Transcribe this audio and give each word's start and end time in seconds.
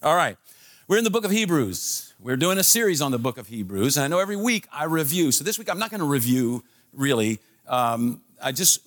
All 0.00 0.14
right. 0.14 0.36
We're 0.86 0.98
in 0.98 1.02
the 1.02 1.10
book 1.10 1.24
of 1.24 1.32
Hebrews. 1.32 2.14
We're 2.20 2.36
doing 2.36 2.56
a 2.56 2.62
series 2.62 3.02
on 3.02 3.10
the 3.10 3.18
book 3.18 3.36
of 3.36 3.48
Hebrews. 3.48 3.96
And 3.96 4.04
I 4.04 4.06
know 4.06 4.20
every 4.20 4.36
week 4.36 4.68
I 4.72 4.84
review. 4.84 5.32
So 5.32 5.42
this 5.42 5.58
week 5.58 5.68
I'm 5.68 5.80
not 5.80 5.90
going 5.90 5.98
to 5.98 6.06
review 6.06 6.62
really. 6.92 7.40
Um, 7.66 8.20
I 8.40 8.52
just, 8.52 8.86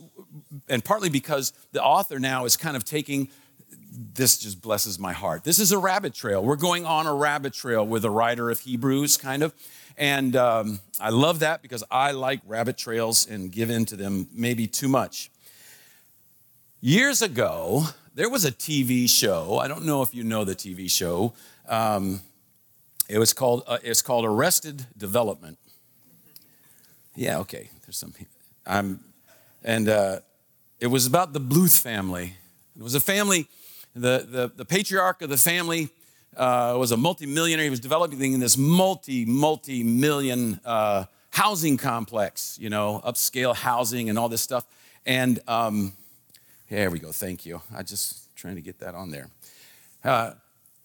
and 0.69 0.81
partly 0.81 1.09
because 1.09 1.51
the 1.73 1.83
author 1.83 2.17
now 2.17 2.45
is 2.45 2.55
kind 2.55 2.77
of 2.77 2.85
taking, 2.85 3.27
this 3.91 4.37
just 4.37 4.61
blesses 4.61 4.97
my 4.99 5.11
heart. 5.11 5.43
This 5.43 5.59
is 5.59 5.73
a 5.73 5.77
rabbit 5.77 6.13
trail. 6.13 6.41
We're 6.41 6.55
going 6.55 6.85
on 6.85 7.07
a 7.07 7.13
rabbit 7.13 7.51
trail 7.51 7.85
with 7.85 8.03
the 8.03 8.09
writer 8.09 8.49
of 8.49 8.61
Hebrews, 8.61 9.17
kind 9.17 9.43
of. 9.43 9.53
And 9.97 10.37
um, 10.37 10.79
I 10.97 11.09
love 11.09 11.39
that 11.39 11.61
because 11.61 11.83
I 11.91 12.11
like 12.11 12.39
rabbit 12.47 12.77
trails 12.77 13.27
and 13.27 13.51
give 13.51 13.69
in 13.69 13.83
to 13.87 13.97
them 13.97 14.29
maybe 14.33 14.65
too 14.65 14.87
much. 14.87 15.29
Years 16.79 17.21
ago, 17.21 17.87
there 18.13 18.29
was 18.29 18.45
a 18.45 18.51
TV 18.51 19.09
show. 19.09 19.57
I 19.57 19.67
don't 19.67 19.85
know 19.85 20.01
if 20.01 20.13
you 20.13 20.23
know 20.23 20.43
the 20.43 20.55
TV 20.55 20.89
show. 20.89 21.33
Um, 21.67 22.21
it 23.07 23.17
was 23.17 23.33
called 23.33 23.63
uh, 23.67 23.77
it's 23.83 24.01
called 24.01 24.25
Arrested 24.25 24.85
Development. 24.97 25.57
Yeah, 27.15 27.39
okay. 27.39 27.69
There's 27.85 27.97
some. 27.97 28.13
I'm, 28.65 28.99
and 29.63 29.89
uh, 29.89 30.19
it 30.79 30.87
was 30.87 31.05
about 31.05 31.33
the 31.33 31.41
Bluth 31.41 31.79
family. 31.79 32.35
It 32.77 32.83
was 32.83 32.95
a 32.95 32.99
family. 32.99 33.47
The 33.93 34.25
the, 34.29 34.51
the 34.55 34.65
patriarch 34.65 35.21
of 35.21 35.29
the 35.29 35.37
family 35.37 35.89
uh, 36.37 36.75
was 36.77 36.91
a 36.91 36.97
multimillionaire. 36.97 37.65
He 37.65 37.69
was 37.69 37.81
developing 37.81 38.39
this 38.39 38.57
multi 38.57 39.25
multi 39.25 39.83
million 39.83 40.59
uh, 40.65 41.05
housing 41.31 41.77
complex. 41.77 42.57
You 42.59 42.69
know, 42.69 43.01
upscale 43.05 43.55
housing 43.55 44.09
and 44.09 44.17
all 44.17 44.29
this 44.29 44.41
stuff. 44.41 44.65
And 45.05 45.39
um, 45.47 45.93
there 46.71 46.89
we 46.89 46.99
go. 46.99 47.11
Thank 47.11 47.45
you. 47.45 47.61
I 47.75 47.83
just 47.83 48.33
trying 48.35 48.55
to 48.55 48.61
get 48.61 48.79
that 48.79 48.95
on 48.95 49.11
there. 49.11 49.27
Uh, 50.05 50.31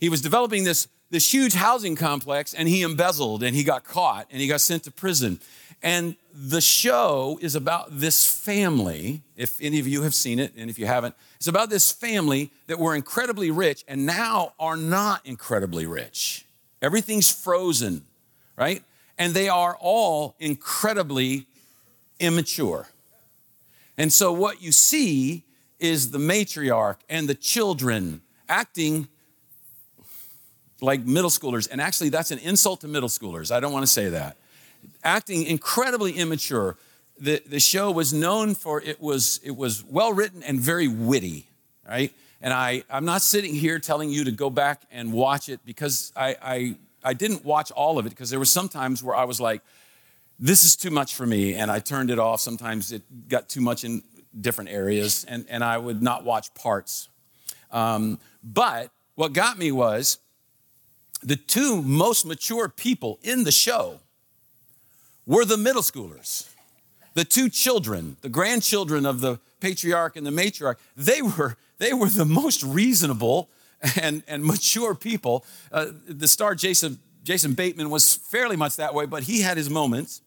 he 0.00 0.08
was 0.08 0.20
developing 0.20 0.64
this, 0.64 0.88
this 1.10 1.32
huge 1.32 1.54
housing 1.54 1.94
complex 1.94 2.52
and 2.52 2.68
he 2.68 2.82
embezzled 2.82 3.44
and 3.44 3.54
he 3.54 3.62
got 3.62 3.84
caught 3.84 4.26
and 4.32 4.40
he 4.40 4.48
got 4.48 4.60
sent 4.60 4.82
to 4.84 4.90
prison. 4.90 5.40
And 5.84 6.16
the 6.34 6.60
show 6.60 7.38
is 7.40 7.54
about 7.54 8.00
this 8.00 8.26
family. 8.26 9.22
If 9.36 9.60
any 9.62 9.78
of 9.78 9.86
you 9.86 10.02
have 10.02 10.12
seen 10.12 10.40
it, 10.40 10.54
and 10.56 10.68
if 10.68 10.76
you 10.76 10.86
haven't, 10.86 11.14
it's 11.36 11.46
about 11.46 11.70
this 11.70 11.92
family 11.92 12.50
that 12.66 12.80
were 12.80 12.96
incredibly 12.96 13.52
rich 13.52 13.84
and 13.86 14.04
now 14.04 14.54
are 14.58 14.76
not 14.76 15.24
incredibly 15.24 15.86
rich. 15.86 16.46
Everything's 16.82 17.30
frozen, 17.30 18.02
right? 18.56 18.82
And 19.18 19.34
they 19.34 19.48
are 19.48 19.76
all 19.80 20.34
incredibly 20.40 21.46
immature. 22.18 22.88
And 23.96 24.12
so 24.12 24.32
what 24.32 24.60
you 24.60 24.72
see 24.72 25.45
is 25.78 26.10
the 26.10 26.18
matriarch 26.18 26.96
and 27.08 27.28
the 27.28 27.34
children 27.34 28.22
acting 28.48 29.08
like 30.80 31.04
middle 31.04 31.30
schoolers. 31.30 31.68
And 31.70 31.80
actually, 31.80 32.10
that's 32.10 32.30
an 32.30 32.38
insult 32.38 32.80
to 32.82 32.88
middle 32.88 33.08
schoolers. 33.08 33.50
I 33.50 33.60
don't 33.60 33.72
want 33.72 33.82
to 33.82 33.90
say 33.92 34.08
that. 34.10 34.36
Acting 35.02 35.44
incredibly 35.44 36.12
immature. 36.12 36.76
The, 37.18 37.42
the 37.46 37.60
show 37.60 37.90
was 37.90 38.12
known 38.12 38.54
for 38.54 38.80
it 38.82 39.00
was, 39.00 39.40
it 39.42 39.56
was 39.56 39.84
well 39.84 40.12
written 40.12 40.42
and 40.42 40.60
very 40.60 40.88
witty, 40.88 41.46
right? 41.88 42.12
And 42.42 42.52
I, 42.52 42.84
I'm 42.90 43.06
not 43.06 43.22
sitting 43.22 43.54
here 43.54 43.78
telling 43.78 44.10
you 44.10 44.24
to 44.24 44.30
go 44.30 44.50
back 44.50 44.82
and 44.90 45.12
watch 45.12 45.48
it 45.48 45.60
because 45.64 46.12
I, 46.14 46.36
I, 46.42 46.76
I 47.02 47.14
didn't 47.14 47.44
watch 47.44 47.70
all 47.70 47.98
of 47.98 48.06
it 48.06 48.10
because 48.10 48.28
there 48.28 48.38
were 48.38 48.44
some 48.44 48.68
times 48.68 49.02
where 49.02 49.16
I 49.16 49.24
was 49.24 49.40
like, 49.40 49.62
this 50.38 50.64
is 50.64 50.76
too 50.76 50.90
much 50.90 51.14
for 51.14 51.24
me, 51.24 51.54
and 51.54 51.70
I 51.70 51.78
turned 51.78 52.10
it 52.10 52.18
off. 52.18 52.40
Sometimes 52.40 52.92
it 52.92 53.02
got 53.28 53.48
too 53.48 53.62
much 53.62 53.84
in 53.84 54.02
different 54.40 54.70
areas, 54.70 55.24
and, 55.28 55.46
and 55.48 55.64
I 55.64 55.78
would 55.78 56.02
not 56.02 56.24
watch 56.24 56.52
parts. 56.54 57.08
Um, 57.70 58.18
but 58.42 58.90
what 59.14 59.32
got 59.32 59.58
me 59.58 59.72
was 59.72 60.18
the 61.22 61.36
two 61.36 61.82
most 61.82 62.26
mature 62.26 62.68
people 62.68 63.18
in 63.22 63.44
the 63.44 63.52
show 63.52 64.00
were 65.26 65.44
the 65.44 65.56
middle 65.56 65.82
schoolers. 65.82 66.48
The 67.14 67.24
two 67.24 67.48
children, 67.48 68.16
the 68.20 68.28
grandchildren 68.28 69.06
of 69.06 69.20
the 69.20 69.40
patriarch 69.60 70.16
and 70.16 70.26
the 70.26 70.30
matriarch, 70.30 70.76
they 70.96 71.22
were, 71.22 71.56
they 71.78 71.92
were 71.92 72.08
the 72.08 72.26
most 72.26 72.62
reasonable 72.62 73.48
and, 74.00 74.22
and 74.28 74.44
mature 74.44 74.94
people. 74.94 75.44
Uh, 75.72 75.86
the 76.06 76.28
star 76.28 76.54
Jason, 76.54 76.98
Jason 77.24 77.54
Bateman 77.54 77.90
was 77.90 78.14
fairly 78.14 78.56
much 78.56 78.76
that 78.76 78.94
way, 78.94 79.06
but 79.06 79.24
he 79.24 79.40
had 79.40 79.56
his 79.56 79.70
moments. 79.70 80.20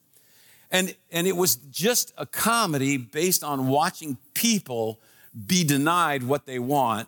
And, 0.72 0.96
and 1.12 1.25
it 1.25 1.35
was 1.35 1.56
just 1.56 2.13
a 2.18 2.25
comedy 2.25 2.97
based 2.97 3.44
on 3.44 3.68
watching 3.68 4.18
people 4.34 5.00
be 5.47 5.63
denied 5.63 6.24
what 6.24 6.46
they 6.46 6.59
want 6.59 7.07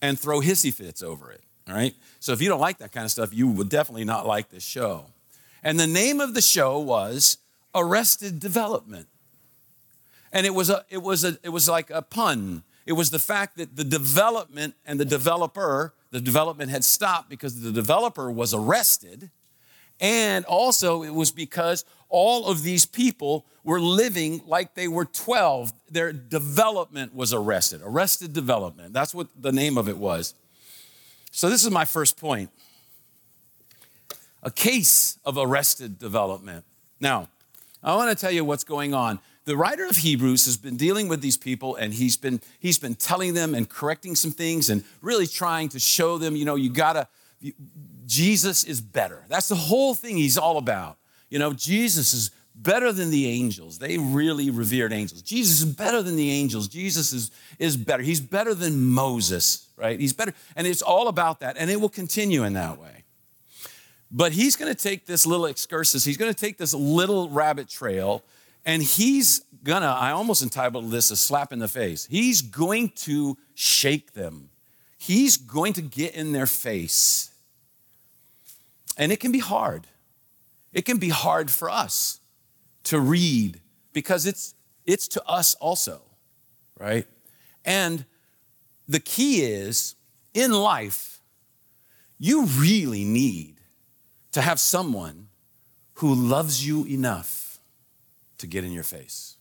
and 0.00 0.18
throw 0.18 0.40
hissy 0.40 0.74
fits 0.74 1.02
over 1.02 1.30
it. 1.30 1.42
All 1.68 1.74
right? 1.74 1.94
So 2.18 2.32
if 2.32 2.42
you 2.42 2.48
don't 2.48 2.60
like 2.60 2.78
that 2.78 2.92
kind 2.92 3.04
of 3.04 3.10
stuff, 3.10 3.32
you 3.32 3.48
would 3.48 3.68
definitely 3.68 4.04
not 4.04 4.26
like 4.26 4.50
this 4.50 4.64
show. 4.64 5.06
And 5.62 5.78
the 5.78 5.86
name 5.86 6.20
of 6.20 6.34
the 6.34 6.42
show 6.42 6.78
was 6.78 7.38
Arrested 7.74 8.40
Development. 8.40 9.06
And 10.32 10.46
it 10.46 10.54
was 10.54 10.70
a 10.70 10.84
it 10.88 11.02
was 11.02 11.24
a 11.24 11.38
it 11.42 11.50
was 11.50 11.68
like 11.68 11.90
a 11.90 12.02
pun. 12.02 12.64
It 12.86 12.94
was 12.94 13.10
the 13.10 13.18
fact 13.18 13.58
that 13.58 13.76
the 13.76 13.84
development 13.84 14.74
and 14.84 14.98
the 14.98 15.04
developer, 15.04 15.94
the 16.10 16.20
development 16.20 16.70
had 16.70 16.84
stopped 16.84 17.28
because 17.28 17.60
the 17.60 17.70
developer 17.70 18.30
was 18.30 18.52
arrested. 18.52 19.30
And 20.00 20.44
also 20.46 21.02
it 21.02 21.14
was 21.14 21.30
because 21.30 21.84
all 22.12 22.46
of 22.46 22.62
these 22.62 22.86
people 22.86 23.46
were 23.64 23.80
living 23.80 24.42
like 24.46 24.74
they 24.74 24.86
were 24.86 25.06
12. 25.06 25.72
Their 25.90 26.12
development 26.12 27.14
was 27.14 27.32
arrested, 27.32 27.80
arrested 27.82 28.32
development. 28.32 28.92
That's 28.92 29.14
what 29.14 29.28
the 29.36 29.50
name 29.50 29.78
of 29.78 29.88
it 29.88 29.96
was. 29.96 30.34
So, 31.32 31.48
this 31.48 31.64
is 31.64 31.70
my 31.70 31.86
first 31.86 32.20
point 32.20 32.50
a 34.42 34.50
case 34.50 35.18
of 35.24 35.38
arrested 35.38 35.98
development. 35.98 36.64
Now, 37.00 37.28
I 37.82 37.94
want 37.96 38.16
to 38.16 38.20
tell 38.20 38.32
you 38.32 38.44
what's 38.44 38.64
going 38.64 38.92
on. 38.92 39.20
The 39.44 39.56
writer 39.56 39.86
of 39.86 39.96
Hebrews 39.96 40.44
has 40.44 40.56
been 40.56 40.76
dealing 40.76 41.08
with 41.08 41.20
these 41.20 41.36
people 41.36 41.74
and 41.76 41.94
he's 41.94 42.16
been, 42.16 42.40
he's 42.58 42.78
been 42.78 42.94
telling 42.94 43.34
them 43.34 43.54
and 43.54 43.68
correcting 43.68 44.14
some 44.14 44.30
things 44.30 44.70
and 44.70 44.84
really 45.00 45.26
trying 45.26 45.68
to 45.70 45.78
show 45.78 46.18
them, 46.18 46.36
you 46.36 46.44
know, 46.44 46.54
you 46.54 46.70
gotta, 46.70 47.08
Jesus 48.06 48.62
is 48.64 48.80
better. 48.80 49.24
That's 49.28 49.48
the 49.48 49.56
whole 49.56 49.94
thing 49.94 50.16
he's 50.16 50.38
all 50.38 50.58
about. 50.58 50.96
You 51.32 51.38
know, 51.38 51.54
Jesus 51.54 52.12
is 52.12 52.30
better 52.54 52.92
than 52.92 53.08
the 53.08 53.26
angels. 53.26 53.78
They 53.78 53.96
really 53.96 54.50
revered 54.50 54.92
angels. 54.92 55.22
Jesus 55.22 55.62
is 55.62 55.64
better 55.64 56.02
than 56.02 56.14
the 56.14 56.30
angels. 56.30 56.68
Jesus 56.68 57.14
is, 57.14 57.30
is 57.58 57.74
better. 57.74 58.02
He's 58.02 58.20
better 58.20 58.54
than 58.54 58.90
Moses, 58.90 59.66
right? 59.78 59.98
He's 59.98 60.12
better. 60.12 60.34
And 60.56 60.66
it's 60.66 60.82
all 60.82 61.08
about 61.08 61.40
that. 61.40 61.56
And 61.56 61.70
it 61.70 61.80
will 61.80 61.88
continue 61.88 62.44
in 62.44 62.52
that 62.52 62.78
way. 62.78 63.04
But 64.10 64.32
he's 64.32 64.56
going 64.56 64.74
to 64.74 64.78
take 64.78 65.06
this 65.06 65.24
little 65.24 65.46
excursus, 65.46 66.04
he's 66.04 66.18
going 66.18 66.30
to 66.30 66.38
take 66.38 66.58
this 66.58 66.74
little 66.74 67.30
rabbit 67.30 67.70
trail, 67.70 68.22
and 68.66 68.82
he's 68.82 69.40
going 69.64 69.80
to, 69.80 69.88
I 69.88 70.10
almost 70.10 70.42
entitled 70.42 70.90
this 70.90 71.10
a 71.10 71.16
slap 71.16 71.50
in 71.50 71.60
the 71.60 71.68
face. 71.68 72.06
He's 72.10 72.42
going 72.42 72.90
to 73.06 73.38
shake 73.54 74.12
them, 74.12 74.50
he's 74.98 75.38
going 75.38 75.72
to 75.72 75.82
get 75.82 76.14
in 76.14 76.32
their 76.32 76.44
face. 76.44 77.30
And 78.98 79.10
it 79.10 79.20
can 79.20 79.32
be 79.32 79.38
hard 79.38 79.86
it 80.72 80.84
can 80.84 80.98
be 80.98 81.10
hard 81.10 81.50
for 81.50 81.68
us 81.68 82.20
to 82.84 82.98
read 82.98 83.60
because 83.92 84.26
it's, 84.26 84.54
it's 84.86 85.06
to 85.08 85.24
us 85.26 85.54
also, 85.56 86.02
right? 86.78 87.06
And 87.64 88.04
the 88.88 89.00
key 89.00 89.42
is 89.42 89.94
in 90.34 90.52
life, 90.52 91.20
you 92.18 92.46
really 92.46 93.04
need 93.04 93.60
to 94.32 94.40
have 94.40 94.58
someone 94.58 95.28
who 95.94 96.14
loves 96.14 96.66
you 96.66 96.84
enough 96.86 97.58
to 98.38 98.46
get 98.46 98.64
in 98.64 98.72
your 98.72 98.82
face. 98.82 99.36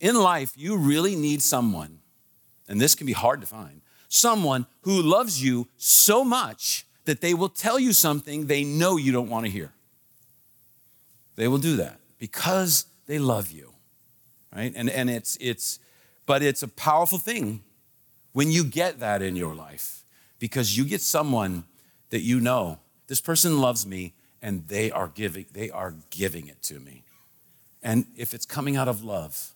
In 0.00 0.14
life, 0.14 0.52
you 0.56 0.76
really 0.76 1.14
need 1.14 1.42
someone, 1.42 1.98
and 2.68 2.80
this 2.80 2.94
can 2.94 3.06
be 3.06 3.12
hard 3.12 3.40
to 3.40 3.46
find, 3.46 3.82
someone 4.08 4.66
who 4.82 5.02
loves 5.02 5.42
you 5.42 5.68
so 5.76 6.24
much 6.24 6.86
that 7.04 7.20
they 7.20 7.34
will 7.34 7.48
tell 7.48 7.78
you 7.78 7.92
something 7.92 8.46
they 8.46 8.64
know 8.64 8.96
you 8.96 9.12
don't 9.12 9.28
want 9.28 9.44
to 9.44 9.50
hear. 9.50 9.72
They 11.38 11.46
will 11.46 11.58
do 11.58 11.76
that 11.76 12.00
because 12.18 12.86
they 13.06 13.20
love 13.20 13.52
you, 13.52 13.72
right? 14.52 14.72
And, 14.74 14.90
and 14.90 15.08
it's, 15.08 15.38
it's, 15.40 15.78
but 16.26 16.42
it's 16.42 16.64
a 16.64 16.68
powerful 16.68 17.18
thing 17.18 17.62
when 18.32 18.50
you 18.50 18.64
get 18.64 18.98
that 18.98 19.22
in 19.22 19.36
your 19.36 19.54
life 19.54 20.04
because 20.40 20.76
you 20.76 20.84
get 20.84 21.00
someone 21.00 21.62
that 22.10 22.22
you 22.22 22.40
know, 22.40 22.80
this 23.06 23.20
person 23.20 23.60
loves 23.60 23.86
me 23.86 24.14
and 24.42 24.66
they 24.66 24.90
are 24.90 25.06
giving, 25.06 25.46
they 25.52 25.70
are 25.70 25.94
giving 26.10 26.48
it 26.48 26.60
to 26.64 26.80
me. 26.80 27.04
And 27.84 28.06
if 28.16 28.34
it's 28.34 28.44
coming 28.44 28.76
out 28.76 28.88
of 28.88 29.04
love, 29.04 29.54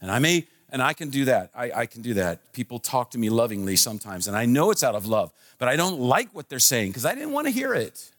and 0.00 0.12
I 0.12 0.20
may, 0.20 0.46
and 0.70 0.80
I 0.80 0.92
can 0.92 1.10
do 1.10 1.24
that. 1.24 1.50
I, 1.56 1.72
I, 1.72 1.86
can 1.86 2.02
do 2.02 2.14
that. 2.14 2.52
People 2.52 2.78
talk 2.78 3.10
to 3.10 3.18
me 3.18 3.30
lovingly 3.30 3.74
sometimes, 3.74 4.28
and 4.28 4.36
I 4.36 4.46
know 4.46 4.70
it's 4.70 4.84
out 4.84 4.94
of 4.94 5.06
love, 5.06 5.32
but 5.58 5.66
I 5.66 5.74
don't 5.74 5.98
like 5.98 6.32
what 6.32 6.48
they're 6.48 6.60
saying 6.60 6.90
because 6.90 7.04
I 7.04 7.16
didn't 7.16 7.32
want 7.32 7.48
to 7.48 7.50
hear 7.50 7.74
it. 7.74 8.12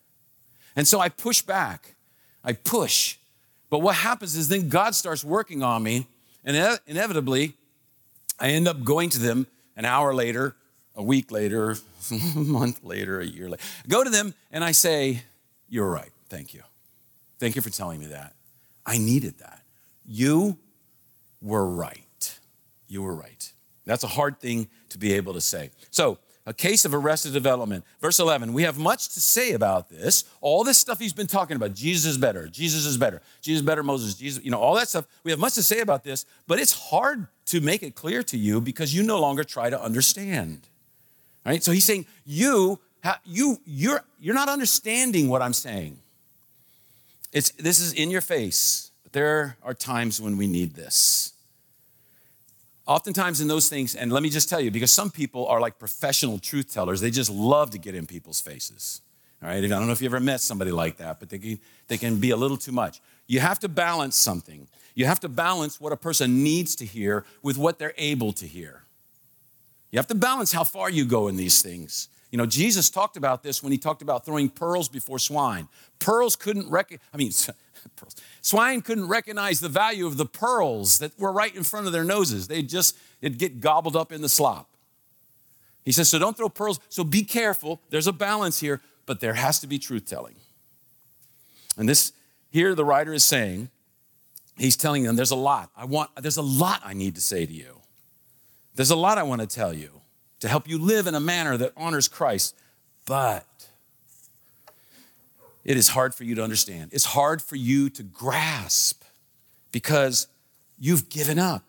And 0.76 0.86
so 0.86 1.00
I 1.00 1.08
push 1.08 1.42
back. 1.42 1.96
I 2.44 2.54
push. 2.54 3.18
But 3.70 3.80
what 3.80 3.96
happens 3.96 4.36
is 4.36 4.48
then 4.48 4.70
God 4.70 4.96
starts 4.96 5.24
working 5.24 5.64
on 5.64 5.84
me, 5.84 6.08
and 6.44 6.80
inevitably, 6.88 7.54
I 8.40 8.50
end 8.50 8.68
up 8.68 8.84
going 8.84 9.10
to 9.12 9.20
them 9.20 9.48
an 9.78 9.86
hour 9.86 10.14
later, 10.14 10.56
a 10.96 11.04
week 11.04 11.32
later, 11.32 11.78
a 12.12 12.40
month 12.40 12.84
later, 12.84 13.20
a 13.22 13.26
year 13.26 13.50
later. 13.50 13.64
Go 13.88 14.04
to 14.04 14.10
them 14.10 14.34
and 14.52 14.64
I 14.64 14.72
say, 14.72 15.24
You're 15.70 15.90
right. 15.90 16.12
Thank 16.30 16.54
you. 16.54 16.62
Thank 17.40 17.56
you 17.56 17.62
for 17.62 17.70
telling 17.70 18.00
me 18.00 18.08
that. 18.08 18.34
I 18.86 18.98
needed 18.98 19.40
that. 19.40 19.62
You 20.06 20.58
were 21.42 21.66
right. 21.66 22.40
You 22.88 23.04
were 23.04 23.16
right. 23.16 23.52
That's 23.86 24.04
a 24.04 24.08
hard 24.08 24.40
thing 24.40 24.70
to 24.90 24.98
be 24.98 25.14
able 25.14 25.34
to 25.34 25.42
say. 25.42 25.72
So, 25.90 26.18
a 26.52 26.54
case 26.54 26.84
of 26.84 26.94
arrested 26.94 27.32
development. 27.32 27.86
Verse 28.02 28.20
11, 28.20 28.52
we 28.52 28.64
have 28.64 28.78
much 28.78 29.08
to 29.14 29.22
say 29.22 29.54
about 29.54 29.90
this. 29.90 30.26
All 30.42 30.66
this 30.66 30.78
stuff 30.78 31.00
he's 31.00 31.14
been 31.14 31.26
talking 31.26 31.56
about, 31.56 31.74
Jesus 31.74 32.12
is 32.12 32.18
better, 32.18 32.50
Jesus 32.50 32.86
is 32.86 32.98
better, 32.98 33.22
Jesus 33.40 33.62
is 33.62 33.66
better, 33.66 33.84
Moses, 33.84 34.16
Jesus, 34.16 34.44
you 34.44 34.52
know, 34.52 34.60
all 34.60 34.76
that 34.76 34.90
stuff. 34.90 35.08
We 35.24 35.32
have 35.32 35.40
much 35.40 35.54
to 35.54 35.64
say 35.64 35.80
about 35.80 36.04
this, 36.04 36.26
but 36.48 36.60
it's 36.60 36.74
hard 36.74 37.28
to 37.46 37.62
make 37.62 37.84
it 37.84 37.96
clear 37.96 38.22
to 38.24 38.38
you 38.38 38.60
because 38.60 38.94
you 38.94 39.02
no 39.02 39.18
longer 39.18 39.46
try 39.46 39.70
to 39.70 39.82
understand. 39.82 40.68
Right? 41.46 41.64
So 41.64 41.72
he's 41.72 41.86
saying, 41.86 42.06
you, 42.26 42.82
you, 43.24 43.62
you're, 43.66 44.04
you're 44.20 44.36
not 44.36 44.50
understanding 44.50 45.30
what 45.30 45.42
I'm 45.42 45.54
saying. 45.54 46.00
It's, 47.32 47.52
this 47.52 47.80
is 47.80 47.94
in 47.94 48.12
your 48.12 48.20
face, 48.20 48.92
but 49.04 49.14
there 49.14 49.56
are 49.64 49.74
times 49.74 50.20
when 50.20 50.36
we 50.36 50.48
need 50.48 50.76
this. 50.76 51.32
Oftentimes 52.92 53.40
in 53.40 53.48
those 53.48 53.70
things, 53.70 53.96
and 53.96 54.12
let 54.12 54.22
me 54.22 54.30
just 54.30 54.50
tell 54.50 54.60
you, 54.60 54.70
because 54.70 54.92
some 54.92 55.10
people 55.10 55.48
are 55.48 55.62
like 55.62 55.80
professional 55.80 56.40
truth 56.40 56.74
tellers, 56.74 57.00
they 57.00 57.10
just 57.10 57.32
love 57.32 57.70
to 57.72 57.78
get 57.78 57.96
in 57.96 58.06
people's 58.06 58.42
faces. 58.42 59.00
All 59.42 59.48
right, 59.48 59.64
I 59.64 59.68
don't 59.68 59.86
know 59.86 59.94
if 59.94 60.02
you 60.02 60.10
ever 60.10 60.20
met 60.20 60.42
somebody 60.42 60.72
like 60.72 60.98
that, 60.98 61.18
but 61.18 61.30
they 61.30 61.40
can, 61.40 61.60
they 61.88 61.98
can 61.98 62.18
be 62.18 62.32
a 62.32 62.36
little 62.36 62.58
too 62.58 62.74
much. 62.74 63.00
You 63.28 63.40
have 63.40 63.60
to 63.60 63.70
balance 63.70 64.18
something. 64.18 64.68
You 64.94 65.06
have 65.06 65.22
to 65.22 65.30
balance 65.30 65.80
what 65.80 65.94
a 65.94 65.96
person 65.96 66.44
needs 66.44 66.76
to 66.76 66.86
hear 66.86 67.24
with 67.42 67.58
what 67.58 67.80
they're 67.80 67.94
able 67.98 68.34
to 68.34 68.46
hear. 68.46 68.84
You 69.92 69.98
have 69.98 70.08
to 70.08 70.16
balance 70.16 70.52
how 70.52 70.66
far 70.66 70.90
you 70.90 71.06
go 71.06 71.30
in 71.30 71.38
these 71.38 71.62
things. 71.62 72.10
You 72.30 72.38
know, 72.38 72.46
Jesus 72.46 72.90
talked 72.90 73.16
about 73.16 73.42
this 73.42 73.64
when 73.64 73.72
he 73.72 73.78
talked 73.78 74.02
about 74.02 74.26
throwing 74.26 74.50
pearls 74.50 74.90
before 74.90 75.18
swine. 75.18 75.70
Pearls 76.00 76.36
couldn't 76.36 76.70
recognize, 76.70 77.08
I 77.14 77.18
mean, 77.18 77.32
pearls. 77.90 78.16
Swine 78.42 78.82
couldn't 78.82 79.08
recognize 79.08 79.60
the 79.60 79.70
value 79.70 80.08
of 80.08 80.18
the 80.18 80.26
pearls 80.26 81.00
that 81.00 81.18
were 81.20 81.32
right 81.32 81.56
in 81.56 81.64
front 81.64 81.88
of 81.88 81.94
their 81.94 82.04
noses. 82.04 82.48
They'd 82.48 82.70
just, 82.70 82.98
it'd 83.22 83.38
get 83.38 83.62
gobbled 83.62 83.96
up 83.96 84.12
in 84.12 84.22
the 84.22 84.30
slop. 84.30 84.70
He 85.84 85.92
says, 85.92 86.10
so 86.10 86.20
don't 86.20 86.38
throw 86.38 86.50
pearls. 86.50 86.80
So 86.90 87.04
be 87.04 87.24
careful. 87.24 87.82
There's 87.90 88.08
a 88.08 88.14
balance 88.14 88.60
here, 88.60 88.82
but 89.06 89.20
there 89.20 89.34
has 89.34 89.60
to 89.60 89.68
be 89.68 89.80
truth 89.80 90.06
telling. 90.06 90.36
And 91.78 91.90
this, 91.90 92.14
here 92.50 92.76
the 92.76 92.86
writer 92.86 93.14
is 93.14 93.26
saying, 93.26 93.70
he's 94.58 94.76
telling 94.76 95.04
them, 95.04 95.16
there's 95.16 95.32
a 95.32 95.36
lot. 95.36 95.72
I 95.76 95.86
want, 95.86 96.12
there's 96.22 96.38
a 96.38 96.44
lot 96.44 96.82
I 96.84 96.94
need 96.94 97.16
to 97.16 97.22
say 97.22 97.46
to 97.46 97.54
you. 97.54 97.80
There's 98.76 98.92
a 98.92 98.96
lot 98.96 99.18
I 99.18 99.24
want 99.24 99.42
to 99.42 99.48
tell 99.48 99.74
you 99.74 100.02
to 100.40 100.48
help 100.48 100.68
you 100.68 100.78
live 100.78 101.08
in 101.08 101.16
a 101.16 101.20
manner 101.20 101.58
that 101.58 101.74
honors 101.76 102.08
Christ. 102.08 102.56
But 103.06 103.46
it 105.64 105.78
is 105.78 105.90
hard 105.90 106.16
for 106.16 106.24
you 106.24 106.36
to 106.36 106.44
understand. 106.44 106.92
It's 106.94 107.06
hard 107.06 107.42
for 107.42 107.56
you 107.56 107.90
to 107.92 108.04
grasp 108.04 109.04
because 109.72 110.28
you've 110.80 111.10
given 111.10 111.40
up. 111.40 111.64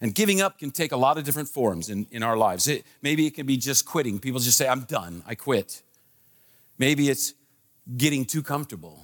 And 0.00 0.14
giving 0.14 0.40
up 0.40 0.58
can 0.58 0.70
take 0.70 0.92
a 0.92 0.96
lot 0.96 1.18
of 1.18 1.24
different 1.24 1.48
forms 1.48 1.88
in, 1.88 2.06
in 2.10 2.22
our 2.22 2.36
lives. 2.36 2.68
It, 2.68 2.84
maybe 3.02 3.26
it 3.26 3.34
can 3.34 3.46
be 3.46 3.56
just 3.56 3.84
quitting. 3.84 4.20
People 4.20 4.38
just 4.38 4.56
say, 4.56 4.68
I'm 4.68 4.82
done, 4.82 5.22
I 5.26 5.34
quit. 5.34 5.82
Maybe 6.78 7.08
it's 7.08 7.34
getting 7.96 8.24
too 8.24 8.42
comfortable. 8.42 9.02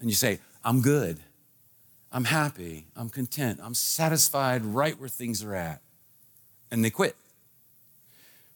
And 0.00 0.10
you 0.10 0.16
say, 0.16 0.40
I'm 0.64 0.80
good, 0.80 1.20
I'm 2.10 2.24
happy, 2.24 2.86
I'm 2.96 3.08
content, 3.08 3.60
I'm 3.62 3.74
satisfied 3.74 4.64
right 4.64 4.98
where 4.98 5.08
things 5.08 5.44
are 5.44 5.54
at. 5.54 5.80
And 6.70 6.84
they 6.84 6.90
quit. 6.90 7.14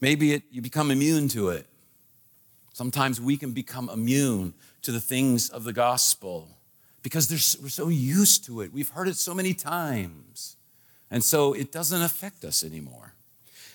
Maybe 0.00 0.32
it, 0.32 0.42
you 0.50 0.60
become 0.60 0.90
immune 0.90 1.28
to 1.28 1.50
it. 1.50 1.66
Sometimes 2.78 3.20
we 3.20 3.36
can 3.36 3.50
become 3.50 3.88
immune 3.88 4.54
to 4.82 4.92
the 4.92 5.00
things 5.00 5.50
of 5.50 5.64
the 5.64 5.72
gospel 5.72 6.46
because 7.02 7.58
we're 7.60 7.68
so 7.70 7.88
used 7.88 8.44
to 8.44 8.60
it. 8.60 8.72
We've 8.72 8.88
heard 8.90 9.08
it 9.08 9.16
so 9.16 9.34
many 9.34 9.52
times. 9.52 10.54
And 11.10 11.24
so 11.24 11.54
it 11.54 11.72
doesn't 11.72 12.00
affect 12.00 12.44
us 12.44 12.62
anymore. 12.62 13.14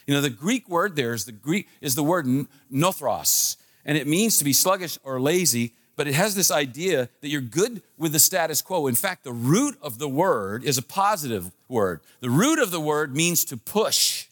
You 0.08 0.14
know, 0.14 0.22
the 0.22 0.30
Greek 0.30 0.70
word 0.70 0.96
there 0.96 1.12
is 1.12 1.26
the 1.26 1.34
Greek 1.34 1.68
is 1.82 1.96
the 1.96 2.04
word 2.04 2.26
nothros, 2.72 3.58
and 3.84 3.98
it 3.98 4.08
means 4.08 4.38
to 4.38 4.46
be 4.46 4.54
sluggish 4.54 4.98
or 5.04 5.20
lazy, 5.20 5.74
but 5.98 6.08
it 6.08 6.14
has 6.14 6.34
this 6.34 6.50
idea 6.50 7.10
that 7.20 7.28
you're 7.28 7.42
good 7.42 7.82
with 7.98 8.14
the 8.14 8.20
status 8.20 8.62
quo. 8.62 8.88
In 8.88 8.96
fact, 8.96 9.26
the 9.26 9.34
root 9.34 9.78
of 9.82 10.00
the 10.00 10.08
word 10.08 10.64
is 10.64 10.78
a 10.78 10.82
positive 10.82 11.52
word. 11.68 12.00
The 12.22 12.30
root 12.30 12.58
of 12.58 12.72
the 12.72 12.80
word 12.80 13.14
means 13.14 13.44
to 13.46 13.58
push. 13.58 14.28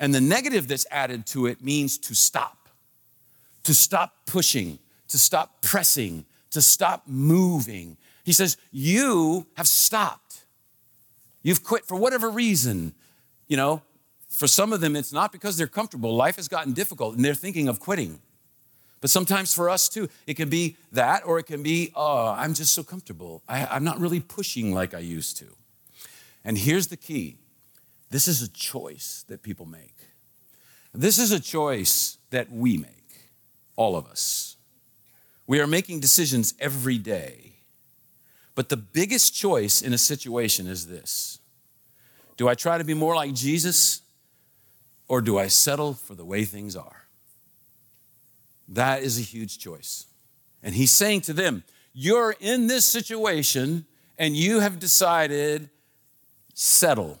And 0.00 0.14
the 0.14 0.22
negative 0.22 0.68
that's 0.68 0.86
added 0.90 1.26
to 1.26 1.44
it 1.44 1.62
means 1.62 1.98
to 1.98 2.14
stop, 2.14 2.57
to 3.64 3.74
stop 3.74 4.26
pushing, 4.26 4.78
to 5.08 5.18
stop 5.18 5.60
pressing, 5.62 6.24
to 6.50 6.62
stop 6.62 7.02
moving. 7.06 7.96
He 8.24 8.32
says, 8.32 8.56
You 8.70 9.46
have 9.54 9.68
stopped. 9.68 10.44
You've 11.42 11.64
quit 11.64 11.84
for 11.84 11.96
whatever 11.96 12.30
reason. 12.30 12.94
You 13.46 13.56
know, 13.56 13.82
for 14.28 14.46
some 14.46 14.72
of 14.72 14.80
them, 14.80 14.96
it's 14.96 15.12
not 15.12 15.32
because 15.32 15.56
they're 15.56 15.66
comfortable. 15.66 16.14
Life 16.14 16.36
has 16.36 16.48
gotten 16.48 16.72
difficult 16.72 17.16
and 17.16 17.24
they're 17.24 17.34
thinking 17.34 17.68
of 17.68 17.80
quitting. 17.80 18.20
But 19.00 19.10
sometimes 19.10 19.54
for 19.54 19.70
us 19.70 19.88
too, 19.88 20.08
it 20.26 20.34
can 20.34 20.48
be 20.48 20.76
that, 20.92 21.24
or 21.24 21.38
it 21.38 21.44
can 21.44 21.62
be, 21.62 21.92
oh, 21.94 22.34
I'm 22.36 22.54
just 22.54 22.72
so 22.72 22.82
comfortable. 22.82 23.42
I, 23.48 23.76
am 23.76 23.84
not 23.84 24.00
really 24.00 24.20
pushing 24.20 24.74
like 24.74 24.92
I 24.92 24.98
used 24.98 25.36
to. 25.38 25.46
And 26.44 26.58
here's 26.58 26.88
the 26.88 26.96
key 26.96 27.38
this 28.10 28.26
is 28.26 28.42
a 28.42 28.48
choice 28.48 29.24
that 29.28 29.42
people 29.42 29.66
make. 29.66 29.94
This 30.94 31.18
is 31.18 31.30
a 31.30 31.40
choice 31.40 32.16
that 32.30 32.50
we 32.50 32.78
make, 32.78 32.97
all 33.78 33.96
of 33.96 34.06
us. 34.08 34.56
We 35.46 35.60
are 35.60 35.66
making 35.66 36.00
decisions 36.00 36.52
every 36.58 36.98
day. 36.98 37.52
But 38.54 38.68
the 38.68 38.76
biggest 38.76 39.34
choice 39.34 39.80
in 39.80 39.94
a 39.94 39.98
situation 39.98 40.66
is 40.66 40.88
this 40.88 41.38
Do 42.36 42.48
I 42.48 42.54
try 42.54 42.76
to 42.76 42.84
be 42.84 42.92
more 42.92 43.14
like 43.14 43.32
Jesus 43.32 44.02
or 45.06 45.22
do 45.22 45.38
I 45.38 45.46
settle 45.46 45.94
for 45.94 46.14
the 46.14 46.24
way 46.24 46.44
things 46.44 46.76
are? 46.76 47.04
That 48.66 49.02
is 49.02 49.18
a 49.18 49.22
huge 49.22 49.58
choice. 49.58 50.06
And 50.62 50.74
he's 50.74 50.90
saying 50.90 51.22
to 51.22 51.32
them, 51.32 51.62
You're 51.94 52.34
in 52.40 52.66
this 52.66 52.84
situation 52.84 53.86
and 54.18 54.36
you 54.36 54.58
have 54.58 54.80
decided, 54.80 55.70
settle. 56.52 57.20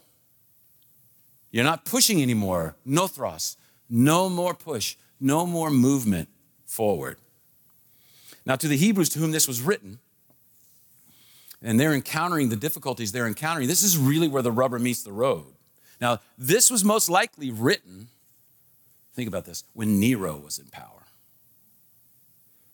You're 1.52 1.64
not 1.64 1.84
pushing 1.84 2.20
anymore. 2.20 2.74
No 2.84 3.06
thrust. 3.06 3.58
No 3.88 4.28
more 4.28 4.54
push. 4.54 4.96
No 5.20 5.46
more 5.46 5.70
movement 5.70 6.28
forward. 6.68 7.16
Now, 8.46 8.54
to 8.54 8.68
the 8.68 8.76
Hebrews 8.76 9.08
to 9.10 9.18
whom 9.18 9.32
this 9.32 9.48
was 9.48 9.60
written, 9.60 9.98
and 11.60 11.80
they're 11.80 11.94
encountering 11.94 12.50
the 12.50 12.56
difficulties 12.56 13.10
they're 13.10 13.26
encountering, 13.26 13.66
this 13.66 13.82
is 13.82 13.98
really 13.98 14.28
where 14.28 14.42
the 14.42 14.52
rubber 14.52 14.78
meets 14.78 15.02
the 15.02 15.12
road. 15.12 15.46
Now, 16.00 16.20
this 16.36 16.70
was 16.70 16.84
most 16.84 17.10
likely 17.10 17.50
written, 17.50 18.08
think 19.14 19.26
about 19.26 19.44
this, 19.44 19.64
when 19.72 19.98
Nero 19.98 20.36
was 20.36 20.58
in 20.58 20.66
power. 20.66 21.06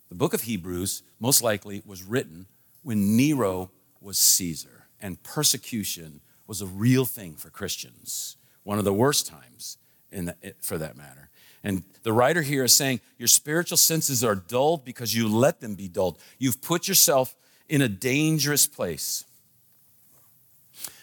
The 0.09 0.15
book 0.15 0.33
of 0.33 0.41
Hebrews 0.41 1.01
most 1.19 1.41
likely 1.41 1.81
was 1.85 2.03
written 2.03 2.45
when 2.83 3.17
Nero 3.17 3.71
was 3.99 4.19
Caesar 4.19 4.87
and 5.01 5.21
persecution 5.23 6.21
was 6.45 6.61
a 6.61 6.67
real 6.67 7.05
thing 7.05 7.35
for 7.35 7.49
Christians 7.49 8.37
one 8.63 8.79
of 8.79 8.85
the 8.85 8.93
worst 8.93 9.27
times 9.27 9.77
in 10.11 10.25
the, 10.25 10.35
for 10.59 10.77
that 10.77 10.97
matter. 10.97 11.29
And 11.65 11.83
the 12.03 12.13
writer 12.13 12.43
here 12.43 12.63
is 12.63 12.73
saying 12.73 13.01
your 13.17 13.27
spiritual 13.27 13.77
senses 13.77 14.23
are 14.23 14.35
dulled 14.35 14.85
because 14.85 15.15
you 15.15 15.27
let 15.27 15.59
them 15.59 15.73
be 15.73 15.87
dulled. 15.87 16.19
You've 16.37 16.61
put 16.61 16.87
yourself 16.87 17.35
in 17.67 17.81
a 17.81 17.89
dangerous 17.89 18.67
place. 18.67 19.25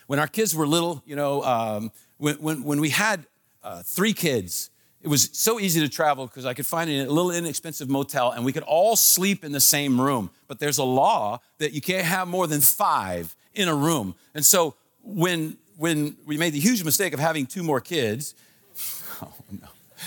When 0.06 0.20
our 0.20 0.28
kids 0.28 0.54
were 0.54 0.66
little, 0.66 1.02
you 1.04 1.16
know, 1.16 1.42
um, 1.42 1.90
when, 2.18 2.36
when, 2.36 2.62
when 2.62 2.80
we 2.80 2.90
had 2.90 3.26
uh, 3.64 3.82
three 3.82 4.12
kids, 4.12 4.70
it 5.00 5.08
was 5.08 5.30
so 5.32 5.58
easy 5.58 5.80
to 5.80 5.88
travel 5.88 6.28
because 6.28 6.46
I 6.46 6.54
could 6.54 6.66
find 6.66 6.88
a 6.88 7.10
little 7.10 7.32
inexpensive 7.32 7.90
motel 7.90 8.30
and 8.30 8.44
we 8.44 8.52
could 8.52 8.62
all 8.62 8.94
sleep 8.94 9.44
in 9.44 9.50
the 9.50 9.60
same 9.60 10.00
room. 10.00 10.30
But 10.46 10.60
there's 10.60 10.78
a 10.78 10.84
law 10.84 11.40
that 11.58 11.72
you 11.72 11.80
can't 11.80 12.04
have 12.04 12.28
more 12.28 12.46
than 12.46 12.60
five 12.60 13.34
in 13.52 13.66
a 13.66 13.74
room. 13.74 14.14
And 14.32 14.46
so 14.46 14.76
when 15.02 15.56
when 15.76 16.16
we 16.26 16.36
made 16.36 16.52
the 16.52 16.60
huge 16.60 16.84
mistake 16.84 17.12
of 17.12 17.18
having 17.18 17.46
two 17.46 17.64
more 17.64 17.80
kids, 17.80 18.36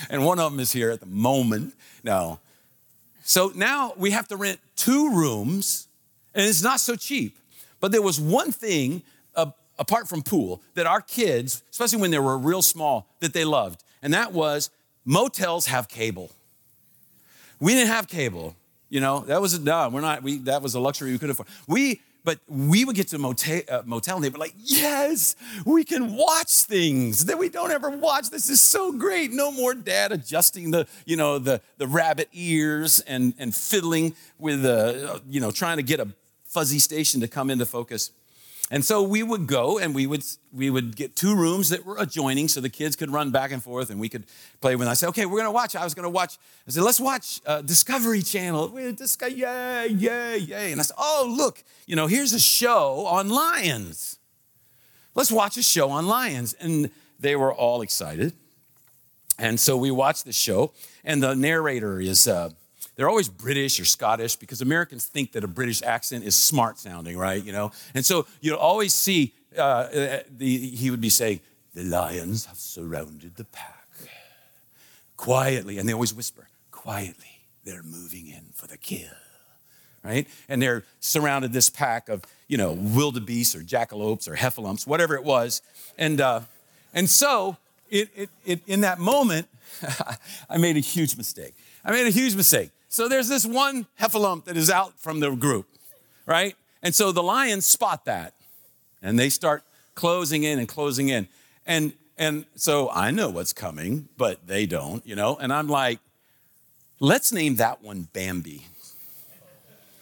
and 0.09 0.25
one 0.25 0.39
of 0.39 0.51
them 0.51 0.59
is 0.59 0.71
here 0.71 0.91
at 0.91 0.99
the 0.99 1.05
moment. 1.05 1.73
No. 2.03 2.39
So 3.23 3.51
now 3.55 3.93
we 3.97 4.11
have 4.11 4.27
to 4.29 4.37
rent 4.37 4.59
two 4.75 5.09
rooms, 5.11 5.87
and 6.33 6.45
it's 6.45 6.61
not 6.61 6.79
so 6.79 6.95
cheap. 6.95 7.37
But 7.79 7.91
there 7.91 8.01
was 8.01 8.19
one 8.19 8.51
thing, 8.51 9.03
uh, 9.35 9.51
apart 9.79 10.07
from 10.07 10.21
pool, 10.21 10.61
that 10.75 10.85
our 10.85 11.01
kids, 11.01 11.63
especially 11.71 11.99
when 12.01 12.11
they 12.11 12.19
were 12.19 12.37
real 12.37 12.61
small, 12.61 13.07
that 13.19 13.33
they 13.33 13.45
loved, 13.45 13.83
and 14.01 14.13
that 14.13 14.31
was 14.31 14.69
motels 15.05 15.67
have 15.67 15.87
cable. 15.87 16.31
We 17.59 17.73
didn't 17.73 17.89
have 17.89 18.07
cable. 18.07 18.55
You 18.89 19.01
know, 19.01 19.21
that 19.21 19.41
was 19.41 19.53
a 19.55 19.61
no, 19.61 19.89
we're 19.89 20.01
not, 20.01 20.23
we, 20.23 20.37
that 20.39 20.61
was 20.61 20.75
a 20.75 20.79
luxury 20.79 21.11
we 21.11 21.17
could 21.17 21.29
afford. 21.29 21.49
We 21.67 22.01
but 22.25 22.39
we 22.47 22.83
would 22.83 22.95
get 22.95 23.07
to 23.09 23.19
motel, 23.19 23.61
uh, 23.69 23.83
motel 23.85 24.15
and 24.15 24.25
they'd 24.25 24.33
be 24.33 24.39
like, 24.39 24.55
yes, 24.57 25.35
we 25.63 25.83
can 25.83 26.15
watch 26.15 26.63
things 26.63 27.25
that 27.25 27.37
we 27.37 27.47
don't 27.49 27.71
ever 27.71 27.91
watch. 27.91 28.31
This 28.31 28.49
is 28.49 28.59
so 28.59 28.91
great. 28.91 29.31
No 29.31 29.51
more 29.51 29.75
dad 29.75 30.11
adjusting 30.11 30.71
the, 30.71 30.87
you 31.05 31.15
know, 31.15 31.37
the, 31.37 31.61
the 31.77 31.87
rabbit 31.87 32.27
ears 32.33 32.99
and, 33.01 33.35
and 33.37 33.55
fiddling 33.55 34.15
with, 34.39 34.65
uh, 34.65 35.19
you 35.29 35.39
know, 35.39 35.51
trying 35.51 35.77
to 35.77 35.83
get 35.83 35.99
a 35.99 36.07
fuzzy 36.43 36.79
station 36.79 37.21
to 37.21 37.27
come 37.27 37.49
into 37.51 37.65
focus. 37.65 38.11
And 38.71 38.83
so 38.83 39.03
we 39.03 39.21
would 39.21 39.45
go 39.45 39.77
and 39.77 39.93
we 39.93 40.07
would 40.07 40.23
we 40.51 40.71
would 40.71 40.95
get 40.95 41.15
two 41.15 41.35
rooms 41.35 41.69
that 41.69 41.85
were 41.85 41.97
adjoining 41.99 42.47
so 42.47 42.61
the 42.61 42.69
kids 42.69 42.95
could 42.95 43.11
run 43.11 43.29
back 43.29 43.51
and 43.51 43.61
forth 43.61 43.91
and 43.91 43.99
we 43.99 44.09
could 44.09 44.25
play 44.59 44.75
with. 44.75 44.87
I 44.87 44.93
said, 44.95 45.09
okay, 45.09 45.27
we're 45.27 45.37
gonna 45.37 45.51
watch. 45.51 45.75
I 45.75 45.83
was 45.83 45.93
gonna 45.93 46.09
watch. 46.09 46.39
I 46.67 46.71
said, 46.71 46.81
let's 46.83 46.99
watch 46.99 47.41
uh, 47.45 47.61
Discovery 47.61 48.23
Channel. 48.23 48.69
Discover, 48.93 49.33
yay, 49.33 49.87
yay, 49.89 50.37
yay. 50.39 50.71
And 50.71 50.81
I 50.81 50.83
said, 50.83 50.95
oh 50.97 51.31
look, 51.37 51.63
you 51.85 51.95
know, 51.95 52.07
here's 52.07 52.33
a 52.33 52.39
show 52.39 53.05
on 53.05 53.29
lions. 53.29 54.17
Let's 55.13 55.31
watch 55.31 55.57
a 55.57 55.63
show 55.63 55.91
on 55.91 56.07
lions. 56.07 56.53
And 56.53 56.89
they 57.19 57.35
were 57.35 57.53
all 57.53 57.81
excited. 57.81 58.33
And 59.37 59.59
so 59.59 59.77
we 59.77 59.91
watched 59.91 60.25
the 60.25 60.33
show, 60.33 60.71
and 61.03 61.21
the 61.21 61.35
narrator 61.35 61.99
is. 61.99 62.27
Uh, 62.27 62.49
they're 62.95 63.09
always 63.09 63.29
British 63.29 63.79
or 63.79 63.85
Scottish 63.85 64.35
because 64.35 64.61
Americans 64.61 65.05
think 65.05 65.33
that 65.33 65.43
a 65.43 65.47
British 65.47 65.81
accent 65.81 66.23
is 66.23 66.35
smart 66.35 66.79
sounding, 66.79 67.17
right? 67.17 67.43
You 67.43 67.51
know, 67.51 67.71
and 67.93 68.05
so 68.05 68.25
you'll 68.41 68.57
always 68.57 68.93
see 68.93 69.33
uh, 69.57 69.87
the, 70.37 70.57
he 70.57 70.89
would 70.91 71.01
be 71.01 71.09
saying, 71.09 71.41
"The 71.73 71.83
lions 71.83 72.45
have 72.45 72.57
surrounded 72.57 73.35
the 73.35 73.45
pack 73.45 73.87
quietly," 75.17 75.77
and 75.77 75.87
they 75.87 75.93
always 75.93 76.13
whisper, 76.13 76.47
"Quietly, 76.71 77.41
they're 77.63 77.83
moving 77.83 78.27
in 78.27 78.45
for 78.53 78.67
the 78.67 78.77
kill." 78.77 79.09
Right? 80.03 80.27
And 80.47 80.61
they're 80.61 80.83
surrounded 80.99 81.51
this 81.51 81.67
pack 81.67 82.09
of, 82.09 82.21
you 82.47 82.57
know, 82.57 82.73
wildebeests 82.73 83.55
or 83.55 83.61
jackalopes 83.61 84.27
or 84.27 84.35
heffalumps, 84.35 84.85
whatever 84.85 85.15
it 85.15 85.23
was. 85.23 85.63
And, 85.97 86.21
uh, 86.21 86.41
and 86.93 87.09
so, 87.09 87.57
it, 87.89 88.09
it, 88.15 88.29
it, 88.45 88.61
in 88.67 88.81
that 88.81 88.99
moment, 88.99 89.47
I 90.49 90.57
made 90.57 90.77
a 90.77 90.79
huge 90.79 91.17
mistake. 91.17 91.55
I 91.83 91.91
made 91.91 92.05
a 92.05 92.11
huge 92.11 92.35
mistake. 92.35 92.69
So 92.95 93.09
there's 93.09 93.27
this 93.27 93.45
one 93.45 93.87
heffalump 93.99 94.45
that 94.45 94.55
is 94.55 94.69
out 94.69 94.97
from 94.97 95.19
the 95.19 95.31
group, 95.31 95.67
right? 96.25 96.55
And 96.81 96.95
so 96.95 97.11
the 97.11 97.21
lions 97.21 97.65
spot 97.65 98.05
that 98.05 98.33
and 99.01 99.19
they 99.19 99.27
start 99.27 99.63
closing 99.95 100.43
in 100.43 100.59
and 100.59 100.67
closing 100.69 101.09
in. 101.09 101.27
And 101.65 101.91
and 102.17 102.45
so 102.55 102.89
I 102.89 103.11
know 103.11 103.29
what's 103.29 103.51
coming, 103.51 104.07
but 104.15 104.47
they 104.47 104.65
don't, 104.65 105.05
you 105.05 105.13
know? 105.13 105.35
And 105.35 105.51
I'm 105.51 105.67
like, 105.67 105.99
let's 107.01 107.33
name 107.33 107.57
that 107.57 107.83
one 107.83 108.07
Bambi. 108.13 108.65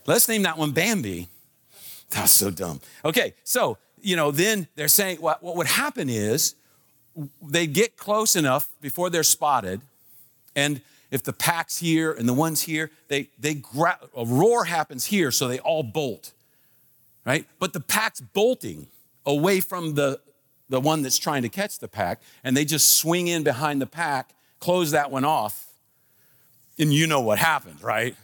Let's 0.06 0.30
name 0.30 0.44
that 0.44 0.60
one 0.60 0.70
Bambi. 0.70 1.30
That's 2.12 2.32
so 2.32 2.52
dumb. 2.52 2.80
Okay, 3.04 3.34
so, 3.44 3.80
you 4.04 4.16
know, 4.16 4.30
then 4.30 4.68
they're 4.76 4.88
saying 4.88 5.18
what, 5.18 5.42
what 5.42 5.56
would 5.56 5.66
happen 5.66 6.10
is 6.10 6.54
they 7.42 7.66
get 7.66 7.98
close 7.98 8.36
enough 8.36 8.70
before 8.82 9.10
they're 9.10 9.24
spotted, 9.24 9.82
and 10.56 10.80
if 11.14 11.22
the 11.22 11.32
pack's 11.32 11.78
here 11.78 12.12
and 12.12 12.28
the 12.28 12.34
one's 12.34 12.64
here, 12.64 12.90
they, 13.08 13.30
they 13.38 13.54
gra- 13.54 14.00
a 14.18 14.26
roar 14.26 14.66
happens 14.66 15.06
here, 15.06 15.30
so 15.30 15.48
they 15.48 15.60
all 15.60 15.84
bolt, 15.84 16.34
right? 17.24 17.46
But 17.60 17.72
the 17.72 17.80
pack's 17.80 18.20
bolting 18.20 18.88
away 19.24 19.60
from 19.60 19.94
the, 19.94 20.20
the 20.70 20.80
one 20.80 21.04
that's 21.04 21.20
trying 21.20 21.44
to 21.44 21.50
catch 21.50 21.78
the 21.78 21.88
pack, 21.88 22.20
and 22.44 22.58
they 22.58 22.66
just 22.66 22.98
swing 22.98 23.28
in 23.28 23.44
behind 23.44 23.80
the 23.80 23.86
pack, 23.86 24.32
close 24.60 24.90
that 24.90 25.12
one 25.12 25.24
off, 25.24 25.68
and 26.80 26.92
you 26.92 27.06
know 27.06 27.22
what 27.22 27.38
happens, 27.38 27.84
right? 27.84 28.16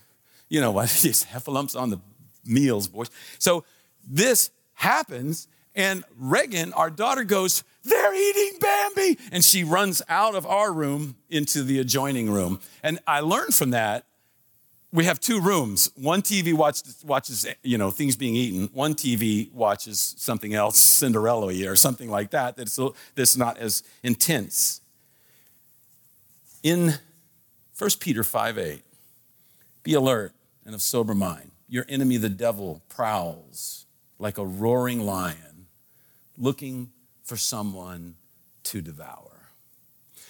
You 0.47 0.59
know 0.59 0.71
what? 0.71 0.89
These 1.03 1.25
heffalumps 1.25 1.79
on 1.79 1.91
the 1.91 1.99
meals, 2.43 2.87
boys. 2.87 3.11
So 3.37 3.65
this 4.09 4.49
happens, 4.73 5.47
and 5.75 6.03
Reagan, 6.17 6.73
our 6.73 6.89
daughter, 6.89 7.23
goes, 7.23 7.63
they're 7.83 8.13
eating 8.13 8.59
Bambi. 8.59 9.17
And 9.31 9.43
she 9.43 9.63
runs 9.63 10.01
out 10.09 10.35
of 10.35 10.45
our 10.45 10.71
room 10.71 11.15
into 11.29 11.63
the 11.63 11.79
adjoining 11.79 12.29
room. 12.29 12.59
And 12.83 12.99
I 13.07 13.21
learned 13.21 13.53
from 13.53 13.71
that 13.71 14.05
we 14.91 15.05
have 15.05 15.19
two 15.19 15.39
rooms. 15.39 15.91
One 15.95 16.21
TV 16.21 16.53
watches, 16.53 17.03
watches 17.05 17.45
you 17.63 17.77
know, 17.77 17.91
things 17.91 18.15
being 18.15 18.35
eaten. 18.35 18.69
One 18.73 18.95
TV 18.95 19.51
watches 19.53 20.15
something 20.17 20.53
else, 20.53 20.77
Cinderella 20.77 21.53
or 21.69 21.75
something 21.75 22.09
like 22.09 22.31
that, 22.31 22.57
that's, 22.57 22.79
that's 23.15 23.37
not 23.37 23.57
as 23.57 23.83
intense. 24.03 24.81
In 26.63 26.95
1 27.77 27.89
Peter 27.99 28.23
5 28.23 28.57
8, 28.57 28.81
be 29.83 29.93
alert 29.93 30.33
and 30.65 30.73
of 30.73 30.81
sober 30.81 31.15
mind. 31.15 31.51
Your 31.67 31.85
enemy, 31.87 32.17
the 32.17 32.29
devil, 32.29 32.81
prowls 32.89 33.85
like 34.17 34.37
a 34.37 34.45
roaring 34.45 35.05
lion, 35.05 35.67
looking 36.37 36.89
for 37.29 37.37
someone 37.37 38.15
to 38.63 38.81
devour. 38.81 39.51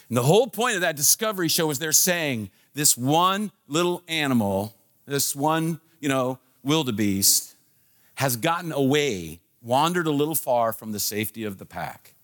And 0.09 0.17
the 0.17 0.23
whole 0.23 0.47
point 0.47 0.75
of 0.75 0.81
that 0.81 0.95
discovery 0.95 1.47
show 1.47 1.69
is 1.71 1.79
they're 1.79 1.93
saying 1.93 2.49
this 2.73 2.97
one 2.97 3.51
little 3.67 4.03
animal, 4.07 4.75
this 5.05 5.35
one, 5.35 5.79
you 5.99 6.09
know, 6.09 6.39
wildebeest, 6.61 7.55
has 8.15 8.35
gotten 8.35 8.73
away, 8.73 9.39
wandered 9.61 10.07
a 10.07 10.11
little 10.11 10.35
far 10.35 10.73
from 10.73 10.91
the 10.91 10.99
safety 10.99 11.45
of 11.45 11.57
the 11.57 11.65
pack, 11.65 12.15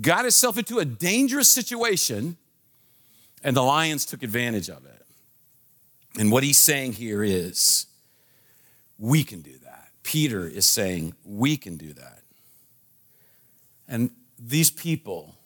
got 0.00 0.24
itself 0.24 0.56
into 0.56 0.78
a 0.78 0.84
dangerous 0.84 1.48
situation, 1.48 2.38
and 3.44 3.54
the 3.54 3.62
lions 3.62 4.06
took 4.06 4.22
advantage 4.22 4.70
of 4.70 4.86
it. 4.86 5.04
And 6.18 6.32
what 6.32 6.42
he's 6.42 6.58
saying 6.58 6.94
here 6.94 7.22
is, 7.22 7.86
we 8.98 9.24
can 9.24 9.42
do 9.42 9.58
that. 9.64 9.88
Peter 10.02 10.46
is 10.46 10.64
saying, 10.64 11.14
we 11.24 11.56
can 11.56 11.76
do 11.76 11.92
that. 11.92 12.20
And 13.88 14.10
these 14.44 14.70
people, 14.70 15.36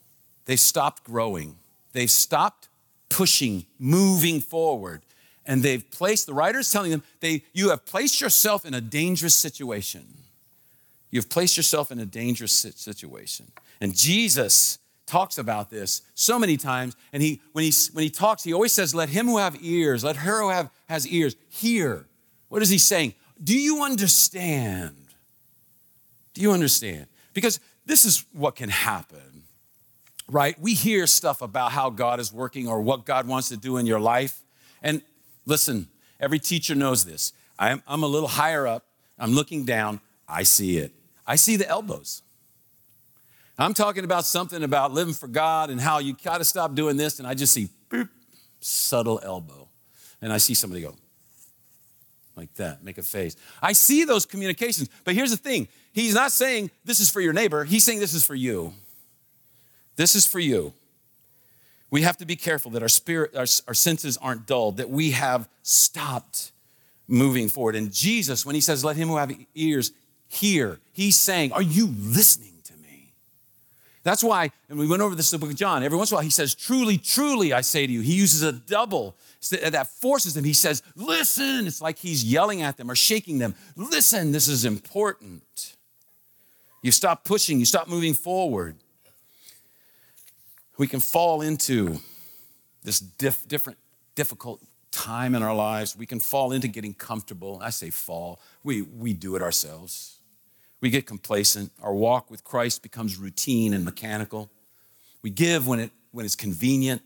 they 0.45 0.55
stopped 0.55 1.03
growing. 1.03 1.55
They 1.93 2.07
stopped 2.07 2.67
pushing, 3.09 3.65
moving 3.79 4.41
forward. 4.41 5.03
And 5.45 5.63
they've 5.63 5.89
placed, 5.91 6.25
the 6.25 6.33
writer's 6.33 6.71
telling 6.71 6.91
them, 6.91 7.03
they, 7.19 7.43
you 7.53 7.69
have 7.69 7.85
placed 7.85 8.19
yourself 8.19 8.65
in 8.65 8.73
a 8.73 8.81
dangerous 8.81 9.35
situation. 9.35 10.05
You've 11.09 11.29
placed 11.29 11.55
yourself 11.55 11.91
in 11.91 11.99
a 11.99 12.05
dangerous 12.05 12.51
situation. 12.51 13.51
And 13.79 13.95
Jesus 13.95 14.79
talks 15.05 15.37
about 15.37 15.69
this 15.69 16.01
so 16.15 16.37
many 16.37 16.57
times. 16.57 16.95
And 17.13 17.23
he, 17.23 17.41
when, 17.53 17.63
he, 17.63 17.71
when 17.93 18.03
he 18.03 18.09
talks, 18.09 18.43
he 18.43 18.53
always 18.53 18.73
says, 18.73 18.93
Let 18.93 19.09
him 19.09 19.27
who 19.27 19.37
have 19.37 19.57
ears, 19.61 20.03
let 20.03 20.17
her 20.17 20.41
who 20.41 20.49
have, 20.49 20.69
has 20.89 21.07
ears, 21.07 21.35
hear. 21.49 22.05
What 22.49 22.61
is 22.61 22.69
he 22.69 22.77
saying? 22.77 23.13
Do 23.41 23.57
you 23.57 23.83
understand? 23.83 24.95
Do 26.33 26.41
you 26.41 26.51
understand? 26.51 27.07
Because 27.33 27.59
this 27.87 28.05
is 28.05 28.25
what 28.33 28.55
can 28.55 28.69
happen, 28.69 29.43
right? 30.29 30.59
We 30.59 30.73
hear 30.73 31.07
stuff 31.07 31.41
about 31.41 31.71
how 31.71 31.89
God 31.89 32.19
is 32.19 32.31
working 32.31 32.67
or 32.67 32.81
what 32.81 33.05
God 33.05 33.27
wants 33.27 33.49
to 33.49 33.57
do 33.57 33.77
in 33.77 33.85
your 33.85 33.99
life. 33.99 34.43
And 34.83 35.01
listen, 35.45 35.87
every 36.19 36.37
teacher 36.37 36.75
knows 36.75 37.05
this. 37.05 37.31
I'm, 37.57 37.81
I'm 37.87 38.03
a 38.03 38.07
little 38.07 38.27
higher 38.27 38.67
up, 38.67 38.85
I'm 39.17 39.31
looking 39.31 39.63
down, 39.65 40.01
I 40.27 40.43
see 40.43 40.77
it. 40.77 40.91
I 41.25 41.37
see 41.37 41.55
the 41.55 41.67
elbows. 41.67 42.21
I'm 43.57 43.73
talking 43.73 44.03
about 44.03 44.25
something 44.25 44.61
about 44.63 44.91
living 44.91 45.15
for 45.15 45.27
God 45.27 45.69
and 45.69 45.81
how 45.81 45.97
you 45.97 46.15
got 46.23 46.37
to 46.37 46.45
stop 46.45 46.75
doing 46.75 46.97
this, 46.97 47.17
and 47.17 47.27
I 47.27 47.33
just 47.33 47.53
see 47.53 47.69
boop, 47.89 48.09
subtle 48.59 49.19
elbow. 49.23 49.69
And 50.21 50.31
I 50.33 50.37
see 50.37 50.53
somebody 50.53 50.81
go, 50.81 50.95
like 52.37 52.53
that, 52.55 52.83
make 52.83 52.97
a 52.97 53.03
face. 53.03 53.35
I 53.61 53.73
see 53.73 54.03
those 54.03 54.25
communications, 54.25 54.89
but 55.03 55.15
here's 55.15 55.31
the 55.31 55.37
thing 55.37 55.67
He's 55.91 56.13
not 56.13 56.31
saying 56.31 56.69
this 56.85 56.99
is 56.99 57.09
for 57.09 57.21
your 57.21 57.33
neighbor, 57.33 57.63
he's 57.63 57.83
saying 57.83 57.99
this 57.99 58.13
is 58.13 58.23
for 58.23 58.35
you. 58.35 58.73
This 59.95 60.13
is 60.13 60.27
for 60.27 60.39
you. 60.39 60.73
We 61.89 62.03
have 62.03 62.17
to 62.17 62.25
be 62.25 62.35
careful 62.35 62.71
that 62.71 62.83
our 62.83 62.89
spirit, 62.89 63.35
our, 63.35 63.47
our 63.67 63.73
senses 63.73 64.15
aren't 64.17 64.45
dulled, 64.45 64.77
that 64.77 64.89
we 64.89 65.11
have 65.11 65.49
stopped 65.63 66.51
moving 67.07 67.47
forward. 67.47 67.75
And 67.75 67.91
Jesus, 67.91 68.45
when 68.45 68.53
he 68.53 68.61
says, 68.61 68.85
Let 68.85 68.95
him 68.95 69.07
who 69.07 69.17
have 69.17 69.33
ears 69.55 69.91
hear, 70.27 70.79
he's 70.93 71.15
saying, 71.15 71.51
Are 71.51 71.61
you 71.61 71.87
listening? 71.97 72.56
That's 74.07 74.23
why, 74.23 74.51
and 74.69 74.79
we 74.79 74.87
went 74.87 75.01
over 75.01 75.15
this 75.15 75.33
in 75.33 75.37
the 75.37 75.45
book 75.45 75.51
of 75.51 75.57
John, 75.57 75.83
every 75.83 75.97
once 75.97 76.11
in 76.11 76.15
a 76.15 76.17
while 76.19 76.23
he 76.23 76.29
says, 76.29 76.55
Truly, 76.55 76.97
truly, 76.97 77.51
I 77.51 77.59
say 77.59 77.85
to 77.85 77.91
you. 77.91 77.99
He 77.99 78.13
uses 78.13 78.41
a 78.41 78.53
double 78.53 79.17
uh, 79.51 79.69
that 79.69 79.87
forces 79.87 80.33
them. 80.33 80.45
He 80.45 80.53
says, 80.53 80.81
Listen. 80.95 81.67
It's 81.67 81.81
like 81.81 81.99
he's 81.99 82.23
yelling 82.23 82.61
at 82.61 82.77
them 82.77 82.89
or 82.89 82.95
shaking 82.95 83.39
them. 83.39 83.53
Listen, 83.75 84.31
this 84.31 84.47
is 84.47 84.63
important. 84.63 85.75
You 86.81 86.93
stop 86.93 87.25
pushing, 87.25 87.59
you 87.59 87.65
stop 87.65 87.89
moving 87.89 88.13
forward. 88.13 88.77
We 90.77 90.87
can 90.87 91.01
fall 91.01 91.41
into 91.41 91.99
this 92.83 93.01
diff, 93.01 93.45
different, 93.45 93.77
difficult 94.15 94.61
time 94.89 95.35
in 95.35 95.43
our 95.43 95.53
lives. 95.53 95.97
We 95.97 96.05
can 96.05 96.21
fall 96.21 96.53
into 96.53 96.69
getting 96.69 96.93
comfortable. 96.93 97.59
I 97.61 97.71
say 97.71 97.89
fall, 97.89 98.39
we, 98.63 98.83
we 98.83 99.11
do 99.11 99.35
it 99.35 99.41
ourselves. 99.41 100.16
We 100.81 100.89
get 100.89 101.05
complacent. 101.05 101.71
Our 101.81 101.93
walk 101.93 102.29
with 102.31 102.43
Christ 102.43 102.83
becomes 102.83 103.17
routine 103.17 103.73
and 103.73 103.83
mechanical. 103.83 104.49
We 105.21 105.29
give 105.29 105.67
when, 105.67 105.79
it, 105.79 105.91
when 106.11 106.25
it's 106.25 106.35
convenient. 106.35 107.01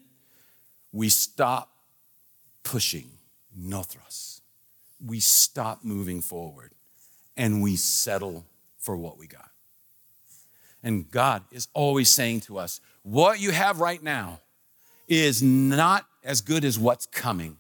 We 0.91 1.09
stop 1.09 1.71
pushing, 2.63 3.09
no. 3.55 3.83
We 5.05 5.19
stop 5.19 5.83
moving 5.83 6.21
forward. 6.21 6.71
and 7.37 7.61
we 7.61 7.75
settle 7.75 8.45
for 8.77 8.95
what 8.97 9.17
we 9.17 9.27
got. 9.27 9.49
And 10.83 11.09
God 11.09 11.43
is 11.51 11.67
always 11.73 12.09
saying 12.09 12.41
to 12.41 12.57
us, 12.57 12.81
what 13.03 13.39
you 13.39 13.51
have 13.51 13.79
right 13.79 14.01
now 14.01 14.41
is 15.07 15.41
not 15.41 16.05
as 16.23 16.41
good 16.41 16.63
as 16.63 16.77
what's 16.77 17.05
coming. 17.07 17.57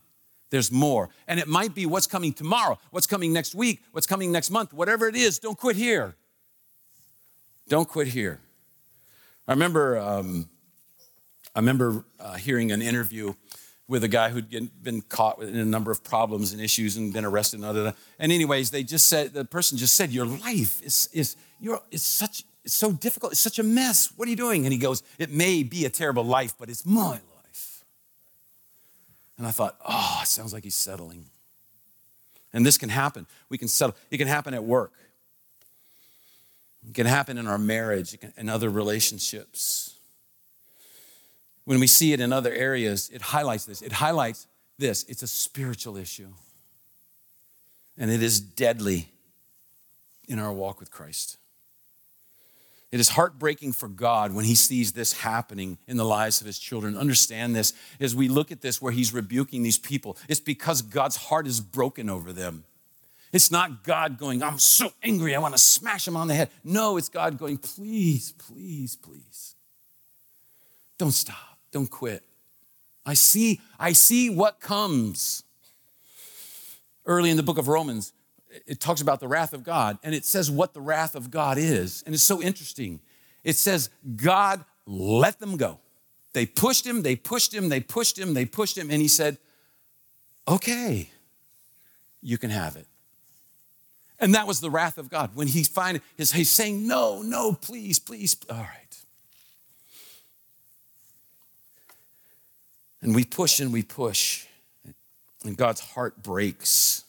There's 0.51 0.71
more. 0.71 1.09
And 1.27 1.39
it 1.39 1.47
might 1.47 1.73
be 1.73 1.85
what's 1.87 2.07
coming 2.07 2.33
tomorrow, 2.33 2.77
what's 2.91 3.07
coming 3.07 3.33
next 3.33 3.55
week, 3.55 3.81
what's 3.93 4.05
coming 4.05 4.31
next 4.31 4.51
month, 4.51 4.73
whatever 4.73 5.07
it 5.07 5.15
is, 5.15 5.39
don't 5.39 5.57
quit 5.57 5.75
here. 5.75 6.15
Don't 7.67 7.87
quit 7.87 8.07
here. 8.07 8.39
I 9.47 9.53
remember, 9.53 9.97
um, 9.97 10.49
I 11.55 11.59
remember 11.59 12.03
uh, 12.19 12.35
hearing 12.35 12.71
an 12.71 12.81
interview 12.81 13.33
with 13.87 14.03
a 14.03 14.07
guy 14.07 14.29
who'd 14.29 14.49
been 14.83 15.01
caught 15.01 15.41
in 15.41 15.55
a 15.57 15.65
number 15.65 15.89
of 15.89 16.03
problems 16.03 16.53
and 16.53 16.61
issues 16.61 16.97
and 16.97 17.11
been 17.11 17.25
arrested 17.25 17.57
and 17.61 17.65
other. 17.65 17.93
And 18.19 18.31
anyways, 18.31 18.71
they 18.71 18.83
just 18.83 19.07
said 19.07 19.33
the 19.33 19.43
person 19.43 19.77
just 19.77 19.95
said, 19.95 20.11
"Your 20.11 20.25
life 20.25 20.81
is 20.81 21.09
is 21.11 21.35
you're 21.59 21.81
it's 21.91 22.03
such 22.03 22.45
it's 22.63 22.73
so 22.73 22.93
difficult. 22.93 23.33
It's 23.33 23.41
such 23.41 23.59
a 23.59 23.63
mess. 23.63 24.13
What 24.15 24.27
are 24.27 24.31
you 24.31 24.37
doing?" 24.37 24.65
And 24.65 24.71
he 24.71 24.79
goes, 24.79 25.03
"It 25.17 25.29
may 25.29 25.63
be 25.63 25.83
a 25.83 25.89
terrible 25.89 26.23
life, 26.23 26.53
but 26.57 26.69
it's 26.69 26.85
my 26.85 27.01
life." 27.01 27.30
And 29.41 29.47
I 29.47 29.51
thought, 29.51 29.75
"Oh, 29.83 30.19
it 30.21 30.27
sounds 30.27 30.53
like 30.53 30.63
he's 30.63 30.75
settling." 30.75 31.25
And 32.53 32.63
this 32.63 32.77
can 32.77 32.89
happen. 32.89 33.25
We 33.49 33.57
can 33.57 33.67
settle. 33.67 33.95
It 34.11 34.19
can 34.19 34.27
happen 34.27 34.53
at 34.53 34.63
work. 34.63 34.93
It 36.87 36.93
can 36.93 37.07
happen 37.07 37.39
in 37.39 37.47
our 37.47 37.57
marriage 37.57 38.15
and 38.37 38.51
other 38.51 38.69
relationships. 38.69 39.95
When 41.65 41.79
we 41.79 41.87
see 41.87 42.13
it 42.13 42.19
in 42.19 42.31
other 42.31 42.53
areas, 42.53 43.09
it 43.09 43.23
highlights 43.23 43.65
this. 43.65 43.81
It 43.81 43.93
highlights 43.93 44.45
this. 44.77 45.05
It's 45.05 45.23
a 45.23 45.27
spiritual 45.27 45.97
issue. 45.97 46.35
And 47.97 48.11
it 48.11 48.21
is 48.21 48.39
deadly 48.39 49.09
in 50.27 50.37
our 50.37 50.53
walk 50.53 50.79
with 50.79 50.91
Christ. 50.91 51.37
It 52.91 52.99
is 52.99 53.09
heartbreaking 53.09 53.71
for 53.71 53.87
God 53.87 54.33
when 54.33 54.43
he 54.43 54.55
sees 54.55 54.91
this 54.91 55.13
happening 55.13 55.77
in 55.87 55.95
the 55.95 56.03
lives 56.03 56.41
of 56.41 56.47
his 56.47 56.59
children. 56.59 56.97
Understand 56.97 57.55
this 57.55 57.73
as 58.01 58.15
we 58.15 58.27
look 58.27 58.51
at 58.51 58.61
this 58.61 58.81
where 58.81 58.91
he's 58.91 59.13
rebuking 59.13 59.63
these 59.63 59.77
people. 59.77 60.17
It's 60.27 60.41
because 60.41 60.81
God's 60.81 61.15
heart 61.15 61.47
is 61.47 61.61
broken 61.61 62.09
over 62.09 62.33
them. 62.33 62.65
It's 63.31 63.49
not 63.49 63.85
God 63.85 64.17
going, 64.17 64.43
I'm 64.43 64.59
so 64.59 64.91
angry, 65.01 65.35
I 65.35 65.39
want 65.39 65.53
to 65.53 65.57
smash 65.57 66.05
him 66.05 66.17
on 66.17 66.27
the 66.27 66.33
head. 66.33 66.49
No, 66.65 66.97
it's 66.97 67.07
God 67.07 67.37
going, 67.37 67.57
please, 67.57 68.33
please, 68.33 68.97
please. 68.97 69.55
Don't 70.97 71.11
stop. 71.11 71.57
Don't 71.71 71.89
quit. 71.89 72.23
I 73.05 73.13
see, 73.13 73.61
I 73.79 73.93
see 73.93 74.29
what 74.29 74.59
comes. 74.59 75.43
Early 77.05 77.29
in 77.29 77.37
the 77.37 77.43
book 77.43 77.57
of 77.57 77.69
Romans, 77.69 78.11
it 78.67 78.79
talks 78.79 79.01
about 79.01 79.19
the 79.19 79.27
wrath 79.27 79.53
of 79.53 79.63
God, 79.63 79.97
and 80.03 80.13
it 80.13 80.25
says 80.25 80.51
what 80.51 80.73
the 80.73 80.81
wrath 80.81 81.15
of 81.15 81.31
God 81.31 81.57
is. 81.57 82.03
And 82.05 82.13
it's 82.13 82.23
so 82.23 82.41
interesting. 82.41 82.99
It 83.43 83.55
says, 83.55 83.89
God 84.15 84.63
let 84.85 85.39
them 85.39 85.57
go. 85.57 85.79
They 86.33 86.45
pushed 86.45 86.85
him, 86.85 87.01
they 87.01 87.15
pushed 87.15 87.53
him, 87.53 87.69
they 87.69 87.79
pushed 87.79 88.17
him, 88.17 88.33
they 88.33 88.45
pushed 88.45 88.77
him, 88.77 88.89
and 88.89 89.01
he 89.01 89.07
said, 89.07 89.37
Okay, 90.47 91.09
you 92.21 92.37
can 92.37 92.49
have 92.49 92.75
it. 92.75 92.87
And 94.19 94.35
that 94.35 94.47
was 94.47 94.59
the 94.59 94.69
wrath 94.69 94.97
of 94.97 95.09
God. 95.09 95.31
When 95.33 95.47
he 95.47 95.63
find 95.63 95.99
he's 96.17 96.51
saying, 96.51 96.87
No, 96.87 97.21
no, 97.21 97.53
please, 97.53 97.99
please. 97.99 98.37
All 98.49 98.57
right. 98.57 98.77
And 103.01 103.15
we 103.15 103.25
push 103.25 103.59
and 103.59 103.73
we 103.73 103.81
push, 103.81 104.45
and 105.43 105.57
God's 105.57 105.81
heart 105.81 106.21
breaks. 106.21 107.03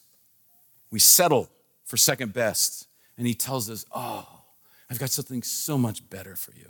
We 0.93 1.01
settle 1.01 1.51
for 1.85 1.97
second 1.97 2.33
best, 2.33 2.87
and 3.19 3.27
He 3.27 3.35
tells 3.35 3.69
us, 3.69 3.85
Oh, 3.93 4.29
I've 4.89 5.01
got 5.01 5.11
something 5.11 5.43
so 5.43 5.77
much 5.77 6.09
better 6.09 6.37
for 6.37 6.53
you. 6.53 6.69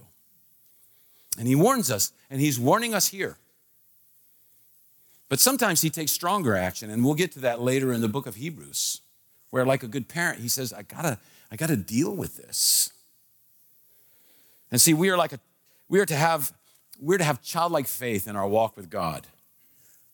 And 1.38 1.46
He 1.46 1.54
warns 1.54 1.90
us, 1.90 2.12
and 2.30 2.40
He's 2.40 2.58
warning 2.58 2.94
us 2.94 3.08
here. 3.08 3.36
But 5.28 5.40
sometimes 5.40 5.82
He 5.82 5.90
takes 5.90 6.12
stronger 6.12 6.56
action, 6.56 6.88
and 6.88 7.04
we'll 7.04 7.14
get 7.14 7.32
to 7.32 7.40
that 7.40 7.60
later 7.60 7.92
in 7.92 8.00
the 8.00 8.08
book 8.08 8.26
of 8.26 8.36
Hebrews, 8.36 9.02
where, 9.50 9.66
like 9.66 9.82
a 9.82 9.88
good 9.88 10.08
parent, 10.08 10.40
He 10.40 10.48
says, 10.48 10.72
I 10.72 10.82
gotta, 10.82 11.18
I 11.50 11.56
gotta 11.56 11.76
deal 11.76 12.16
with 12.16 12.38
this. 12.38 12.90
And 14.70 14.80
see, 14.80 14.94
we 14.94 15.10
are 15.10 15.18
like 15.18 15.34
a, 15.34 15.40
we 15.88 16.00
are 16.00 16.06
to 16.06 16.16
have 16.16 16.52
we're 17.02 17.18
to 17.18 17.24
have 17.24 17.42
childlike 17.42 17.88
faith 17.88 18.28
in 18.28 18.36
our 18.36 18.46
walk 18.46 18.76
with 18.76 18.88
God, 18.88 19.26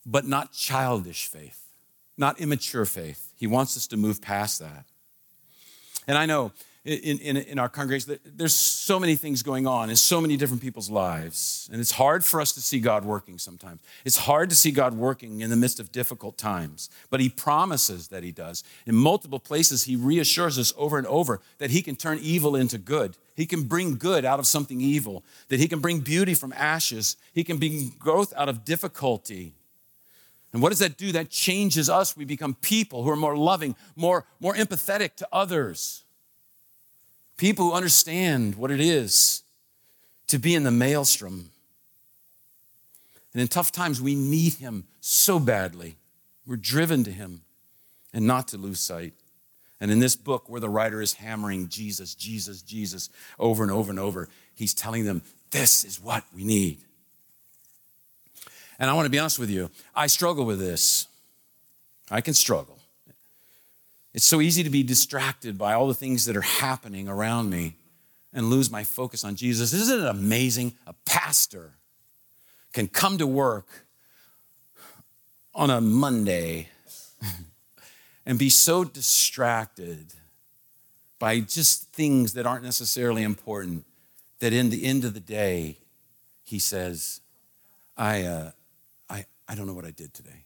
but 0.07 0.25
not 0.25 0.53
childish 0.53 1.27
faith, 1.27 1.68
not 2.19 2.41
immature 2.41 2.85
faith. 2.85 3.33
He 3.37 3.47
wants 3.47 3.77
us 3.77 3.87
to 3.89 3.97
move 3.97 4.21
past 4.21 4.59
that. 4.59 4.85
And 6.07 6.17
I 6.17 6.27
know 6.27 6.53
in, 6.89 7.19
in, 7.19 7.37
in, 7.37 7.59
our 7.59 7.69
congregation, 7.69 8.19
there's 8.25 8.55
so 8.55 8.99
many 8.99 9.15
things 9.15 9.43
going 9.43 9.67
on 9.67 9.91
in 9.91 9.97
so 9.97 10.21
many 10.21 10.39
different 10.39 10.63
people's 10.63 10.89
lives. 10.89 11.69
And 11.71 11.81
it's 11.81 11.91
hard 11.91 12.25
for 12.25 12.41
us 12.41 12.53
to 12.53 12.63
see 12.63 12.81
God 12.81 13.05
working 13.05 13.37
sometimes. 13.37 13.81
It's 14.07 14.17
hard 14.17 14.49
to 14.51 14.57
see 14.57 14.71
God 14.71 14.95
working 14.95 15.43
in 15.43 15.51
the 15.51 15.57
midst 15.57 15.81
of 15.81 15.93
difficult 15.93 16.39
times. 16.39 16.89
But 17.11 17.21
He 17.21 17.29
promises 17.29 18.09
that 18.09 18.23
He 18.23 18.33
does. 18.33 18.65
In 18.87 18.95
multiple 18.95 19.39
places, 19.39 19.85
He 19.85 19.97
reassures 19.97 20.59
us 20.59 20.73
over 20.79 20.97
and 20.97 21.07
over 21.07 21.41
that 21.59 21.71
He 21.71 21.83
can 21.83 21.95
turn 21.95 22.19
evil 22.23 22.57
into 22.57 22.79
good. 22.79 23.17
He 23.35 23.45
can 23.45 23.65
bring 23.65 23.97
good 23.97 24.25
out 24.25 24.39
of 24.39 24.47
something 24.47 24.81
evil, 24.81 25.25
that 25.49 25.61
He 25.61 25.69
can 25.69 25.81
bring 25.81 26.01
beauty 26.01 26.35
from 26.35 26.55
ashes. 26.55 27.17
He 27.35 27.45
can 27.45 27.59
bring 27.59 27.93
growth 27.99 28.33
out 28.35 28.49
of 28.49 28.65
difficulty. 28.65 29.53
And 30.53 30.63
what 30.63 30.71
does 30.71 30.79
that 30.79 30.97
do? 30.97 31.13
That 31.13 31.31
changes 31.31 31.91
us. 31.91 32.17
We 32.17 32.25
become 32.25 32.55
people 32.55 33.03
who 33.03 33.11
are 33.11 33.17
more 33.17 33.37
loving, 33.37 33.77
more, 33.97 34.25
more 34.41 34.55
empathetic 34.55 35.17
to 35.17 35.29
others 35.33 36.05
people 37.39 37.71
who 37.71 37.73
understand 37.73 38.57
what 38.57 38.71
it 38.71 38.81
is 38.81 39.43
to 40.27 40.39
be 40.39 40.55
in 40.55 40.65
the 40.65 40.71
maelstrom. 40.71 41.51
And 43.33 43.41
in 43.41 43.49
tough 43.49 43.73
times, 43.73 44.03
we 44.03 44.15
need 44.15 44.55
Him 44.55 44.85
so 45.01 45.39
badly. 45.39 45.97
We're 46.47 46.57
driven 46.57 47.05
to 47.05 47.11
Him 47.11 47.43
and 48.13 48.27
not 48.27 48.49
to 48.49 48.59
lose 48.59 48.81
sight. 48.81 49.15
And 49.81 49.91
in 49.91 50.01
this 50.01 50.17
book, 50.17 50.51
where 50.51 50.61
the 50.61 50.69
writer 50.69 51.01
is 51.01 51.15
hammering 51.15 51.69
Jesus, 51.69 52.15
Jesus, 52.15 52.61
Jesus 52.63 53.09
over 53.39 53.63
and 53.63 53.73
over 53.73 53.91
and 53.91 54.01
over, 54.01 54.29
he's 54.55 54.75
telling 54.75 55.05
them, 55.05 55.23
This 55.53 55.85
is 55.85 56.03
what 56.03 56.25
we 56.35 56.43
need. 56.45 56.81
And 58.79 58.89
I 58.89 58.95
want 58.95 59.07
to 59.07 59.11
be 59.11 59.19
honest 59.19 59.39
with 59.39 59.51
you, 59.51 59.71
I 59.95 60.07
struggle 60.07 60.45
with 60.45 60.59
this. 60.59 61.09
I 62.11 62.21
can 62.21 62.35
struggle. 62.35 62.79
It's 64.15 64.25
so 64.25 64.41
easy 64.41 64.63
to 64.63 64.71
be 64.71 64.83
distracted 64.83 65.59
by 65.59 65.75
all 65.75 65.87
the 65.87 65.95
things 65.95 66.25
that 66.25 66.37
are 66.37 66.41
happening 66.41 67.09
around 67.09 67.51
me 67.51 67.77
and 68.33 68.51
lose 68.51 68.71
my 68.71 68.85
focus 68.85 69.25
on 69.25 69.37
Jesus. 69.37 69.73
Isn't 69.73 70.01
it 70.01 70.07
amazing? 70.07 70.75
A 70.87 70.95
pastor 71.05 71.73
can 72.73 72.89
come 72.89 73.19
to 73.19 73.27
work 73.27 73.87
on 75.55 75.71
a 75.71 75.81
Monday 75.81 76.69
and 78.27 78.39
be 78.39 78.49
so 78.51 78.85
distracted 78.85 80.15
by 81.19 81.41
just 81.41 81.93
things 81.93 82.35
that 82.35 82.47
aren't 82.47 82.65
necessarily 82.65 83.23
important 83.23 83.85
that 84.39 84.53
in 84.53 84.71
the 84.71 84.85
end 84.85 85.05
of 85.05 85.15
the 85.15 85.21
day, 85.21 85.79
he 86.45 86.59
says, 86.59 87.21
I, 87.97 88.23
uh, 88.23 88.51
I, 89.49 89.55
don't 89.55 89.67
know 89.67 89.75
what 89.75 89.85
I 89.85 89.91
did 89.91 90.13
today. 90.15 90.45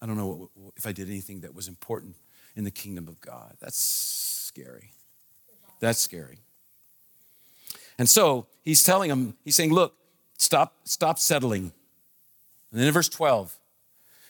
I 0.00 0.06
don't 0.06 0.16
know 0.16 0.50
what, 0.54 0.72
if 0.76 0.86
I 0.86 0.92
did 0.92 1.08
anything 1.08 1.40
that 1.40 1.54
was 1.54 1.68
important 1.68 2.16
in 2.56 2.64
the 2.64 2.70
kingdom 2.70 3.08
of 3.08 3.20
God. 3.20 3.56
That's 3.60 3.80
scary. 3.82 4.92
That's 5.80 5.98
scary. 5.98 6.38
And 7.98 8.08
so 8.08 8.46
he's 8.62 8.82
telling 8.82 9.10
him, 9.10 9.34
he's 9.44 9.56
saying, 9.56 9.72
look, 9.72 9.94
stop, 10.36 10.74
stop 10.84 11.18
settling. 11.18 11.72
And 12.70 12.80
then 12.80 12.86
in 12.86 12.92
verse 12.92 13.08
12, 13.08 13.56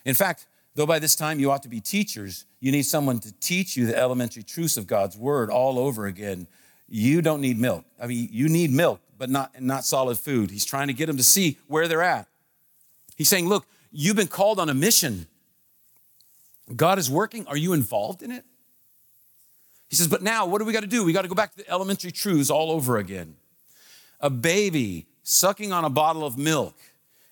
in 0.04 0.14
fact, 0.14 0.46
though 0.74 0.86
by 0.86 0.98
this 0.98 1.14
time 1.14 1.38
you 1.38 1.50
ought 1.50 1.62
to 1.62 1.68
be 1.68 1.80
teachers, 1.80 2.44
you 2.60 2.72
need 2.72 2.82
someone 2.82 3.18
to 3.20 3.32
teach 3.40 3.76
you 3.76 3.86
the 3.86 3.96
elementary 3.96 4.42
truths 4.42 4.76
of 4.76 4.86
God's 4.86 5.16
word 5.16 5.50
all 5.50 5.78
over 5.78 6.06
again. 6.06 6.46
You 6.88 7.22
don't 7.22 7.40
need 7.40 7.58
milk. 7.58 7.84
I 8.00 8.06
mean, 8.06 8.28
you 8.30 8.48
need 8.48 8.70
milk, 8.70 9.00
but 9.16 9.30
not, 9.30 9.60
not 9.60 9.84
solid 9.84 10.18
food. 10.18 10.50
He's 10.50 10.64
trying 10.64 10.88
to 10.88 10.92
get 10.92 11.06
them 11.06 11.16
to 11.16 11.22
see 11.22 11.58
where 11.66 11.88
they're 11.88 12.02
at. 12.02 12.26
He's 13.16 13.28
saying, 13.28 13.48
look, 13.48 13.66
you've 13.92 14.16
been 14.16 14.26
called 14.26 14.58
on 14.58 14.68
a 14.68 14.74
mission. 14.74 15.26
God 16.74 16.98
is 16.98 17.10
working. 17.10 17.46
Are 17.46 17.56
you 17.56 17.72
involved 17.72 18.22
in 18.22 18.30
it? 18.30 18.44
He 19.88 19.96
says, 19.96 20.08
but 20.08 20.22
now 20.22 20.46
what 20.46 20.58
do 20.58 20.64
we 20.64 20.72
got 20.72 20.80
to 20.80 20.86
do? 20.86 21.04
We 21.04 21.12
got 21.12 21.22
to 21.22 21.28
go 21.28 21.34
back 21.34 21.52
to 21.52 21.58
the 21.58 21.70
elementary 21.70 22.12
truths 22.12 22.48
all 22.48 22.70
over 22.70 22.96
again. 22.96 23.36
A 24.20 24.30
baby 24.30 25.06
sucking 25.22 25.72
on 25.72 25.84
a 25.84 25.90
bottle 25.90 26.24
of 26.24 26.38
milk 26.38 26.74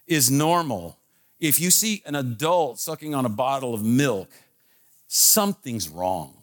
is 0.07 0.31
normal. 0.31 0.99
If 1.39 1.59
you 1.59 1.71
see 1.71 2.03
an 2.05 2.15
adult 2.15 2.79
sucking 2.79 3.15
on 3.15 3.25
a 3.25 3.31
bottle 3.31 3.73
of 3.73 3.83
milk, 3.83 4.29
something's 5.09 5.89
wrong. 5.89 6.35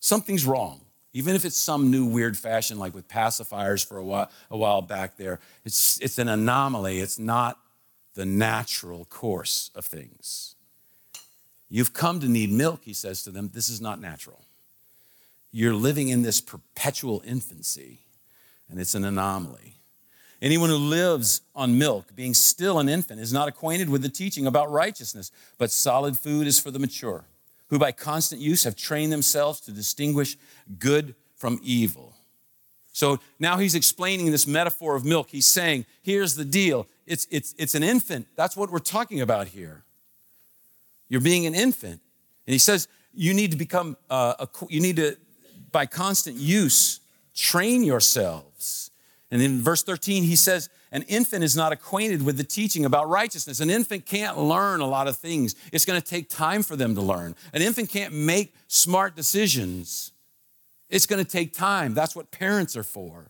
Something's 0.00 0.44
wrong. 0.44 0.80
Even 1.12 1.34
if 1.36 1.44
it's 1.44 1.56
some 1.56 1.90
new 1.90 2.04
weird 2.04 2.36
fashion, 2.36 2.78
like 2.78 2.94
with 2.94 3.08
pacifiers 3.08 3.86
for 3.86 3.98
a 3.98 4.04
while, 4.04 4.30
a 4.50 4.56
while 4.56 4.82
back 4.82 5.16
there, 5.16 5.40
it's, 5.64 6.00
it's 6.00 6.18
an 6.18 6.28
anomaly. 6.28 6.98
It's 6.98 7.18
not 7.18 7.58
the 8.16 8.26
natural 8.26 9.04
course 9.04 9.70
of 9.74 9.84
things. 9.84 10.56
You've 11.68 11.92
come 11.92 12.18
to 12.20 12.28
need 12.28 12.50
milk, 12.50 12.80
he 12.82 12.92
says 12.92 13.22
to 13.22 13.30
them. 13.30 13.50
This 13.52 13.68
is 13.68 13.80
not 13.80 14.00
natural. 14.00 14.42
you're 15.52 15.74
living 15.74 16.08
in 16.08 16.22
this 16.22 16.40
perpetual 16.40 17.22
infancy, 17.24 18.00
and 18.68 18.78
it's 18.78 18.94
an 18.94 19.04
anomaly. 19.04 19.76
Anyone 20.42 20.68
who 20.68 20.76
lives 20.76 21.40
on 21.54 21.78
milk, 21.78 22.14
being 22.14 22.34
still 22.34 22.78
an 22.78 22.88
infant, 22.88 23.20
is 23.20 23.32
not 23.32 23.48
acquainted 23.48 23.88
with 23.88 24.02
the 24.02 24.08
teaching 24.08 24.46
about 24.46 24.70
righteousness, 24.70 25.32
but 25.56 25.70
solid 25.70 26.18
food 26.18 26.46
is 26.46 26.60
for 26.60 26.70
the 26.70 26.78
mature, 26.78 27.24
who 27.68 27.78
by 27.78 27.92
constant 27.92 28.40
use 28.40 28.64
have 28.64 28.76
trained 28.76 29.12
themselves 29.12 29.60
to 29.60 29.70
distinguish 29.70 30.36
good 30.78 31.14
from 31.36 31.58
evil. 31.62 32.15
So 32.96 33.18
now 33.38 33.58
he's 33.58 33.74
explaining 33.74 34.30
this 34.30 34.46
metaphor 34.46 34.96
of 34.96 35.04
milk. 35.04 35.28
He's 35.28 35.46
saying, 35.46 35.84
here's 36.02 36.34
the 36.34 36.46
deal 36.46 36.86
it's, 37.06 37.26
it's, 37.30 37.54
it's 37.58 37.74
an 37.74 37.82
infant. 37.82 38.26
That's 38.36 38.56
what 38.56 38.70
we're 38.70 38.78
talking 38.78 39.20
about 39.20 39.48
here. 39.48 39.84
You're 41.10 41.20
being 41.20 41.44
an 41.44 41.54
infant. 41.54 42.00
And 42.46 42.52
he 42.54 42.58
says, 42.58 42.88
you 43.12 43.34
need 43.34 43.50
to 43.50 43.58
become, 43.58 43.98
uh, 44.08 44.36
a, 44.38 44.48
you 44.70 44.80
need 44.80 44.96
to, 44.96 45.18
by 45.72 45.84
constant 45.84 46.36
use, 46.36 47.00
train 47.34 47.84
yourselves. 47.84 48.90
And 49.30 49.42
in 49.42 49.60
verse 49.60 49.82
13, 49.82 50.22
he 50.22 50.34
says, 50.34 50.70
An 50.90 51.02
infant 51.02 51.44
is 51.44 51.54
not 51.54 51.72
acquainted 51.72 52.24
with 52.24 52.38
the 52.38 52.44
teaching 52.44 52.86
about 52.86 53.10
righteousness. 53.10 53.60
An 53.60 53.68
infant 53.68 54.06
can't 54.06 54.38
learn 54.38 54.80
a 54.80 54.86
lot 54.86 55.06
of 55.06 55.18
things. 55.18 55.54
It's 55.70 55.84
going 55.84 56.00
to 56.00 56.06
take 56.06 56.30
time 56.30 56.62
for 56.62 56.76
them 56.76 56.94
to 56.94 57.02
learn. 57.02 57.36
An 57.52 57.60
infant 57.60 57.90
can't 57.90 58.14
make 58.14 58.54
smart 58.68 59.14
decisions. 59.16 60.12
It's 60.88 61.06
going 61.06 61.24
to 61.24 61.30
take 61.30 61.52
time. 61.52 61.94
That's 61.94 62.14
what 62.14 62.30
parents 62.30 62.76
are 62.76 62.82
for. 62.82 63.26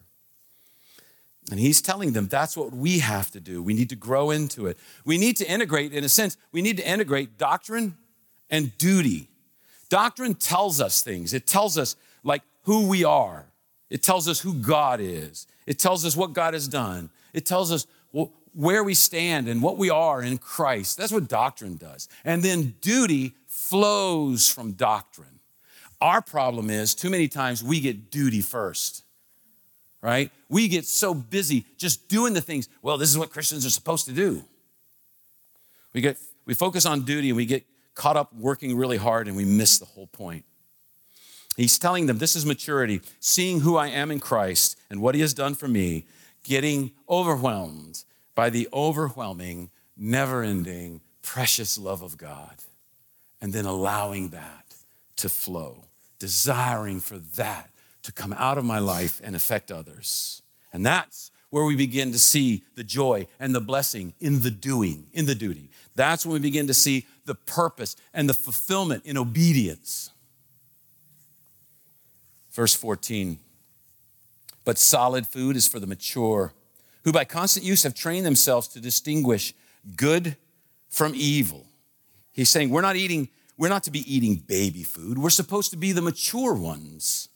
And 1.51 1.61
he's 1.61 1.81
telling 1.81 2.13
them 2.13 2.27
that's 2.27 2.57
what 2.57 2.73
we 2.73 2.99
have 2.99 3.31
to 3.31 3.41
do. 3.41 3.63
We 3.63 3.73
need 3.73 3.89
to 3.91 3.97
grow 3.97 4.31
into 4.31 4.67
it. 4.67 4.79
We 5.05 5.17
need 5.17 5.37
to 5.37 5.49
integrate, 5.49 5.93
in 5.93 6.03
a 6.03 6.09
sense, 6.09 6.37
we 6.51 6.61
need 6.61 6.77
to 6.79 6.89
integrate 6.89 7.39
doctrine 7.39 7.97
and 8.51 8.77
duty. 8.79 9.29
Doctrine 9.89 10.35
tells 10.35 10.81
us 10.81 11.03
things, 11.03 11.33
it 11.33 11.47
tells 11.47 11.79
us 11.79 11.95
like 12.25 12.43
who 12.63 12.89
we 12.89 13.05
are, 13.05 13.47
it 13.91 14.03
tells 14.03 14.27
us 14.27 14.41
who 14.41 14.55
God 14.55 15.01
is, 15.01 15.47
it 15.67 15.79
tells 15.79 16.05
us 16.05 16.17
what 16.17 16.33
God 16.33 16.55
has 16.55 16.67
done, 16.67 17.11
it 17.33 17.47
tells 17.47 17.71
us 17.71 17.87
where 18.53 18.83
we 18.83 18.95
stand 18.95 19.49
and 19.49 19.63
what 19.63 19.77
we 19.77 19.91
are 19.91 20.23
in 20.23 20.39
Christ. 20.39 20.97
That's 20.97 21.13
what 21.13 21.29
doctrine 21.29 21.77
does. 21.77 22.09
And 22.25 22.43
then 22.43 22.75
duty 22.81 23.35
flows 23.47 24.49
from 24.49 24.73
doctrine. 24.73 25.36
Our 26.01 26.21
problem 26.21 26.71
is 26.71 26.95
too 26.95 27.11
many 27.11 27.29
times 27.29 27.63
we 27.63 27.81
get 27.81 28.11
duty 28.11 28.41
first 28.41 29.03
right? 30.03 30.31
We 30.49 30.69
get 30.69 30.87
so 30.87 31.15
busy 31.15 31.67
just 31.77 32.09
doing 32.09 32.33
the 32.33 32.41
things. 32.41 32.69
Well, 32.81 32.97
this 32.97 33.11
is 33.11 33.19
what 33.19 33.31
Christians 33.31 33.67
are 33.67 33.71
supposed 33.71 34.07
to 34.07 34.13
do. 34.13 34.45
We 35.93 36.01
get 36.01 36.17
we 36.45 36.55
focus 36.55 36.87
on 36.87 37.03
duty 37.03 37.31
and 37.31 37.37
we 37.37 37.45
get 37.45 37.67
caught 37.95 38.17
up 38.17 38.33
working 38.33 38.77
really 38.77 38.99
hard 38.99 39.27
and 39.27 39.37
we 39.37 39.45
miss 39.45 39.79
the 39.79 39.85
whole 39.85 40.07
point. 40.07 40.45
He's 41.57 41.79
telling 41.79 42.07
them 42.07 42.19
this 42.19 42.37
is 42.37 42.47
maturity, 42.47 43.01
seeing 43.19 43.61
who 43.61 43.77
I 43.77 43.89
am 43.89 44.13
in 44.13 44.21
Christ 44.21 44.79
and 44.91 45.01
what 45.01 45.15
he 45.15 45.23
has 45.23 45.35
done 45.35 45.55
for 45.55 45.67
me, 45.67 46.07
getting 46.45 46.93
overwhelmed 47.09 48.05
by 48.35 48.51
the 48.51 48.69
overwhelming, 48.73 49.71
never-ending, 49.97 51.01
precious 51.23 51.79
love 51.79 52.03
of 52.03 52.19
God, 52.19 52.57
and 53.41 53.53
then 53.53 53.65
allowing 53.65 54.29
that 54.29 54.75
to 55.17 55.31
flow, 55.31 55.86
desiring 56.19 57.01
for 57.01 57.19
that 57.37 57.71
to 58.03 58.13
come 58.13 58.33
out 58.33 58.59
of 58.59 58.65
my 58.65 58.79
life 58.79 59.21
and 59.25 59.35
affect 59.35 59.71
others. 59.71 60.43
And 60.73 60.85
that's 60.85 61.31
where 61.51 61.65
we 61.65 61.77
begin 61.77 62.13
to 62.13 62.19
see 62.19 62.65
the 62.75 62.85
joy 62.85 63.27
and 63.41 63.55
the 63.55 63.61
blessing 63.61 64.15
in 64.21 64.43
the 64.43 64.51
doing, 64.51 65.07
in 65.13 65.27
the 65.27 65.35
duty. 65.35 65.71
That's 65.95 66.27
when 66.27 66.35
we 66.35 66.39
begin 66.39 66.67
to 66.67 66.75
see 66.75 67.07
the 67.25 67.35
purpose 67.35 67.97
and 68.13 68.29
the 68.29 68.35
fulfillment 68.35 69.05
in 69.07 69.17
obedience. 69.17 70.11
Verse 72.53 72.75
14 72.75 73.39
But 74.65 74.79
solid 74.79 75.27
food 75.27 75.57
is 75.57 75.67
for 75.67 75.81
the 75.81 75.87
mature, 75.87 76.53
who 77.05 77.13
by 77.13 77.25
constant 77.25 77.65
use 77.65 77.83
have 77.83 77.95
trained 77.95 78.27
themselves 78.27 78.69
to 78.69 78.81
distinguish 78.81 79.55
good 79.97 80.37
from 80.89 81.13
evil. 81.15 81.67
He's 82.33 82.51
saying 82.51 82.71
we're 82.71 82.83
not 82.83 82.97
eating, 82.97 83.29
we're 83.59 83.69
not 83.69 83.85
to 83.85 83.91
be 83.91 84.13
eating 84.13 84.37
baby 84.37 84.83
food. 84.83 85.19
We're 85.19 85.31
supposed 85.31 85.71
to 85.71 85.77
be 85.77 85.93
the 85.93 86.03
mature 86.03 86.55
ones. 86.55 87.29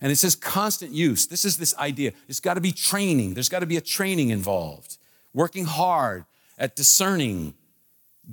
And 0.00 0.12
it 0.12 0.16
says 0.16 0.34
constant 0.34 0.92
use. 0.92 1.26
This 1.26 1.44
is 1.44 1.56
this 1.56 1.76
idea. 1.76 2.12
It's 2.28 2.40
got 2.40 2.54
to 2.54 2.60
be 2.60 2.72
training. 2.72 3.34
There's 3.34 3.48
got 3.48 3.60
to 3.60 3.66
be 3.66 3.76
a 3.76 3.80
training 3.80 4.30
involved, 4.30 4.98
working 5.32 5.64
hard 5.64 6.24
at 6.58 6.76
discerning 6.76 7.54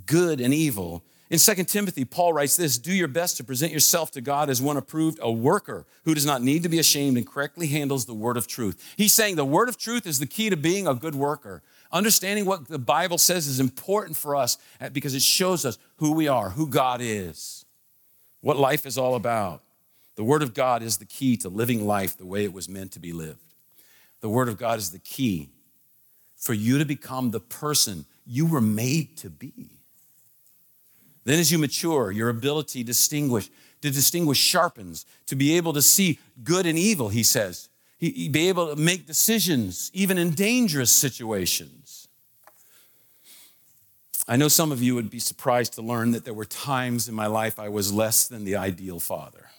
good 0.06 0.42
and 0.42 0.54
evil. 0.54 1.04
In 1.30 1.40
2 1.40 1.64
Timothy, 1.64 2.06
Paul 2.06 2.34
writes 2.34 2.58
this 2.58 2.78
Do 2.78 2.94
your 2.94 3.08
best 3.08 3.38
to 3.38 3.44
present 3.44 3.72
yourself 3.72 4.12
to 4.12 4.22
God 4.22 4.50
as 4.50 4.62
one 4.62 4.78
approved, 4.78 5.20
a 5.22 5.32
worker 5.32 5.86
who 6.04 6.14
does 6.14 6.26
not 6.26 6.42
need 6.42 6.64
to 6.64 6.70
be 6.70 6.80
ashamed 6.80 7.18
and 7.18 7.26
correctly 7.26 7.68
handles 7.68 8.06
the 8.06 8.14
word 8.14 8.36
of 8.36 8.46
truth. 8.46 8.94
He's 8.98 9.14
saying 9.14 9.36
the 9.36 9.46
word 9.46 9.70
of 9.70 9.78
truth 9.78 10.06
is 10.06 10.20
the 10.20 10.26
key 10.26 10.50
to 10.50 10.58
being 10.58 10.88
a 10.88 10.94
good 10.94 11.16
worker. 11.16 11.64
Understanding 11.94 12.46
what 12.46 12.68
the 12.68 12.80
Bible 12.80 13.20
says 13.20 13.46
is 13.46 13.60
important 13.60 14.18
for 14.18 14.36
us 14.36 14.58
because 14.92 15.14
it 15.14 15.22
shows 15.22 15.64
us 15.64 15.78
who 15.98 16.14
we 16.14 16.28
are, 16.28 16.50
who 16.50 16.68
God 16.68 17.00
is, 17.02 17.66
what 18.42 18.58
life 18.58 18.88
is 18.88 18.98
all 18.98 19.14
about. 19.14 19.62
The 20.16 20.24
Word 20.24 20.42
of 20.42 20.56
God 20.56 20.82
is 20.82 20.98
the 20.98 21.06
key 21.06 21.38
to 21.38 21.50
living 21.50 21.86
life 21.86 22.18
the 22.18 22.26
way 22.26 22.44
it 22.44 22.52
was 22.52 22.68
meant 22.68 22.92
to 22.94 23.00
be 23.00 23.14
lived. 23.14 23.54
The 24.22 24.30
Word 24.30 24.50
of 24.50 24.58
God 24.58 24.80
is 24.80 24.90
the 24.90 25.00
key 25.00 25.50
for 26.36 26.54
you 26.54 26.80
to 26.80 26.86
become 26.86 27.32
the 27.32 27.40
person 27.40 28.06
you 28.26 28.48
were 28.48 28.62
made 28.62 29.16
to 29.18 29.30
be. 29.30 29.70
Then, 31.26 31.40
as 31.40 31.52
you 31.52 31.58
mature, 31.58 32.12
your 32.12 32.30
ability 32.30 32.80
to 32.80 32.88
distinguish, 32.88 33.50
to 33.82 33.92
distinguish 33.92 34.40
sharpens, 34.40 35.06
to 35.28 35.36
be 35.36 35.56
able 35.56 35.74
to 35.74 35.82
see 35.82 36.20
good 36.44 36.66
and 36.66 36.78
evil, 36.78 37.10
he 37.10 37.24
says. 37.24 37.70
He, 37.98 38.28
be 38.28 38.50
able 38.50 38.76
to 38.76 38.82
make 38.82 39.08
decisions, 39.08 39.90
even 39.94 40.18
in 40.18 40.32
dangerous 40.32 40.92
situations. 40.92 41.83
I 44.28 44.38
know 44.38 44.48
some 44.48 44.72
of 44.72 44.82
you 44.82 44.96
would 44.96 45.10
be 45.10 45.20
surprised 45.20 45.74
to 45.74 45.82
learn 45.82 46.12
that 46.12 46.24
there 46.24 46.34
were 46.34 46.46
times 46.46 47.10
in 47.10 47.16
my 47.16 47.28
life 47.28 47.60
I 47.60 47.70
was 47.70 47.92
less 47.92 48.28
than 48.28 48.46
the 48.46 48.56
ideal 48.56 49.00
father. 49.00 49.50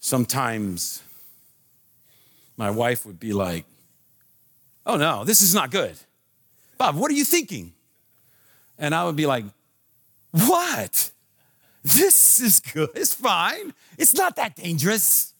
Sometimes 0.00 1.02
my 2.56 2.70
wife 2.70 3.06
would 3.06 3.20
be 3.20 3.32
like, 3.32 3.64
Oh 4.84 4.96
no, 4.96 5.24
this 5.24 5.42
is 5.42 5.54
not 5.54 5.70
good. 5.70 5.96
Bob, 6.78 6.96
what 6.96 7.10
are 7.10 7.14
you 7.14 7.24
thinking? 7.24 7.72
And 8.78 8.94
I 8.94 9.04
would 9.04 9.16
be 9.16 9.26
like, 9.26 9.44
What? 10.32 11.10
This 11.84 12.40
is 12.40 12.58
good. 12.58 12.90
It's 12.96 13.14
fine. 13.14 13.72
It's 13.96 14.14
not 14.14 14.36
that 14.36 14.56
dangerous. 14.56 15.32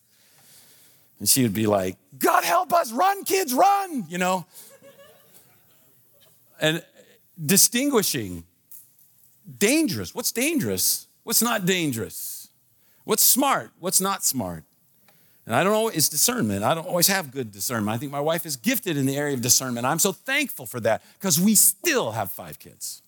And 1.18 1.28
she 1.28 1.42
would 1.42 1.54
be 1.54 1.66
like, 1.66 1.96
God 2.18 2.44
help 2.44 2.72
us, 2.72 2.92
run, 2.92 3.24
kids, 3.24 3.52
run, 3.52 4.04
you 4.08 4.18
know. 4.18 4.46
And 6.60 6.84
distinguishing 7.44 8.44
dangerous. 9.58 10.14
What's 10.14 10.32
dangerous? 10.32 11.06
What's 11.22 11.42
not 11.42 11.66
dangerous? 11.66 12.48
What's 13.04 13.22
smart? 13.22 13.70
What's 13.78 14.00
not 14.00 14.24
smart? 14.24 14.64
And 15.44 15.54
I 15.54 15.62
don't 15.62 15.72
know, 15.72 15.88
it's 15.88 16.08
discernment. 16.08 16.64
I 16.64 16.74
don't 16.74 16.86
always 16.86 17.06
have 17.06 17.30
good 17.30 17.52
discernment. 17.52 17.94
I 17.94 17.98
think 17.98 18.10
my 18.10 18.20
wife 18.20 18.46
is 18.46 18.56
gifted 18.56 18.96
in 18.96 19.06
the 19.06 19.16
area 19.16 19.34
of 19.34 19.42
discernment. 19.42 19.86
I'm 19.86 20.00
so 20.00 20.10
thankful 20.10 20.66
for 20.66 20.80
that 20.80 21.02
because 21.18 21.40
we 21.40 21.54
still 21.54 22.10
have 22.12 22.32
five 22.32 22.58
kids. 22.58 23.02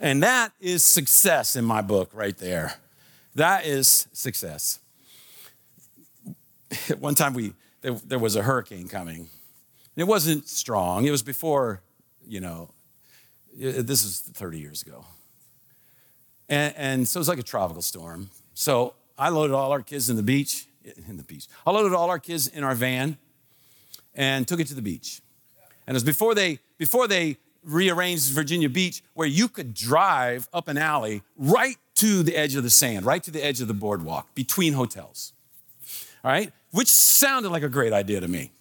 And 0.00 0.22
that 0.22 0.52
is 0.60 0.84
success 0.84 1.56
in 1.56 1.64
my 1.64 1.80
book 1.80 2.10
right 2.12 2.36
there. 2.36 2.74
That 3.34 3.64
is 3.64 4.06
success. 4.12 4.80
One 6.98 7.14
time 7.14 7.34
we 7.34 7.54
there, 7.80 7.92
there 7.92 8.18
was 8.18 8.36
a 8.36 8.42
hurricane 8.42 8.88
coming. 8.88 9.20
And 9.20 9.28
It 9.96 10.06
wasn't 10.06 10.48
strong. 10.48 11.06
It 11.06 11.10
was 11.10 11.22
before, 11.22 11.80
you 12.26 12.40
know, 12.40 12.70
Uh, 13.58 13.82
this 13.82 14.04
is 14.04 14.20
30 14.20 14.58
years 14.58 14.82
ago. 14.82 15.04
And, 16.48 16.74
and 16.76 17.08
so 17.08 17.18
it 17.18 17.22
was 17.22 17.28
like 17.28 17.38
a 17.38 17.42
tropical 17.42 17.82
storm. 17.82 18.30
So 18.54 18.94
I 19.18 19.28
loaded 19.30 19.54
all 19.54 19.72
our 19.72 19.82
kids 19.82 20.08
in 20.08 20.16
the 20.16 20.22
beach, 20.22 20.66
in 21.08 21.16
the 21.16 21.24
beach. 21.24 21.46
I 21.66 21.72
loaded 21.72 21.94
all 21.94 22.08
our 22.08 22.18
kids 22.18 22.46
in 22.46 22.62
our 22.62 22.74
van 22.74 23.18
and 24.14 24.46
took 24.46 24.60
it 24.60 24.68
to 24.68 24.74
the 24.74 24.82
beach. 24.82 25.20
And 25.86 25.94
it 25.94 25.96
was 25.96 26.04
before 26.04 26.34
they, 26.34 26.60
before 26.76 27.08
they 27.08 27.38
rearranged 27.64 28.30
Virginia 28.32 28.68
Beach, 28.68 29.02
where 29.14 29.26
you 29.26 29.48
could 29.48 29.74
drive 29.74 30.48
up 30.52 30.68
an 30.68 30.78
alley 30.78 31.22
right 31.36 31.76
to 31.96 32.22
the 32.22 32.36
edge 32.36 32.54
of 32.54 32.62
the 32.62 32.70
sand, 32.70 33.04
right 33.04 33.22
to 33.22 33.30
the 33.30 33.44
edge 33.44 33.60
of 33.60 33.68
the 33.68 33.74
boardwalk 33.74 34.34
between 34.34 34.72
hotels. 34.72 35.32
All 36.24 36.30
right? 36.30 36.52
Which 36.70 36.88
sounded 36.88 37.50
like 37.50 37.62
a 37.62 37.68
great 37.68 37.92
idea 37.92 38.20
to 38.20 38.28
me. 38.28 38.52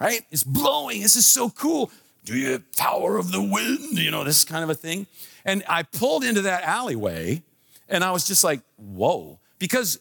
Right? 0.00 0.22
It's 0.30 0.44
blowing. 0.44 1.02
This 1.02 1.16
is 1.16 1.26
so 1.26 1.50
cool. 1.50 1.90
Do 2.24 2.36
you 2.36 2.52
have 2.52 2.72
power 2.76 3.16
of 3.16 3.32
the 3.32 3.42
wind? 3.42 3.98
You 3.98 4.10
know, 4.10 4.24
this 4.24 4.44
kind 4.44 4.62
of 4.62 4.70
a 4.70 4.74
thing. 4.74 5.06
And 5.44 5.62
I 5.68 5.82
pulled 5.82 6.24
into 6.24 6.42
that 6.42 6.62
alleyway 6.64 7.42
and 7.88 8.04
I 8.04 8.10
was 8.10 8.26
just 8.26 8.44
like, 8.44 8.60
whoa. 8.76 9.38
Because, 9.58 9.98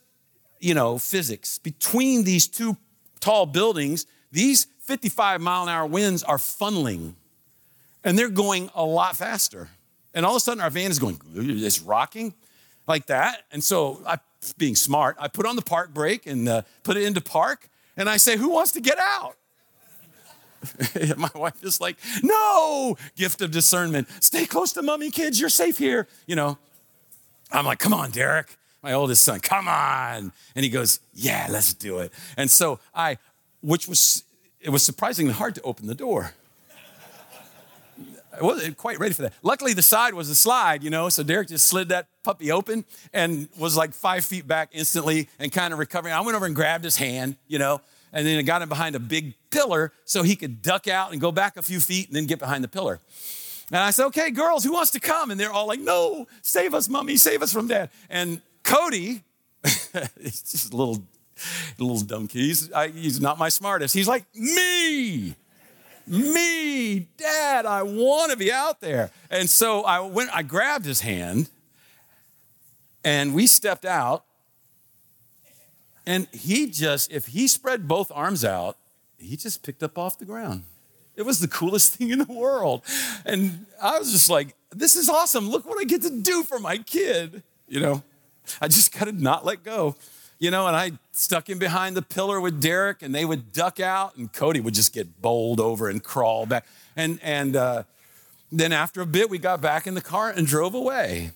you 0.59 0.73
know, 0.73 0.97
physics, 0.97 1.57
between 1.57 2.23
these 2.23 2.47
two 2.47 2.77
tall 3.19 3.45
buildings, 3.45 4.05
these 4.31 4.67
55 4.81 5.41
mile 5.41 5.63
an 5.63 5.69
hour 5.69 5.85
winds 5.85 6.23
are 6.23 6.37
funneling 6.37 7.15
and 8.03 8.17
they're 8.17 8.29
going 8.29 8.69
a 8.75 8.83
lot 8.83 9.15
faster. 9.15 9.69
And 10.13 10.25
all 10.25 10.33
of 10.33 10.37
a 10.37 10.39
sudden, 10.39 10.61
our 10.61 10.69
van 10.69 10.91
is 10.91 10.99
going, 10.99 11.19
it's 11.35 11.81
rocking. 11.81 12.33
like 12.87 13.05
that. 13.05 13.43
And 13.51 13.63
so 13.63 14.01
I, 14.05 14.17
being 14.57 14.75
smart, 14.75 15.15
I 15.19 15.27
put 15.27 15.45
on 15.45 15.55
the 15.55 15.61
park 15.61 15.93
brake 15.93 16.25
and 16.25 16.49
uh, 16.49 16.61
put 16.83 16.97
it 16.97 17.03
into 17.03 17.21
park. 17.21 17.69
And 17.95 18.09
I 18.09 18.17
say, 18.17 18.37
who 18.37 18.49
wants 18.49 18.71
to 18.73 18.81
get 18.81 18.97
out? 18.99 19.35
My 21.17 21.29
wife 21.35 21.63
is 21.63 21.79
like, 21.79 21.97
no, 22.23 22.97
gift 23.15 23.41
of 23.41 23.51
discernment. 23.51 24.07
Stay 24.19 24.45
close 24.45 24.73
to 24.73 24.81
mommy, 24.81 25.11
kids. 25.11 25.39
You're 25.39 25.49
safe 25.49 25.77
here. 25.77 26.07
You 26.25 26.35
know, 26.35 26.57
I'm 27.51 27.65
like, 27.65 27.79
come 27.79 27.93
on, 27.93 28.11
Derek, 28.11 28.57
my 28.83 28.93
oldest 28.93 29.23
son, 29.23 29.39
come 29.39 29.67
on. 29.67 30.31
And 30.55 30.63
he 30.63 30.69
goes, 30.69 30.99
yeah, 31.13 31.47
let's 31.49 31.73
do 31.73 31.99
it. 31.99 32.13
And 32.37 32.49
so 32.49 32.79
I, 32.93 33.17
which 33.61 33.87
was, 33.87 34.23
it 34.59 34.69
was 34.69 34.83
surprisingly 34.83 35.33
hard 35.33 35.55
to 35.55 35.61
open 35.61 35.87
the 35.87 35.95
door. 35.95 36.33
I 38.39 38.43
wasn't 38.43 38.77
quite 38.77 38.99
ready 38.99 39.13
for 39.13 39.23
that. 39.23 39.33
Luckily, 39.41 39.73
the 39.73 39.81
side 39.81 40.13
was 40.13 40.29
a 40.29 40.35
slide, 40.35 40.83
you 40.83 40.89
know, 40.89 41.09
so 41.09 41.23
Derek 41.23 41.49
just 41.49 41.67
slid 41.67 41.89
that 41.89 42.07
puppy 42.23 42.51
open 42.51 42.85
and 43.11 43.49
was 43.57 43.75
like 43.75 43.93
five 43.93 44.23
feet 44.23 44.47
back 44.47 44.69
instantly 44.71 45.27
and 45.39 45.51
kind 45.51 45.73
of 45.73 45.79
recovering. 45.79 46.13
I 46.13 46.21
went 46.21 46.35
over 46.35 46.45
and 46.45 46.55
grabbed 46.55 46.83
his 46.83 46.95
hand, 46.95 47.35
you 47.47 47.59
know, 47.59 47.81
and 48.11 48.25
then 48.25 48.37
I 48.37 48.41
got 48.41 48.61
him 48.61 48.69
behind 48.69 48.95
a 48.95 48.99
big 48.99 49.35
pillar 49.49 49.91
so 50.05 50.23
he 50.23 50.35
could 50.35 50.61
duck 50.61 50.87
out 50.87 51.11
and 51.11 51.21
go 51.21 51.31
back 51.31 51.57
a 51.57 51.61
few 51.61 51.79
feet 51.79 52.07
and 52.07 52.15
then 52.15 52.25
get 52.25 52.39
behind 52.39 52.63
the 52.63 52.67
pillar. 52.67 52.99
And 53.71 53.77
I 53.77 53.91
said, 53.91 54.07
okay, 54.07 54.31
girls, 54.31 54.63
who 54.63 54.73
wants 54.73 54.91
to 54.91 54.99
come? 54.99 55.29
And 55.29 55.39
they're 55.39 55.51
all 55.51 55.67
like, 55.67 55.79
no, 55.79 56.27
save 56.41 56.73
us, 56.73 56.89
mommy, 56.89 57.17
save 57.17 57.43
us 57.43 57.53
from 57.53 57.67
dad. 57.67 57.91
And 58.09 58.41
Cody, 58.63 59.23
he's 60.19 60.41
just 60.41 60.73
a 60.73 60.75
little, 60.75 61.03
little 61.77 62.27
kid. 62.27 62.29
He's, 62.31 62.71
I, 62.73 62.87
he's 62.87 63.21
not 63.21 63.37
my 63.37 63.49
smartest. 63.49 63.93
He's 63.93 64.07
like, 64.07 64.25
me, 64.33 65.35
me, 66.07 67.07
dad, 67.17 67.67
I 67.67 67.83
want 67.83 68.31
to 68.31 68.37
be 68.37 68.51
out 68.51 68.81
there. 68.81 69.11
And 69.29 69.47
so 69.47 69.83
I 69.83 69.99
went, 69.99 70.31
I 70.33 70.41
grabbed 70.41 70.85
his 70.85 71.01
hand 71.01 71.49
and 73.03 73.35
we 73.35 73.45
stepped 73.45 73.85
out 73.85 74.25
and 76.09 76.27
he 76.31 76.65
just, 76.65 77.11
if 77.11 77.27
he 77.27 77.47
spread 77.47 77.87
both 77.87 78.11
arms 78.15 78.43
out, 78.43 78.77
he 79.19 79.37
just 79.37 79.61
picked 79.61 79.83
up 79.83 79.95
off 79.95 80.17
the 80.17 80.25
ground. 80.25 80.63
It 81.15 81.21
was 81.21 81.39
the 81.39 81.47
coolest 81.47 81.95
thing 81.97 82.09
in 82.09 82.17
the 82.17 82.33
world. 82.33 82.81
And 83.27 83.67
I 83.79 83.99
was 83.99 84.11
just 84.11 84.27
like, 84.27 84.55
this 84.71 84.95
is 84.95 85.07
awesome. 85.07 85.51
Look 85.51 85.67
what 85.67 85.79
I 85.79 85.83
get 85.83 86.01
to 86.01 86.09
do 86.09 86.41
for 86.41 86.57
my 86.57 86.79
kid. 86.79 87.43
You 87.67 87.79
know, 87.79 88.03
I 88.59 88.67
just 88.69 88.91
got 88.97 89.05
to 89.05 89.11
not 89.11 89.45
let 89.45 89.63
go. 89.63 89.95
You 90.39 90.49
know, 90.49 90.65
and 90.65 90.75
I 90.75 90.93
stuck 91.11 91.47
him 91.47 91.59
behind 91.59 91.95
the 91.95 92.01
pillar 92.01 92.41
with 92.41 92.59
Derek, 92.59 93.03
and 93.03 93.13
they 93.13 93.25
would 93.25 93.51
duck 93.51 93.79
out, 93.79 94.15
and 94.15 94.33
Cody 94.33 94.61
would 94.61 94.73
just 94.73 94.93
get 94.93 95.21
bowled 95.21 95.59
over 95.59 95.89
and 95.89 96.03
crawl 96.03 96.47
back. 96.47 96.65
And, 96.95 97.19
and 97.21 97.55
uh, 97.55 97.83
then 98.51 98.71
after 98.71 99.01
a 99.01 99.05
bit, 99.05 99.29
we 99.29 99.37
got 99.37 99.61
back 99.61 99.85
in 99.85 99.93
the 99.93 100.01
car 100.01 100.31
and 100.31 100.47
drove 100.47 100.73
away. 100.73 101.33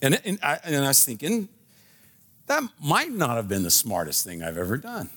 And, 0.00 0.18
and, 0.24 0.38
I, 0.42 0.58
and 0.64 0.74
I 0.76 0.88
was 0.88 1.04
thinking, 1.04 1.50
that 2.46 2.62
might 2.82 3.10
not 3.10 3.36
have 3.36 3.48
been 3.48 3.62
the 3.62 3.70
smartest 3.70 4.24
thing 4.24 4.42
I've 4.42 4.58
ever 4.58 4.76
done. 4.76 5.10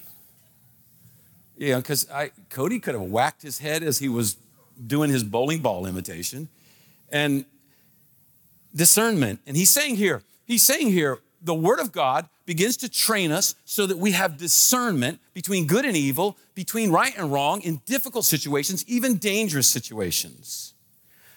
You 1.58 1.72
know, 1.72 1.78
because 1.78 2.08
Cody 2.50 2.80
could 2.80 2.96
have 2.96 3.04
whacked 3.04 3.42
his 3.42 3.60
head 3.60 3.84
as 3.84 4.00
he 4.00 4.10
was 4.10 4.38
doing 4.86 5.10
his 5.10 5.24
bowling 5.24 5.62
ball 5.62 5.86
imitation. 5.86 6.50
And 7.10 7.46
discernment. 8.76 9.40
And 9.48 9.56
he's 9.56 9.70
saying 9.70 9.96
here, 9.96 10.22
he's 10.46 10.64
saying 10.64 10.92
here, 10.92 11.20
the 11.42 11.54
word 11.54 11.80
of 11.80 11.92
God 11.92 12.28
begins 12.46 12.78
to 12.78 12.90
train 12.90 13.32
us 13.32 13.56
so 13.66 13.88
that 13.88 13.98
we 13.98 14.12
have 14.12 14.38
discernment 14.38 15.20
between 15.34 15.66
good 15.66 15.86
and 15.86 15.96
evil, 15.96 16.38
between 16.54 16.92
right 16.92 17.18
and 17.18 17.32
wrong 17.32 17.62
in 17.62 17.82
difficult 17.86 18.26
situations, 18.26 18.84
even 18.88 19.18
dangerous 19.18 19.68
situations. 19.68 20.74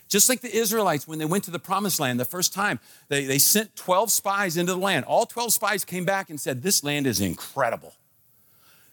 Just 0.08 0.28
like 0.28 0.40
the 0.40 0.54
Israelites, 0.54 1.06
when 1.06 1.18
they 1.18 1.26
went 1.26 1.44
to 1.44 1.50
the 1.50 1.58
promised 1.58 2.00
land 2.00 2.18
the 2.18 2.24
first 2.24 2.54
time, 2.54 2.80
they, 3.08 3.24
they 3.24 3.38
sent 3.38 3.76
12 3.76 4.10
spies 4.10 4.56
into 4.56 4.72
the 4.72 4.78
land. 4.78 5.04
All 5.04 5.26
12 5.26 5.52
spies 5.52 5.84
came 5.84 6.04
back 6.04 6.30
and 6.30 6.40
said, 6.40 6.62
This 6.62 6.82
land 6.82 7.06
is 7.06 7.20
incredible. 7.20 7.94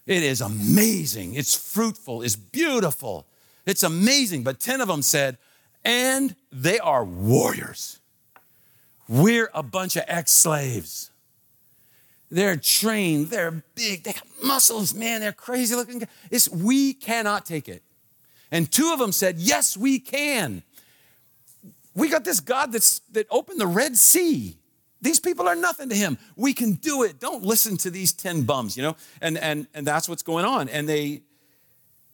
It 0.06 0.24
is 0.24 0.42
amazing. 0.42 1.34
It's 1.34 1.56
fruitful. 1.56 2.22
It's 2.22 2.36
beautiful. 2.36 3.26
It's 3.66 3.82
amazing. 3.82 4.44
But 4.44 4.60
10 4.60 4.82
of 4.82 4.88
them 4.90 5.02
said, 5.02 5.38
And 5.84 6.36
they 6.52 6.80
are 6.80 7.04
warriors. 7.04 8.00
We're 9.08 9.50
a 9.54 9.64
bunch 9.64 9.96
of 9.96 10.04
ex 10.08 10.32
slaves. 10.32 11.12
They're 12.32 12.58
trained, 12.58 13.30
they're 13.30 13.64
big, 13.76 14.04
they 14.04 14.14
got 14.14 14.26
muscles, 14.44 14.94
man, 14.94 15.22
they're 15.22 15.32
crazy 15.32 15.76
looking. 15.76 16.04
It's, 16.32 16.50
we 16.50 16.94
cannot 16.94 17.46
take 17.46 17.70
it. 17.70 17.84
And 18.52 18.70
two 18.70 18.92
of 18.92 19.00
them 19.00 19.12
said, 19.12 19.38
Yes, 19.38 19.78
we 19.78 20.00
can. 20.00 20.64
We 21.96 22.10
got 22.10 22.26
this 22.26 22.40
God 22.40 22.72
that's, 22.72 23.00
that 23.14 23.26
opened 23.32 23.60
the 23.60 23.68
Red 23.68 23.98
Sea. 23.98 24.58
These 25.02 25.20
people 25.20 25.48
are 25.48 25.56
nothing 25.56 25.90
to 25.90 25.96
him. 25.96 26.18
We 26.36 26.54
can 26.54 26.74
do 26.74 27.04
it. 27.04 27.20
Don't 27.20 27.44
listen 27.44 27.78
to 27.78 27.90
these 27.90 28.12
10 28.12 28.44
bums, 28.44 28.76
you 28.76 28.84
know? 28.84 28.96
And, 29.22 29.38
and, 29.38 29.68
and 29.74 29.88
that's 29.88 30.10
what's 30.10 30.24
going 30.24 30.46
on. 30.46 30.68
And 30.70 30.90
they, 30.90 31.22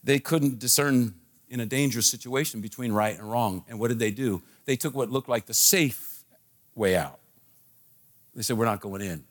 they 0.04 0.20
couldn't 0.20 0.60
discern 0.60 1.15
in 1.50 1.60
a 1.60 1.65
dangerous 1.65 2.08
situation 2.08 2.62
between 2.62 2.91
right 2.91 3.17
and 3.17 3.30
wrong. 3.30 3.65
And 3.67 3.80
what 3.80 3.89
did 3.89 4.00
they 4.00 4.12
do? 4.12 4.41
They 4.65 4.76
took 4.76 4.96
what 4.96 5.10
looked 5.10 5.30
like 5.30 5.46
the 5.48 5.54
safe 5.54 6.24
way 6.76 6.96
out. 6.96 7.20
They 8.36 8.41
said, 8.44 8.58
We're 8.58 8.65
not 8.65 8.80
going 8.80 9.02
in. 9.02 9.24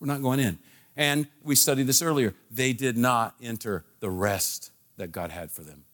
We're 0.00 0.08
not 0.08 0.22
going 0.22 0.40
in. 0.40 0.58
And 0.96 1.28
we 1.42 1.54
studied 1.54 1.86
this 1.86 2.02
earlier. 2.02 2.34
They 2.50 2.72
did 2.72 2.96
not 2.96 3.34
enter 3.42 3.84
the 4.00 4.10
rest 4.10 4.70
that 4.96 5.12
God 5.12 5.30
had 5.30 5.50
for 5.50 5.62
them. 5.62 5.84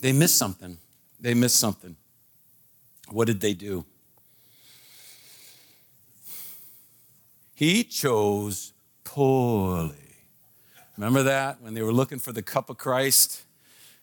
They 0.00 0.12
missed 0.12 0.38
something. 0.38 0.78
They 1.20 1.34
missed 1.34 1.56
something. 1.56 1.96
What 3.10 3.26
did 3.26 3.40
they 3.40 3.54
do? 3.54 3.84
He 7.54 7.82
chose 7.82 8.72
poorly. 9.04 9.94
Remember 10.96 11.22
that 11.22 11.60
when 11.60 11.74
they 11.74 11.82
were 11.82 11.92
looking 11.92 12.18
for 12.18 12.32
the 12.32 12.42
cup 12.42 12.70
of 12.70 12.78
Christ? 12.78 13.42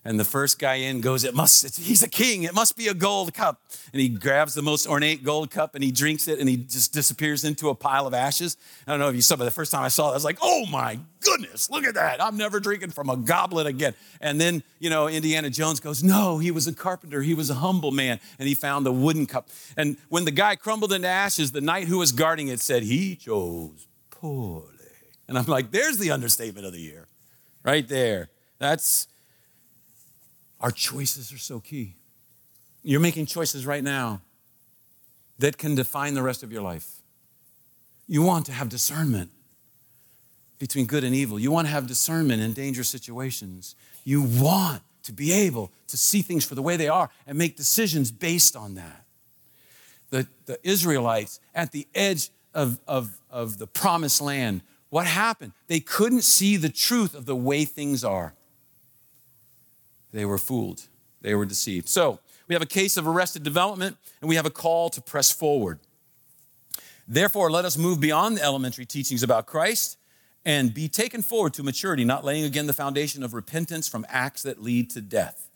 And 0.08 0.20
the 0.20 0.24
first 0.24 0.60
guy 0.60 0.76
in 0.76 1.02
goes, 1.02 1.24
It 1.24 1.34
must, 1.34 1.78
he's 1.80 2.04
a 2.04 2.08
king. 2.08 2.44
It 2.44 2.54
must 2.54 2.78
be 2.78 2.88
a 2.88 2.94
gold 2.94 3.34
cup. 3.34 3.60
And 3.92 4.00
he 4.00 4.08
grabs 4.08 4.54
the 4.54 4.62
most 4.62 4.88
ornate 4.88 5.24
gold 5.24 5.50
cup 5.50 5.74
and 5.74 5.84
he 5.84 5.92
drinks 5.92 6.28
it 6.28 6.40
and 6.40 6.48
he 6.48 6.58
just 6.58 6.94
disappears 6.94 7.44
into 7.44 7.70
a 7.70 7.76
pile 7.76 8.06
of 8.06 8.14
ashes. 8.14 8.56
I 8.86 8.92
don't 8.92 9.00
know 9.00 9.10
if 9.10 9.16
you 9.16 9.24
saw, 9.24 9.36
but 9.36 9.46
the 9.46 9.52
first 9.52 9.72
time 9.72 9.82
I 9.82 9.88
saw 9.88 10.10
it, 10.10 10.12
I 10.12 10.14
was 10.14 10.24
like, 10.24 10.38
Oh 10.42 10.68
my 10.68 11.00
goodness, 11.22 11.72
look 11.72 11.84
at 11.86 11.96
that. 11.96 12.24
I'm 12.24 12.38
never 12.38 12.60
drinking 12.60 12.92
from 12.92 13.10
a 13.10 13.18
goblet 13.18 13.66
again. 13.66 13.96
And 14.22 14.40
then, 14.40 14.62
you 14.80 14.92
know, 14.92 15.08
Indiana 15.08 15.50
Jones 15.50 15.80
goes, 15.80 16.04
No, 16.04 16.38
he 16.38 16.52
was 16.52 16.68
a 16.68 16.74
carpenter. 16.74 17.24
He 17.24 17.34
was 17.34 17.50
a 17.50 17.56
humble 17.56 17.92
man. 17.92 18.20
And 18.38 18.48
he 18.48 18.54
found 18.54 18.86
a 18.86 18.92
wooden 18.92 19.26
cup. 19.26 19.50
And 19.76 19.98
when 20.10 20.26
the 20.26 20.32
guy 20.32 20.56
crumbled 20.56 20.94
into 20.94 21.08
ashes, 21.08 21.52
the 21.52 21.62
knight 21.62 21.88
who 21.88 21.98
was 21.98 22.12
guarding 22.12 22.48
it 22.50 22.60
said, 22.60 22.84
He 22.84 23.16
chose 23.16 23.88
poorly. 24.12 24.70
And 25.28 25.36
I'm 25.36 25.46
like, 25.46 25.72
There's 25.72 25.98
the 25.98 26.12
understatement 26.12 26.68
of 26.68 26.74
the 26.74 26.82
year 26.82 27.08
right 27.64 27.88
there. 27.88 28.30
That's 28.60 29.08
our 30.66 30.72
choices 30.72 31.32
are 31.32 31.38
so 31.38 31.60
key. 31.60 31.94
You're 32.82 33.00
making 33.00 33.28
choices 33.28 33.68
right 33.68 33.84
now 33.84 34.22
that 35.38 35.60
can 35.60 35.76
define 35.76 36.16
the 36.16 36.24
rest 36.24 36.42
of 36.42 36.52
your 36.52 36.64
life. 36.64 37.04
You 38.08 38.24
want 38.24 38.48
to 38.48 38.52
have 38.52 38.68
discernment 38.68 39.30
between 40.58 40.88
good 40.88 41.04
and 41.04 41.14
evil. 41.14 41.38
You 41.38 41.52
want 41.52 41.68
to 41.68 41.72
have 41.72 41.86
discernment 41.86 42.42
in 42.42 42.54
dangerous 42.54 42.90
situations. 42.90 43.76
You 44.06 44.24
want 44.24 44.82
to 45.04 45.14
be 45.14 45.32
able 45.32 45.72
to 45.86 45.98
see 45.98 46.24
things 46.24 46.44
for 46.44 46.56
the 46.56 46.64
way 46.64 46.78
they 46.78 46.90
are 46.90 47.12
and 47.28 47.38
make 47.38 47.56
decisions 47.58 48.10
based 48.10 48.56
on 48.56 48.74
that. 48.74 49.06
The, 50.10 50.28
the 50.48 50.58
Israelites 50.68 51.40
at 51.54 51.74
the 51.74 51.88
edge 51.94 52.32
of, 52.56 52.80
of, 52.88 53.20
of 53.30 53.60
the 53.60 53.68
promised 53.68 54.20
land, 54.20 54.62
what 54.90 55.06
happened? 55.06 55.52
They 55.68 55.80
couldn't 55.80 56.24
see 56.24 56.58
the 56.58 56.70
truth 56.70 57.14
of 57.14 57.28
the 57.28 57.36
way 57.36 57.66
things 57.66 58.04
are. 58.04 58.34
They 60.16 60.24
were 60.24 60.38
fooled, 60.38 60.84
they 61.22 61.36
were 61.36 61.46
deceived. 61.46 61.90
So, 61.90 62.20
we 62.48 62.56
have 62.56 62.62
a 62.62 62.68
case 62.68 62.96
of 62.96 63.06
arrested 63.06 63.44
development, 63.44 63.98
and 64.22 64.30
we 64.30 64.36
have 64.36 64.46
a 64.46 64.52
call 64.52 64.90
to 64.92 65.02
press 65.02 65.30
forward. 65.30 65.80
Therefore, 67.06 67.52
let 67.52 67.66
us 67.66 67.78
move 67.78 68.00
beyond 68.00 68.38
the 68.38 68.42
elementary 68.42 68.86
teachings 68.86 69.24
about 69.24 69.46
Christ 69.46 69.98
and 70.46 70.74
be 70.74 70.88
taken 70.88 71.22
forward 71.22 71.54
to 71.56 71.64
maturity, 71.64 72.06
not 72.06 72.24
laying 72.24 72.46
again 72.46 72.66
the 72.66 72.72
foundation 72.72 73.24
of 73.24 73.34
repentance 73.34 73.90
from 73.90 74.06
acts 74.08 74.44
that 74.44 74.64
lead 74.64 74.90
to 74.92 75.02
death, 75.02 75.50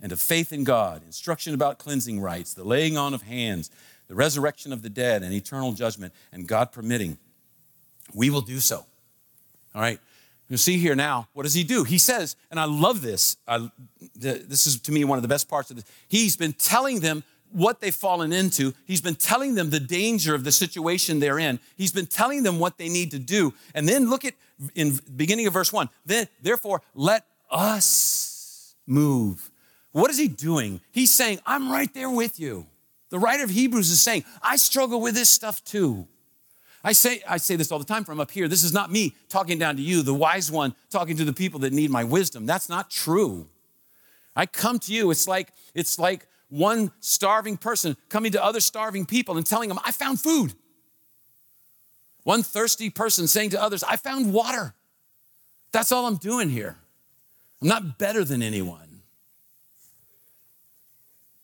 and 0.00 0.12
of 0.12 0.20
faith 0.20 0.52
in 0.52 0.62
God, 0.62 1.02
instruction 1.04 1.52
about 1.52 1.78
cleansing 1.78 2.20
rites, 2.20 2.54
the 2.54 2.62
laying 2.62 2.96
on 2.96 3.12
of 3.12 3.22
hands, 3.22 3.72
the 4.06 4.14
resurrection 4.14 4.72
of 4.72 4.82
the 4.82 4.90
dead, 4.90 5.24
and 5.24 5.32
eternal 5.32 5.72
judgment, 5.72 6.14
and 6.30 6.46
God 6.46 6.70
permitting, 6.70 7.18
we 8.14 8.30
will 8.30 8.42
do 8.42 8.60
so. 8.60 8.86
All 9.74 9.80
right? 9.80 9.98
You 10.48 10.56
see 10.56 10.78
here 10.78 10.94
now, 10.94 11.28
what 11.32 11.42
does 11.42 11.54
he 11.54 11.64
do? 11.64 11.82
He 11.82 11.98
says, 11.98 12.36
and 12.50 12.60
I 12.60 12.64
love 12.64 13.02
this. 13.02 13.36
I, 13.48 13.70
this 14.14 14.66
is 14.66 14.80
to 14.82 14.92
me 14.92 15.04
one 15.04 15.18
of 15.18 15.22
the 15.22 15.28
best 15.28 15.48
parts 15.48 15.70
of 15.70 15.76
this. 15.76 15.84
He's 16.06 16.36
been 16.36 16.52
telling 16.52 17.00
them 17.00 17.24
what 17.50 17.80
they've 17.80 17.94
fallen 17.94 18.32
into. 18.32 18.72
He's 18.84 19.00
been 19.00 19.14
telling 19.16 19.54
them 19.54 19.70
the 19.70 19.80
danger 19.80 20.34
of 20.34 20.44
the 20.44 20.52
situation 20.52 21.18
they're 21.18 21.38
in. 21.38 21.58
He's 21.76 21.92
been 21.92 22.06
telling 22.06 22.42
them 22.42 22.58
what 22.58 22.78
they 22.78 22.88
need 22.88 23.10
to 23.12 23.18
do. 23.18 23.54
And 23.74 23.88
then 23.88 24.08
look 24.08 24.24
at 24.24 24.34
in 24.74 25.00
beginning 25.16 25.46
of 25.46 25.52
verse 25.52 25.72
one. 25.72 25.88
Then, 26.04 26.28
therefore, 26.42 26.82
let 26.94 27.24
us 27.50 28.74
move. 28.86 29.50
What 29.92 30.10
is 30.10 30.18
he 30.18 30.28
doing? 30.28 30.80
He's 30.92 31.10
saying, 31.10 31.40
I'm 31.46 31.70
right 31.70 31.92
there 31.92 32.10
with 32.10 32.38
you. 32.38 32.66
The 33.10 33.18
writer 33.18 33.44
of 33.44 33.50
Hebrews 33.50 33.90
is 33.90 34.00
saying, 34.00 34.24
I 34.42 34.56
struggle 34.56 35.00
with 35.00 35.14
this 35.14 35.28
stuff 35.28 35.64
too. 35.64 36.06
I 36.86 36.92
say, 36.92 37.20
I 37.28 37.38
say 37.38 37.56
this 37.56 37.72
all 37.72 37.80
the 37.80 37.84
time 37.84 38.04
from 38.04 38.20
up 38.20 38.30
here. 38.30 38.46
This 38.46 38.62
is 38.62 38.72
not 38.72 38.92
me 38.92 39.16
talking 39.28 39.58
down 39.58 39.74
to 39.74 39.82
you, 39.82 40.02
the 40.02 40.14
wise 40.14 40.52
one, 40.52 40.72
talking 40.88 41.16
to 41.16 41.24
the 41.24 41.32
people 41.32 41.58
that 41.60 41.72
need 41.72 41.90
my 41.90 42.04
wisdom. 42.04 42.46
That's 42.46 42.68
not 42.68 42.92
true. 42.92 43.48
I 44.36 44.46
come 44.46 44.78
to 44.78 44.92
you. 44.92 45.10
It's 45.10 45.26
like, 45.26 45.48
it's 45.74 45.98
like 45.98 46.28
one 46.48 46.92
starving 47.00 47.56
person 47.56 47.96
coming 48.08 48.30
to 48.32 48.44
other 48.44 48.60
starving 48.60 49.04
people 49.04 49.36
and 49.36 49.44
telling 49.44 49.68
them, 49.68 49.80
I 49.84 49.90
found 49.90 50.20
food. 50.20 50.54
One 52.22 52.44
thirsty 52.44 52.88
person 52.88 53.26
saying 53.26 53.50
to 53.50 53.60
others, 53.60 53.82
I 53.82 53.96
found 53.96 54.32
water. 54.32 54.72
That's 55.72 55.90
all 55.90 56.06
I'm 56.06 56.18
doing 56.18 56.50
here. 56.50 56.76
I'm 57.60 57.66
not 57.66 57.98
better 57.98 58.22
than 58.22 58.42
anyone. 58.42 59.00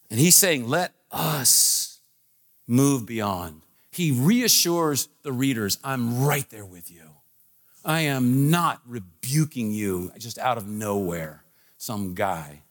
And 0.09 0.21
he's 0.21 0.37
saying, 0.37 0.69
let 0.69 0.93
us 1.11 1.99
move 2.69 3.07
beyond 3.07 3.62
he 3.93 4.11
reassures 4.11 5.09
the 5.23 5.33
readers 5.33 5.79
I'm 5.85 6.25
right 6.25 6.49
there 6.49 6.65
with 6.65 6.91
you. 6.91 7.03
I 7.85 8.03
am 8.03 8.51
not 8.51 8.81
rebuking 8.87 9.73
you 9.73 10.13
just 10.19 10.39
out 10.39 10.57
of 10.57 10.67
nowhere, 10.67 11.45
some 11.77 12.15
guy. 12.15 12.63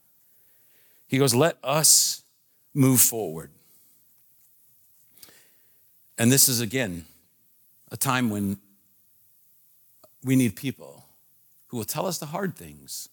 He 1.06 1.18
goes, 1.18 1.34
Let 1.34 1.58
us 1.62 2.24
move 2.74 3.00
forward. 3.00 3.50
And 6.18 6.30
this 6.30 6.48
is, 6.48 6.60
again, 6.60 7.04
a 7.90 7.96
time 7.96 8.30
when 8.30 8.58
we 10.24 10.36
need 10.36 10.56
people 10.56 11.04
who 11.68 11.76
will 11.76 11.84
tell 11.84 12.06
us 12.06 12.18
the 12.18 12.26
hard 12.26 12.56
things, 12.56 13.08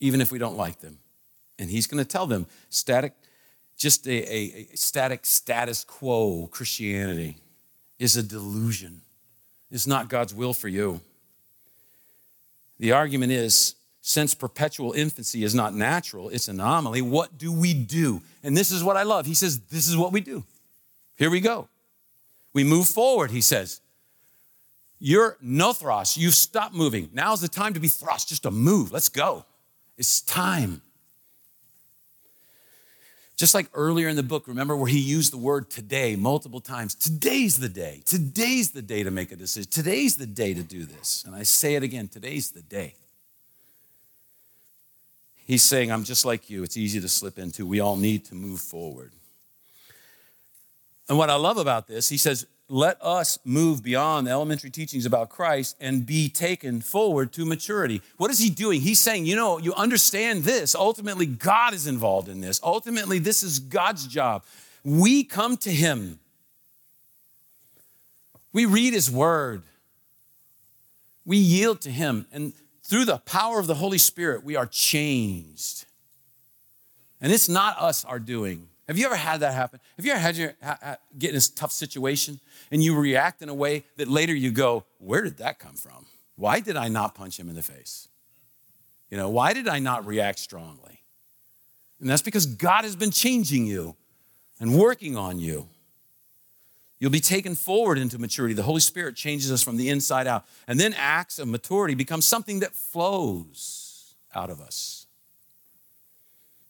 even 0.00 0.20
if 0.20 0.32
we 0.32 0.38
don't 0.38 0.56
like 0.56 0.80
them. 0.80 0.98
And 1.58 1.70
he's 1.70 1.86
going 1.86 2.02
to 2.02 2.08
tell 2.08 2.26
them 2.26 2.46
static 2.70 3.14
just 3.78 4.06
a, 4.06 4.10
a, 4.10 4.68
a 4.72 4.76
static 4.76 5.24
status 5.24 5.84
quo 5.84 6.48
Christianity 6.48 7.38
is 7.98 8.16
a 8.16 8.22
delusion. 8.22 9.00
It's 9.70 9.86
not 9.86 10.08
God's 10.08 10.34
will 10.34 10.52
for 10.52 10.68
you. 10.68 11.00
The 12.78 12.92
argument 12.92 13.32
is 13.32 13.76
since 14.02 14.34
perpetual 14.34 14.92
infancy 14.92 15.44
is 15.44 15.54
not 15.54 15.74
natural, 15.74 16.28
it's 16.28 16.48
an 16.48 16.60
anomaly, 16.60 17.02
what 17.02 17.38
do 17.38 17.52
we 17.52 17.74
do? 17.74 18.22
And 18.42 18.56
this 18.56 18.70
is 18.70 18.82
what 18.82 18.96
I 18.96 19.02
love. 19.02 19.26
He 19.26 19.34
says, 19.34 19.60
This 19.60 19.88
is 19.88 19.96
what 19.96 20.12
we 20.12 20.20
do. 20.20 20.44
Here 21.16 21.30
we 21.30 21.40
go. 21.40 21.68
We 22.52 22.64
move 22.64 22.88
forward, 22.88 23.30
he 23.30 23.40
says. 23.40 23.80
You're 25.00 25.36
nothros. 25.44 26.16
You've 26.16 26.34
stopped 26.34 26.74
moving. 26.74 27.10
Now's 27.12 27.40
the 27.40 27.48
time 27.48 27.74
to 27.74 27.80
be 27.80 27.88
thrust, 27.88 28.30
just 28.30 28.42
to 28.42 28.50
move. 28.50 28.90
Let's 28.90 29.08
go. 29.08 29.44
It's 29.96 30.20
time. 30.22 30.82
Just 33.38 33.54
like 33.54 33.68
earlier 33.72 34.08
in 34.08 34.16
the 34.16 34.24
book, 34.24 34.48
remember 34.48 34.76
where 34.76 34.90
he 34.90 34.98
used 34.98 35.32
the 35.32 35.38
word 35.38 35.70
today 35.70 36.16
multiple 36.16 36.60
times. 36.60 36.96
Today's 36.96 37.56
the 37.56 37.68
day. 37.68 38.02
Today's 38.04 38.72
the 38.72 38.82
day 38.82 39.04
to 39.04 39.12
make 39.12 39.30
a 39.30 39.36
decision. 39.36 39.70
Today's 39.70 40.16
the 40.16 40.26
day 40.26 40.54
to 40.54 40.62
do 40.62 40.84
this. 40.84 41.22
And 41.24 41.36
I 41.36 41.44
say 41.44 41.76
it 41.76 41.84
again 41.84 42.08
today's 42.08 42.50
the 42.50 42.62
day. 42.62 42.94
He's 45.46 45.62
saying, 45.62 45.92
I'm 45.92 46.02
just 46.02 46.24
like 46.24 46.50
you. 46.50 46.64
It's 46.64 46.76
easy 46.76 47.00
to 47.00 47.08
slip 47.08 47.38
into. 47.38 47.64
We 47.64 47.78
all 47.78 47.96
need 47.96 48.24
to 48.26 48.34
move 48.34 48.60
forward. 48.60 49.12
And 51.08 51.16
what 51.16 51.30
I 51.30 51.36
love 51.36 51.58
about 51.58 51.86
this, 51.86 52.08
he 52.08 52.16
says, 52.16 52.44
let 52.68 53.02
us 53.02 53.38
move 53.44 53.82
beyond 53.82 54.26
the 54.26 54.30
elementary 54.30 54.70
teachings 54.70 55.06
about 55.06 55.30
Christ 55.30 55.76
and 55.80 56.04
be 56.04 56.28
taken 56.28 56.82
forward 56.82 57.32
to 57.32 57.46
maturity. 57.46 58.02
What 58.18 58.30
is 58.30 58.38
he 58.38 58.50
doing? 58.50 58.82
He's 58.82 58.98
saying, 58.98 59.24
you 59.24 59.36
know, 59.36 59.58
you 59.58 59.72
understand 59.74 60.44
this. 60.44 60.74
Ultimately, 60.74 61.24
God 61.24 61.72
is 61.72 61.86
involved 61.86 62.28
in 62.28 62.40
this. 62.40 62.60
Ultimately, 62.62 63.18
this 63.18 63.42
is 63.42 63.58
God's 63.58 64.06
job. 64.06 64.44
We 64.84 65.24
come 65.24 65.56
to 65.58 65.70
him, 65.70 66.20
we 68.52 68.64
read 68.64 68.92
his 68.92 69.10
word, 69.10 69.62
we 71.24 71.36
yield 71.36 71.80
to 71.82 71.90
him, 71.90 72.26
and 72.32 72.52
through 72.82 73.04
the 73.04 73.18
power 73.18 73.58
of 73.58 73.66
the 73.66 73.74
Holy 73.74 73.98
Spirit, 73.98 74.44
we 74.44 74.56
are 74.56 74.66
changed. 74.66 75.84
And 77.20 77.32
it's 77.32 77.48
not 77.48 77.78
us 77.78 78.04
our 78.04 78.18
doing. 78.18 78.67
Have 78.88 78.96
you 78.96 79.04
ever 79.04 79.16
had 79.16 79.40
that 79.40 79.52
happen? 79.52 79.80
Have 79.96 80.06
you 80.06 80.12
ever 80.12 80.20
had 80.20 80.36
your 80.36 80.54
get 81.18 81.30
in 81.30 81.36
a 81.36 81.40
tough 81.40 81.72
situation 81.72 82.40
and 82.70 82.82
you 82.82 82.98
react 82.98 83.42
in 83.42 83.50
a 83.50 83.54
way 83.54 83.84
that 83.98 84.08
later 84.08 84.34
you 84.34 84.50
go, 84.50 84.84
where 84.98 85.22
did 85.22 85.36
that 85.38 85.58
come 85.58 85.74
from? 85.74 86.06
Why 86.36 86.60
did 86.60 86.76
I 86.76 86.88
not 86.88 87.14
punch 87.14 87.38
him 87.38 87.48
in 87.48 87.54
the 87.54 87.62
face? 87.62 88.08
You 89.10 89.16
know, 89.16 89.28
why 89.28 89.52
did 89.52 89.68
I 89.68 89.78
not 89.78 90.06
react 90.06 90.38
strongly? 90.38 91.02
And 92.00 92.08
that's 92.08 92.22
because 92.22 92.46
God 92.46 92.84
has 92.84 92.96
been 92.96 93.10
changing 93.10 93.66
you 93.66 93.96
and 94.60 94.78
working 94.78 95.16
on 95.16 95.38
you. 95.38 95.68
You'll 97.00 97.10
be 97.10 97.20
taken 97.20 97.54
forward 97.54 97.98
into 97.98 98.18
maturity. 98.18 98.54
The 98.54 98.62
Holy 98.62 98.80
Spirit 98.80 99.16
changes 99.16 99.52
us 99.52 99.62
from 99.62 99.76
the 99.76 99.88
inside 99.88 100.26
out. 100.26 100.46
And 100.66 100.80
then 100.80 100.94
acts 100.94 101.38
of 101.38 101.46
maturity 101.48 101.94
become 101.94 102.20
something 102.20 102.60
that 102.60 102.72
flows 102.72 104.14
out 104.34 104.50
of 104.50 104.60
us. 104.60 105.06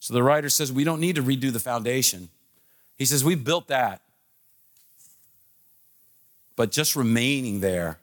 So 0.08 0.14
the 0.14 0.22
writer 0.22 0.48
says 0.48 0.72
we 0.72 0.84
don't 0.84 1.00
need 1.00 1.16
to 1.16 1.22
redo 1.22 1.52
the 1.52 1.60
foundation. 1.60 2.30
He 2.96 3.04
says 3.04 3.22
we 3.22 3.34
built 3.34 3.68
that 3.68 4.00
but 6.56 6.72
just 6.72 6.96
remaining 6.96 7.60
there. 7.60 7.98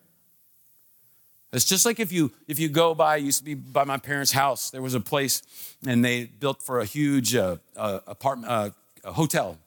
It's 1.52 1.66
just 1.66 1.84
like 1.84 2.00
if 2.00 2.12
you 2.12 2.32
if 2.48 2.60
you 2.60 2.70
go 2.70 2.94
by, 2.94 3.16
used 3.16 3.40
to 3.40 3.44
be 3.44 3.56
by 3.56 3.86
my 3.86 3.98
parents' 3.98 4.32
house. 4.32 4.70
There 4.70 4.84
was 4.84 4.94
a 4.94 5.00
place, 5.00 5.42
and 5.84 6.06
they 6.06 6.26
built 6.26 6.62
for 6.62 6.80
a 6.80 6.86
huge 6.86 7.34
uh, 7.34 7.58
uh, 7.76 8.02
apartment, 8.06 8.52
uh, 8.52 8.70
a 9.04 9.14
hotel, 9.14 9.58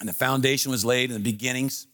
and 0.00 0.08
the 0.08 0.14
foundation 0.14 0.70
was 0.70 0.82
laid 0.82 1.10
in 1.10 1.22
the 1.22 1.22
beginnings. 1.22 1.86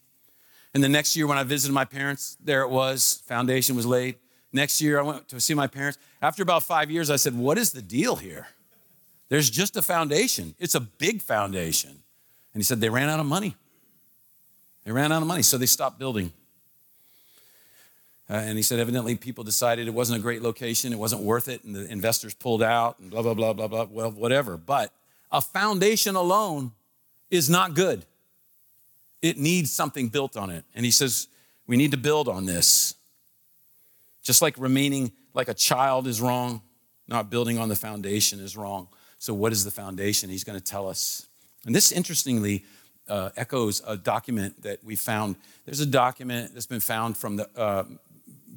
And 0.75 0.85
the 0.85 0.89
next 0.89 1.17
year, 1.17 1.27
when 1.27 1.39
I 1.39 1.43
visited 1.43 1.75
my 1.75 1.85
parents, 1.85 2.39
there 2.43 2.63
it 2.63 2.71
was. 2.71 3.21
Foundation 3.27 3.75
was 3.75 3.85
laid. 3.85 4.15
Next 4.53 4.81
year, 4.81 5.01
I 5.01 5.03
went 5.03 5.29
to 5.31 5.41
see 5.41 5.55
my 5.55 5.67
parents. 5.67 5.99
After 6.23 6.45
about 6.45 6.63
five 6.63 6.89
years, 6.89 7.11
I 7.11 7.17
said, 7.17 7.37
"What 7.37 7.59
is 7.59 7.73
the 7.73 7.83
deal 7.83 8.15
here? 8.15 8.47
There's 9.29 9.51
just 9.51 9.77
a 9.77 9.83
foundation. 9.83 10.55
It's 10.59 10.75
a 10.75 10.81
big 10.81 11.23
foundation." 11.23 11.91
And 11.91 12.61
he 12.61 12.63
said, 12.63 12.81
"They 12.81 12.91
ran 12.91 13.09
out 13.09 13.21
of 13.21 13.27
money." 13.27 13.57
They 14.87 14.93
ran 14.93 15.11
out 15.11 15.21
of 15.21 15.27
money, 15.27 15.43
so 15.43 15.59
they 15.59 15.67
stopped 15.67 15.99
building. 15.99 16.33
Uh, 18.31 18.35
and 18.35 18.57
he 18.57 18.63
said, 18.63 18.79
evidently, 18.79 19.17
people 19.17 19.43
decided 19.43 19.89
it 19.89 19.95
wasn't 19.95 20.19
a 20.19 20.23
great 20.23 20.43
location, 20.43 20.93
it 20.93 20.99
wasn't 20.99 21.23
worth 21.23 21.49
it, 21.49 21.65
and 21.65 21.75
the 21.75 21.91
investors 21.91 22.35
pulled 22.35 22.63
out, 22.63 22.99
and 23.01 23.11
blah, 23.11 23.23
blah, 23.23 23.35
blah, 23.35 23.53
blah, 23.53 23.67
blah, 23.67 23.87
well, 23.91 24.13
whatever. 24.13 24.57
But 24.57 24.93
a 25.33 25.41
foundation 25.41 26.15
alone 26.15 26.71
is 27.31 27.51
not 27.51 27.75
good. 27.75 28.05
It 29.23 29.39
needs 29.39 29.73
something 29.73 30.09
built 30.09 30.37
on 30.37 30.51
it. 30.51 30.65
And 30.75 30.85
he 30.85 30.93
says, 30.93 31.27
we 31.67 31.77
need 31.77 31.91
to 31.91 31.97
build 31.97 32.29
on 32.29 32.47
this. 32.47 32.95
Just 34.23 34.41
like 34.41 34.55
remaining 34.57 35.11
like 35.35 35.49
a 35.49 35.55
child 35.55 36.07
is 36.07 36.21
wrong, 36.21 36.63
not 37.09 37.29
building 37.29 37.59
on 37.59 37.69
the 37.69 37.77
foundation 37.77 38.39
is 38.39 38.57
wrong. 38.57 38.89
So, 39.19 39.35
what 39.35 39.53
is 39.53 39.65
the 39.65 39.71
foundation? 39.71 40.31
He's 40.31 40.45
going 40.45 40.59
to 40.59 40.65
tell 40.65 40.89
us. 40.89 41.27
And 41.65 41.75
this, 41.75 41.93
interestingly, 41.93 42.65
uh, 43.09 43.31
echoes 43.37 43.83
a 43.87 43.97
document 43.97 44.63
that 44.63 44.83
we 44.85 44.97
found. 44.97 45.37
There's 45.65 45.81
a 45.81 45.87
document 45.87 46.53
that's 46.55 46.67
been 46.67 46.81
found 46.81 47.17
from 47.17 47.37
the 47.37 47.49
uh, 47.57 47.85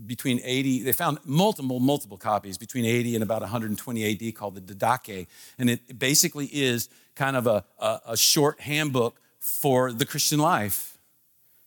between 0.06 0.42
80. 0.44 0.84
They 0.84 0.92
found 0.92 1.20
multiple, 1.26 1.80
multiple 1.80 2.18
copies 2.18 2.58
between 2.58 2.86
80 2.86 3.16
and 3.16 3.24
about 3.24 3.42
120 3.42 4.30
AD 4.30 4.36
called 4.36 4.56
the 4.56 4.62
Didache, 4.62 5.28
and 5.58 5.70
it 5.70 6.00
basically 6.00 6.48
is 6.48 6.90
kind 7.16 7.36
of 7.36 7.48
a, 7.48 7.64
a, 7.80 8.00
a 8.08 8.18
short 8.18 8.62
handbook 8.62 9.20
for 9.40 9.92
the 9.92 10.06
Christian 10.06 10.40
life 10.40 10.98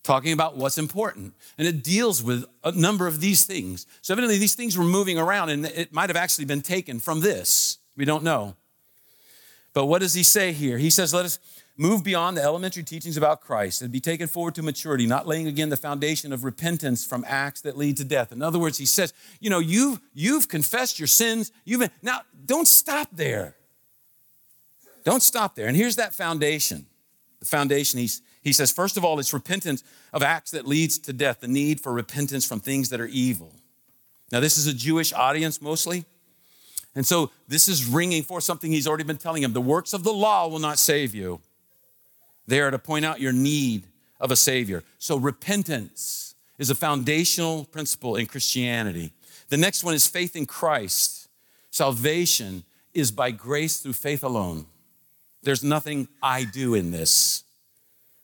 talking 0.03 0.33
about 0.33 0.57
what's 0.57 0.79
important. 0.79 1.35
And 1.59 1.67
it 1.67 1.83
deals 1.83 2.23
with 2.23 2.45
a 2.65 2.73
number 2.73 3.07
of 3.07 3.21
these 3.21 3.45
things. 3.45 3.87
So, 4.01 4.15
evidently, 4.15 4.39
these 4.39 4.55
things 4.55 4.77
were 4.77 4.85
moving 4.85 5.19
around, 5.19 5.51
and 5.51 5.67
it 5.67 5.93
might 5.93 6.11
have 6.11 6.17
actually 6.17 6.45
been 6.45 6.63
taken 6.63 7.01
from 7.01 7.21
this. 7.21 7.79
We 7.97 8.05
don't 8.05 8.25
know. 8.25 8.57
But 9.73 9.87
what 9.87 10.01
does 10.01 10.15
he 10.15 10.23
say 10.23 10.53
here? 10.53 10.79
He 10.79 10.91
says, 10.91 11.15
Let 11.15 11.25
us 11.25 11.39
move 11.77 12.05
beyond 12.05 12.37
the 12.37 12.43
elementary 12.43 12.83
teachings 12.83 13.17
about 13.17 13.41
Christ 13.41 13.81
and 13.83 13.91
be 13.91 14.01
taken 14.01 14.29
forward 14.29 14.55
to 14.57 14.63
maturity, 14.63 15.07
not 15.07 15.27
laying 15.27 15.47
again 15.47 15.71
the 15.71 15.77
foundation 15.77 16.33
of 16.33 16.45
repentance 16.45 17.07
from 17.07 17.25
acts 17.27 17.63
that 17.63 17.77
lead 17.77 17.97
to 17.97 18.05
death. 18.05 18.33
In 18.33 18.43
other 18.43 18.59
words, 18.59 18.79
he 18.79 18.87
says, 18.87 19.15
you 19.41 19.49
know, 19.49 19.59
you've, 19.59 20.01
you've 20.13 20.49
confessed 20.49 20.99
your 20.99 21.07
sins. 21.07 21.51
You've 21.65 21.81
been, 21.81 21.91
now, 22.03 22.21
don't 22.45 22.69
stop 22.69 23.09
there. 23.13 23.57
Don't 25.05 25.23
stop 25.23 25.55
there. 25.55 25.67
And 25.67 25.77
here's 25.77 25.97
that 25.97 26.15
foundation. 26.15 26.87
The 27.41 27.47
foundation, 27.47 27.99
he's, 27.99 28.23
he 28.43 28.53
says, 28.53 28.71
first 28.71 28.97
of 28.97 29.05
all, 29.05 29.19
it's 29.19 29.33
repentance 29.33 29.83
of 30.13 30.23
acts 30.23 30.51
that 30.53 30.67
leads 30.67 30.99
to 30.99 31.13
death, 31.13 31.41
the 31.41 31.49
need 31.49 31.81
for 31.81 31.93
repentance 31.93 32.47
from 32.47 32.61
things 32.61 32.91
that 32.91 33.01
are 33.01 33.07
evil. 33.07 33.55
Now, 34.31 34.41
this 34.41 34.57
is 34.57 34.67
a 34.67 34.75
Jewish 34.75 35.13
audience 35.13 35.61
mostly. 35.61 36.05
And 36.95 37.07
so 37.07 37.31
this 37.49 37.69
is 37.69 37.87
ringing 37.87 38.23
for 38.23 38.41
something 38.41 38.71
he's 38.71 38.87
already 38.87 39.05
been 39.05 39.17
telling 39.17 39.43
him. 39.43 39.53
The 39.53 39.61
works 39.61 39.93
of 39.93 40.05
the 40.05 40.13
law 40.13 40.47
will 40.49 40.59
not 40.59 40.79
save 40.79 41.15
you. 41.15 41.41
They 42.47 42.61
are 42.61 42.71
to 42.71 42.79
point 42.79 43.05
out 43.05 43.21
your 43.21 43.33
need 43.33 43.85
of 44.21 44.31
a 44.31 44.37
Savior. 44.37 44.85
So, 44.99 45.17
repentance 45.17 46.35
is 46.59 46.71
a 46.71 46.75
foundational 46.75 47.65
principle 47.65 48.17
in 48.17 48.27
Christianity. 48.27 49.13
The 49.49 49.57
next 49.57 49.85
one 49.85 49.95
is 49.95 50.07
faith 50.07 50.37
in 50.37 50.47
Christ. 50.47 51.29
Salvation 51.71 52.65
is 52.95 53.11
by 53.11 53.31
grace 53.31 53.81
through 53.81 53.95
faith 53.95 54.23
alone. 54.23 54.67
There's 55.43 55.65
nothing 55.65 56.09
I 56.23 56.45
do 56.45 56.75
in 56.75 56.91
this. 56.91 57.45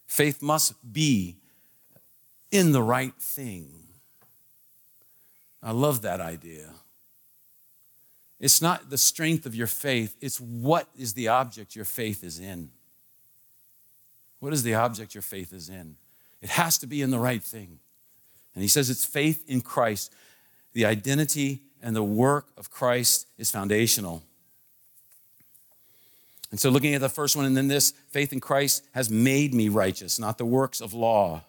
Faith 0.06 0.40
must 0.40 0.74
be 0.92 1.36
in 2.50 2.72
the 2.72 2.82
right 2.82 3.14
thing. 3.18 3.68
I 5.62 5.72
love 5.72 6.02
that 6.02 6.20
idea. 6.20 6.70
It's 8.40 8.62
not 8.62 8.90
the 8.90 8.98
strength 8.98 9.46
of 9.46 9.54
your 9.54 9.66
faith, 9.66 10.16
it's 10.20 10.40
what 10.40 10.88
is 10.96 11.14
the 11.14 11.28
object 11.28 11.74
your 11.74 11.84
faith 11.84 12.22
is 12.22 12.38
in. 12.38 12.70
What 14.40 14.52
is 14.52 14.62
the 14.62 14.74
object 14.74 15.14
your 15.14 15.22
faith 15.22 15.52
is 15.52 15.68
in? 15.68 15.96
It 16.40 16.50
has 16.50 16.78
to 16.78 16.86
be 16.86 17.02
in 17.02 17.10
the 17.10 17.18
right 17.18 17.42
thing. 17.42 17.80
And 18.54 18.62
he 18.62 18.68
says 18.68 18.90
it's 18.90 19.04
faith 19.04 19.44
in 19.48 19.60
Christ. 19.60 20.12
The 20.72 20.84
identity 20.84 21.62
and 21.82 21.94
the 21.94 22.04
work 22.04 22.48
of 22.56 22.70
Christ 22.70 23.26
is 23.36 23.50
foundational. 23.50 24.22
And 26.50 26.58
so, 26.58 26.70
looking 26.70 26.94
at 26.94 27.00
the 27.00 27.08
first 27.08 27.36
one 27.36 27.44
and 27.44 27.56
then 27.56 27.68
this, 27.68 27.92
faith 28.08 28.32
in 28.32 28.40
Christ 28.40 28.86
has 28.92 29.10
made 29.10 29.52
me 29.52 29.68
righteous, 29.68 30.18
not 30.18 30.38
the 30.38 30.46
works 30.46 30.80
of 30.80 30.94
law. 30.94 31.42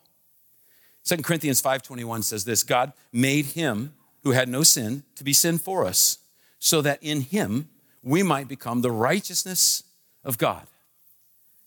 2 1.06 1.18
Corinthians 1.18 1.62
5:21 1.62 2.24
says 2.24 2.44
this, 2.44 2.64
God 2.64 2.94
made 3.12 3.46
him 3.46 3.94
who 4.24 4.32
had 4.32 4.50
no 4.50 4.64
sin 4.64 5.04
to 5.16 5.24
be 5.24 5.32
sin 5.32 5.58
for 5.58 5.86
us, 5.86 6.18
so 6.60 6.82
that 6.82 7.00
in 7.02 7.22
him 7.22 7.70
we 8.04 8.22
might 8.22 8.48
become 8.48 8.82
the 8.82 8.92
righteousness 8.92 9.84
of 10.24 10.38
God. 10.38 10.68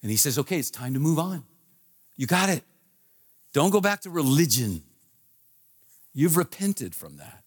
And 0.03 0.11
he 0.11 0.16
says, 0.16 0.38
okay, 0.38 0.59
it's 0.59 0.70
time 0.70 0.95
to 0.95 1.01
move 1.01 1.18
on. 1.18 1.45
You 2.16 2.26
got 2.26 2.49
it. 2.49 2.62
Don't 3.53 3.70
go 3.70 3.80
back 3.80 4.03
to 4.03 4.11
religion. 4.11 4.82
You've 6.14 6.36
repented 6.36 6.95
from 6.95 7.16
that. 7.16 7.43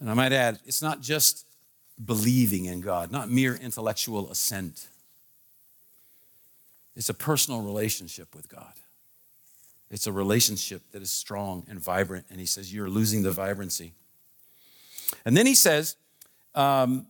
And 0.00 0.10
I 0.10 0.14
might 0.14 0.32
add, 0.32 0.58
it's 0.66 0.82
not 0.82 1.00
just 1.00 1.46
believing 2.04 2.64
in 2.64 2.80
God, 2.80 3.12
not 3.12 3.30
mere 3.30 3.54
intellectual 3.54 4.30
assent. 4.30 4.88
It's 6.96 7.08
a 7.08 7.14
personal 7.14 7.62
relationship 7.62 8.34
with 8.34 8.48
God. 8.48 8.72
It's 9.90 10.06
a 10.06 10.12
relationship 10.12 10.82
that 10.92 11.02
is 11.02 11.10
strong 11.10 11.64
and 11.68 11.78
vibrant. 11.78 12.26
And 12.30 12.40
he 12.40 12.46
says, 12.46 12.72
You're 12.72 12.88
losing 12.88 13.22
the 13.22 13.30
vibrancy. 13.30 13.92
And 15.24 15.36
then 15.36 15.46
he 15.46 15.54
says, 15.54 15.96
um, 16.54 17.06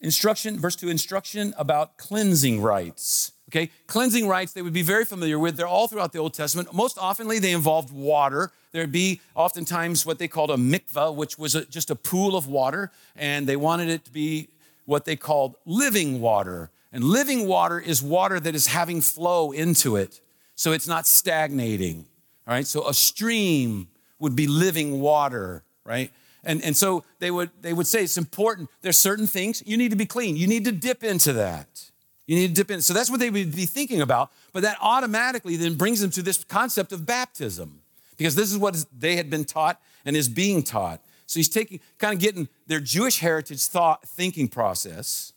instruction, 0.00 0.58
verse 0.58 0.76
2, 0.76 0.88
instruction 0.88 1.54
about 1.56 1.96
cleansing 1.96 2.60
rites. 2.60 3.32
Okay, 3.50 3.70
cleansing 3.86 4.28
rites 4.28 4.52
they 4.52 4.60
would 4.60 4.74
be 4.74 4.82
very 4.82 5.06
familiar 5.06 5.38
with. 5.38 5.56
They're 5.56 5.66
all 5.66 5.88
throughout 5.88 6.12
the 6.12 6.18
Old 6.18 6.34
Testament. 6.34 6.74
Most 6.74 6.98
oftenly, 6.98 7.38
they 7.38 7.52
involved 7.52 7.90
water. 7.90 8.52
There'd 8.72 8.92
be 8.92 9.22
oftentimes 9.34 10.04
what 10.04 10.18
they 10.18 10.28
called 10.28 10.50
a 10.50 10.56
mikvah, 10.56 11.14
which 11.14 11.38
was 11.38 11.54
a, 11.54 11.64
just 11.64 11.90
a 11.90 11.94
pool 11.94 12.36
of 12.36 12.46
water, 12.46 12.92
and 13.16 13.46
they 13.46 13.56
wanted 13.56 13.88
it 13.88 14.04
to 14.04 14.12
be 14.12 14.48
what 14.84 15.06
they 15.06 15.16
called 15.16 15.56
living 15.64 16.20
water. 16.20 16.70
And 16.92 17.04
living 17.04 17.46
water 17.46 17.80
is 17.80 18.02
water 18.02 18.38
that 18.38 18.54
is 18.54 18.66
having 18.66 19.00
flow 19.00 19.52
into 19.52 19.96
it, 19.96 20.20
so 20.54 20.72
it's 20.72 20.88
not 20.88 21.06
stagnating. 21.06 22.06
All 22.46 22.54
right, 22.54 22.66
so 22.66 22.86
a 22.86 22.92
stream 22.92 23.88
would 24.18 24.36
be 24.36 24.46
living 24.46 25.00
water, 25.00 25.62
right? 25.84 26.10
And, 26.48 26.64
and 26.64 26.74
so 26.74 27.04
they 27.20 27.30
would, 27.30 27.50
they 27.60 27.74
would 27.74 27.86
say 27.86 28.02
it's 28.02 28.16
important. 28.16 28.70
There's 28.80 28.96
certain 28.96 29.26
things 29.26 29.62
you 29.66 29.76
need 29.76 29.90
to 29.90 29.96
be 29.96 30.06
clean. 30.06 30.34
You 30.34 30.46
need 30.46 30.64
to 30.64 30.72
dip 30.72 31.04
into 31.04 31.34
that. 31.34 31.90
You 32.26 32.36
need 32.36 32.48
to 32.48 32.54
dip 32.54 32.70
in. 32.70 32.80
So 32.80 32.94
that's 32.94 33.10
what 33.10 33.20
they 33.20 33.28
would 33.28 33.54
be 33.54 33.66
thinking 33.66 34.00
about. 34.00 34.32
But 34.54 34.62
that 34.62 34.78
automatically 34.80 35.56
then 35.56 35.74
brings 35.74 36.00
them 36.00 36.10
to 36.12 36.22
this 36.22 36.42
concept 36.44 36.90
of 36.92 37.04
baptism, 37.04 37.82
because 38.16 38.34
this 38.34 38.50
is 38.50 38.56
what 38.56 38.82
they 38.98 39.16
had 39.16 39.28
been 39.28 39.44
taught 39.44 39.78
and 40.06 40.16
is 40.16 40.26
being 40.26 40.62
taught. 40.62 41.02
So 41.26 41.38
he's 41.38 41.50
taking, 41.50 41.80
kind 41.98 42.14
of 42.14 42.18
getting 42.20 42.48
their 42.66 42.80
Jewish 42.80 43.18
heritage 43.18 43.66
thought 43.66 44.08
thinking 44.08 44.48
process. 44.48 45.34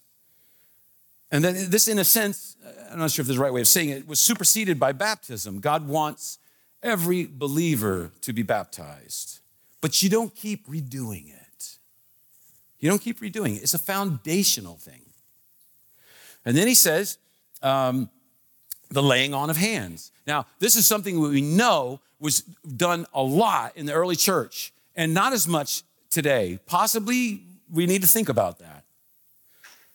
And 1.30 1.44
then 1.44 1.70
this, 1.70 1.90
in 1.90 2.00
a 2.00 2.06
sense, 2.06 2.56
I'm 2.90 3.00
not 3.00 3.12
sure 3.12 3.24
if 3.24 3.28
there's 3.28 3.38
a 3.38 3.42
right 3.42 3.52
way 3.52 3.60
of 3.60 3.68
saying 3.68 3.90
it, 3.90 4.08
was 4.08 4.22
superseded 4.22 4.80
by 4.80 4.94
baptism. 4.94 5.60
God 5.60 5.90
wants 5.90 6.40
every 6.82 7.26
believer 7.30 8.12
to 8.22 8.32
be 8.32 8.44
baptized, 8.44 9.41
but 9.82 10.02
you 10.02 10.10
don't 10.10 10.34
keep 10.34 10.68
redoing 10.68 11.28
it. 11.30 11.78
You 12.80 12.90
don't 12.90 13.02
keep 13.02 13.20
redoing 13.20 13.56
it. 13.58 13.64
It's 13.64 13.74
a 13.74 13.80
foundational 13.80 14.76
thing. 14.78 15.02
And 16.46 16.56
then 16.56 16.68
he 16.68 16.74
says, 16.74 17.18
um, 17.62 18.10
the 18.90 19.04
laying 19.04 19.34
on 19.34 19.50
of 19.50 19.58
hands. 19.58 20.12
Now, 20.28 20.46
this 20.60 20.76
is 20.76 20.86
something 20.86 21.20
we 21.20 21.42
know 21.42 22.00
was 22.20 22.42
done 22.42 23.06
a 23.14 23.22
lot 23.22 23.76
in 23.76 23.86
the 23.86 23.94
early 23.94 24.16
church 24.16 24.74
and 24.96 25.14
not 25.14 25.34
as 25.34 25.48
much 25.48 25.84
today. 26.10 26.60
Possibly 26.66 27.44
we 27.72 27.86
need 27.86 28.02
to 28.02 28.08
think 28.08 28.30
about 28.30 28.60
that. 28.60 28.81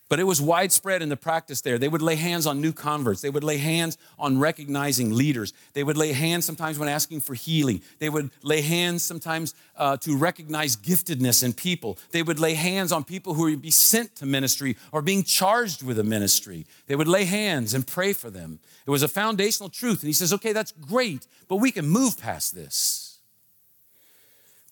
But 0.09 0.21
it 0.21 0.25
was 0.25 0.41
widespread 0.41 1.03
in 1.03 1.09
the 1.09 1.17
practice 1.17 1.61
there. 1.63 1.79
They 1.79 1.89
would 1.89 2.03
lay 2.03 2.15
hands 2.15 2.47
on 2.47 2.61
new 2.61 2.73
converts. 2.73 3.23
They 3.23 3.31
would 3.31 3.43
lay 3.43 3.57
hands 3.57 3.99
on 4.19 4.39
recognizing 4.39 5.13
leaders. 5.13 5.53
They 5.73 5.83
would 5.83 5.97
lay 5.97 6.13
hands 6.13 6.45
sometimes 6.45 6.79
when 6.79 6.89
asking 6.89 7.23
for 7.23 7.35
healing. 7.35 7.83
They 7.99 8.09
would 8.09 8.31
lay 8.43 8.61
hands 8.61 9.03
sometimes 9.03 9.55
uh, 9.77 9.97
to 9.99 10.17
recognize 10.17 10.77
giftedness 10.77 11.43
in 11.43 11.55
people. 11.55 11.99
They 12.13 12.23
would 12.23 12.39
lay 12.39 12.55
hands 12.55 12.93
on 12.93 13.03
people 13.03 13.35
who 13.35 13.45
would 13.45 13.63
be 13.63 13.73
sent 13.73 14.15
to 14.17 14.27
ministry 14.27 14.77
or 14.93 15.03
being 15.03 15.25
charged 15.25 15.83
with 15.83 15.99
a 15.99 16.05
ministry. 16.05 16.67
They 16.87 16.95
would 16.95 17.09
lay 17.09 17.25
hands 17.25 17.75
and 17.75 17.85
pray 17.85 18.13
for 18.13 18.31
them. 18.31 18.61
It 18.87 18.91
was 18.91 19.03
a 19.03 19.09
foundational 19.09 19.71
truth. 19.71 20.03
And 20.03 20.09
he 20.09 20.13
says, 20.13 20.33
okay, 20.33 20.53
that's 20.53 20.73
great, 20.73 21.27
but 21.49 21.57
we 21.57 21.73
can 21.73 21.89
move 21.89 22.17
past 22.17 22.55
this. 22.55 23.06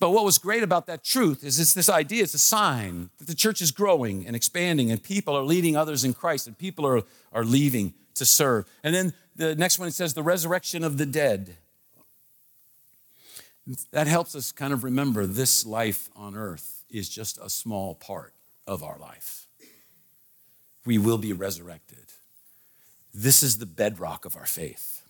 But 0.04 0.10
what 0.10 0.26
was 0.26 0.36
great 0.36 0.62
about 0.62 0.84
that 0.88 1.02
truth 1.02 1.42
is 1.42 1.58
it's 1.58 1.72
this 1.72 1.88
idea, 1.88 2.24
it's 2.24 2.34
a 2.34 2.38
sign 2.38 3.08
that 3.16 3.26
the 3.26 3.34
church 3.34 3.62
is 3.62 3.70
growing 3.70 4.26
and 4.26 4.36
expanding, 4.36 4.90
and 4.90 5.02
people 5.02 5.34
are 5.34 5.42
leading 5.42 5.78
others 5.78 6.04
in 6.04 6.12
Christ, 6.12 6.46
and 6.46 6.58
people 6.58 6.86
are, 6.86 7.04
are 7.32 7.42
leaving 7.42 7.94
to 8.16 8.26
serve. 8.26 8.66
And 8.82 8.94
then 8.94 9.14
the 9.34 9.56
next 9.56 9.78
one 9.78 9.88
it 9.88 9.94
says 9.94 10.12
the 10.12 10.22
resurrection 10.22 10.84
of 10.84 10.98
the 10.98 11.06
dead. 11.06 11.56
That 13.92 14.06
helps 14.06 14.34
us 14.34 14.52
kind 14.52 14.74
of 14.74 14.84
remember 14.84 15.24
this 15.24 15.64
life 15.64 16.10
on 16.14 16.36
earth 16.36 16.84
is 16.90 17.08
just 17.08 17.38
a 17.38 17.48
small 17.48 17.94
part 17.94 18.34
of 18.66 18.82
our 18.82 18.98
life. 18.98 19.46
We 20.84 20.98
will 20.98 21.16
be 21.16 21.32
resurrected. 21.32 22.12
This 23.14 23.42
is 23.42 23.56
the 23.56 23.64
bedrock 23.64 24.26
of 24.26 24.36
our 24.36 24.44
faith. 24.44 25.00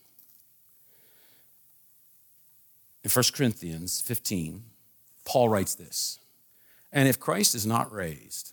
In 3.02 3.10
1 3.10 3.24
Corinthians 3.34 4.00
15, 4.00 4.62
Paul 5.24 5.48
writes 5.48 5.74
this 5.74 6.18
And 6.92 7.08
if 7.08 7.20
Christ 7.20 7.54
is 7.54 7.66
not 7.66 7.92
raised, 7.92 8.52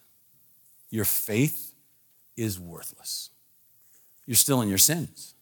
your 0.89 1.05
faith 1.05 1.73
is 2.35 2.59
worthless. 2.59 3.29
You're 4.25 4.35
still 4.35 4.61
in 4.61 4.69
your 4.69 4.77
sins. 4.77 5.33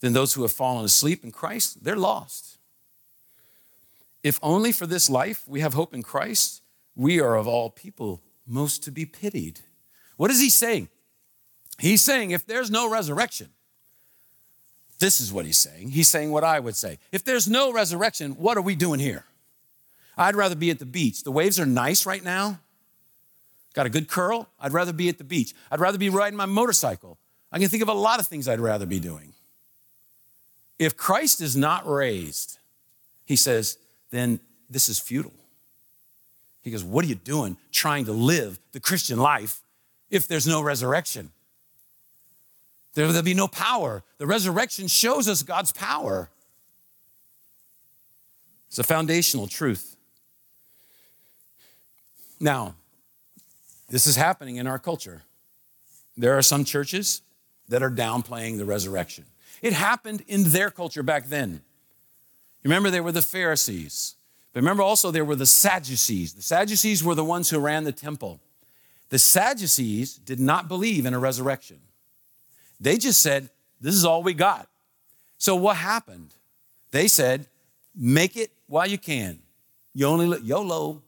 Then 0.00 0.12
those 0.12 0.34
who 0.34 0.42
have 0.42 0.52
fallen 0.52 0.84
asleep 0.84 1.24
in 1.24 1.32
Christ, 1.32 1.82
they're 1.82 1.96
lost. 1.96 2.58
If 4.22 4.38
only 4.42 4.72
for 4.72 4.86
this 4.86 5.08
life 5.08 5.46
we 5.46 5.60
have 5.60 5.74
hope 5.74 5.94
in 5.94 6.02
Christ, 6.02 6.62
we 6.94 7.20
are 7.20 7.36
of 7.36 7.46
all 7.46 7.70
people 7.70 8.20
most 8.46 8.82
to 8.84 8.90
be 8.90 9.06
pitied. 9.06 9.60
What 10.16 10.30
is 10.30 10.40
he 10.40 10.50
saying? 10.50 10.88
He's 11.78 12.02
saying 12.02 12.32
if 12.32 12.46
there's 12.46 12.70
no 12.70 12.90
resurrection, 12.90 13.48
this 14.98 15.20
is 15.20 15.32
what 15.32 15.46
he's 15.46 15.58
saying. 15.58 15.90
He's 15.90 16.08
saying 16.08 16.32
what 16.32 16.42
I 16.42 16.58
would 16.58 16.74
say. 16.74 16.98
If 17.12 17.24
there's 17.24 17.48
no 17.48 17.72
resurrection, 17.72 18.32
what 18.32 18.56
are 18.56 18.62
we 18.62 18.74
doing 18.74 18.98
here? 18.98 19.24
I'd 20.18 20.36
rather 20.36 20.56
be 20.56 20.70
at 20.70 20.78
the 20.78 20.86
beach. 20.86 21.22
The 21.22 21.30
waves 21.30 21.60
are 21.60 21.66
nice 21.66 22.04
right 22.04 22.22
now. 22.22 22.58
Got 23.74 23.86
a 23.86 23.90
good 23.90 24.08
curl. 24.08 24.48
I'd 24.60 24.72
rather 24.72 24.92
be 24.92 25.08
at 25.08 25.18
the 25.18 25.24
beach. 25.24 25.54
I'd 25.70 25.80
rather 25.80 25.98
be 25.98 26.08
riding 26.08 26.36
my 26.36 26.46
motorcycle. 26.46 27.18
I 27.52 27.58
can 27.58 27.68
think 27.68 27.82
of 27.82 27.88
a 27.88 27.94
lot 27.94 28.18
of 28.18 28.26
things 28.26 28.48
I'd 28.48 28.60
rather 28.60 28.86
be 28.86 29.00
doing. 29.00 29.32
If 30.78 30.96
Christ 30.96 31.40
is 31.40 31.56
not 31.56 31.88
raised, 31.88 32.58
he 33.24 33.36
says, 33.36 33.78
then 34.10 34.40
this 34.68 34.88
is 34.88 34.98
futile. 34.98 35.32
He 36.62 36.70
goes, 36.70 36.84
What 36.84 37.04
are 37.04 37.08
you 37.08 37.14
doing 37.14 37.56
trying 37.72 38.04
to 38.06 38.12
live 38.12 38.58
the 38.72 38.80
Christian 38.80 39.18
life 39.18 39.62
if 40.10 40.28
there's 40.28 40.46
no 40.46 40.60
resurrection? 40.60 41.30
There'll 42.94 43.22
be 43.22 43.34
no 43.34 43.48
power. 43.48 44.02
The 44.18 44.26
resurrection 44.26 44.88
shows 44.88 45.28
us 45.28 45.42
God's 45.42 45.72
power. 45.72 46.30
It's 48.66 48.78
a 48.78 48.84
foundational 48.84 49.46
truth. 49.46 49.96
Now, 52.40 52.74
this 53.88 54.06
is 54.06 54.16
happening 54.16 54.56
in 54.56 54.66
our 54.66 54.78
culture. 54.78 55.22
There 56.16 56.36
are 56.36 56.42
some 56.42 56.64
churches 56.64 57.22
that 57.68 57.82
are 57.82 57.90
downplaying 57.90 58.58
the 58.58 58.64
resurrection. 58.64 59.24
It 59.62 59.72
happened 59.72 60.24
in 60.26 60.44
their 60.44 60.70
culture 60.70 61.02
back 61.02 61.28
then. 61.28 61.62
Remember, 62.62 62.90
there 62.90 63.02
were 63.02 63.12
the 63.12 63.22
Pharisees. 63.22 64.14
But 64.52 64.60
remember 64.60 64.82
also, 64.82 65.10
there 65.10 65.24
were 65.24 65.36
the 65.36 65.46
Sadducees. 65.46 66.34
The 66.34 66.42
Sadducees 66.42 67.04
were 67.04 67.14
the 67.14 67.24
ones 67.24 67.50
who 67.50 67.58
ran 67.58 67.84
the 67.84 67.92
temple. 67.92 68.40
The 69.10 69.18
Sadducees 69.18 70.16
did 70.16 70.40
not 70.40 70.68
believe 70.68 71.06
in 71.06 71.14
a 71.14 71.18
resurrection. 71.18 71.78
They 72.80 72.98
just 72.98 73.20
said, 73.20 73.48
This 73.80 73.94
is 73.94 74.04
all 74.04 74.22
we 74.22 74.34
got. 74.34 74.68
So 75.38 75.54
what 75.56 75.76
happened? 75.76 76.34
They 76.90 77.08
said, 77.08 77.46
Make 77.96 78.36
it 78.36 78.50
while 78.66 78.86
you 78.86 78.98
can. 78.98 79.40
You 79.94 80.06
only 80.06 80.38
YOLO 80.40 81.02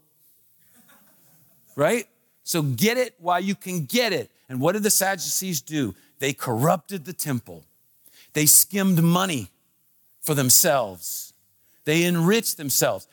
right? 1.77 2.07
So 2.43 2.63
get 2.63 2.97
it 2.97 3.15
while 3.19 3.41
you 3.41 3.55
can 3.55 3.85
get 3.85 4.13
it. 4.13 4.31
And 4.49 4.61
what 4.61 4.73
did 4.73 4.83
the 4.83 4.91
Sadducees 4.91 5.61
do? 5.61 5.95
They 6.19 6.33
corrupted 6.33 7.05
the 7.05 7.13
temple. 7.13 7.65
They 8.33 8.47
skimmed 8.47 9.03
money 9.03 9.51
for 10.21 10.35
themselves. 10.35 11.33
They 11.85 12.05
enriched 12.05 12.57
themselves. 12.57 13.07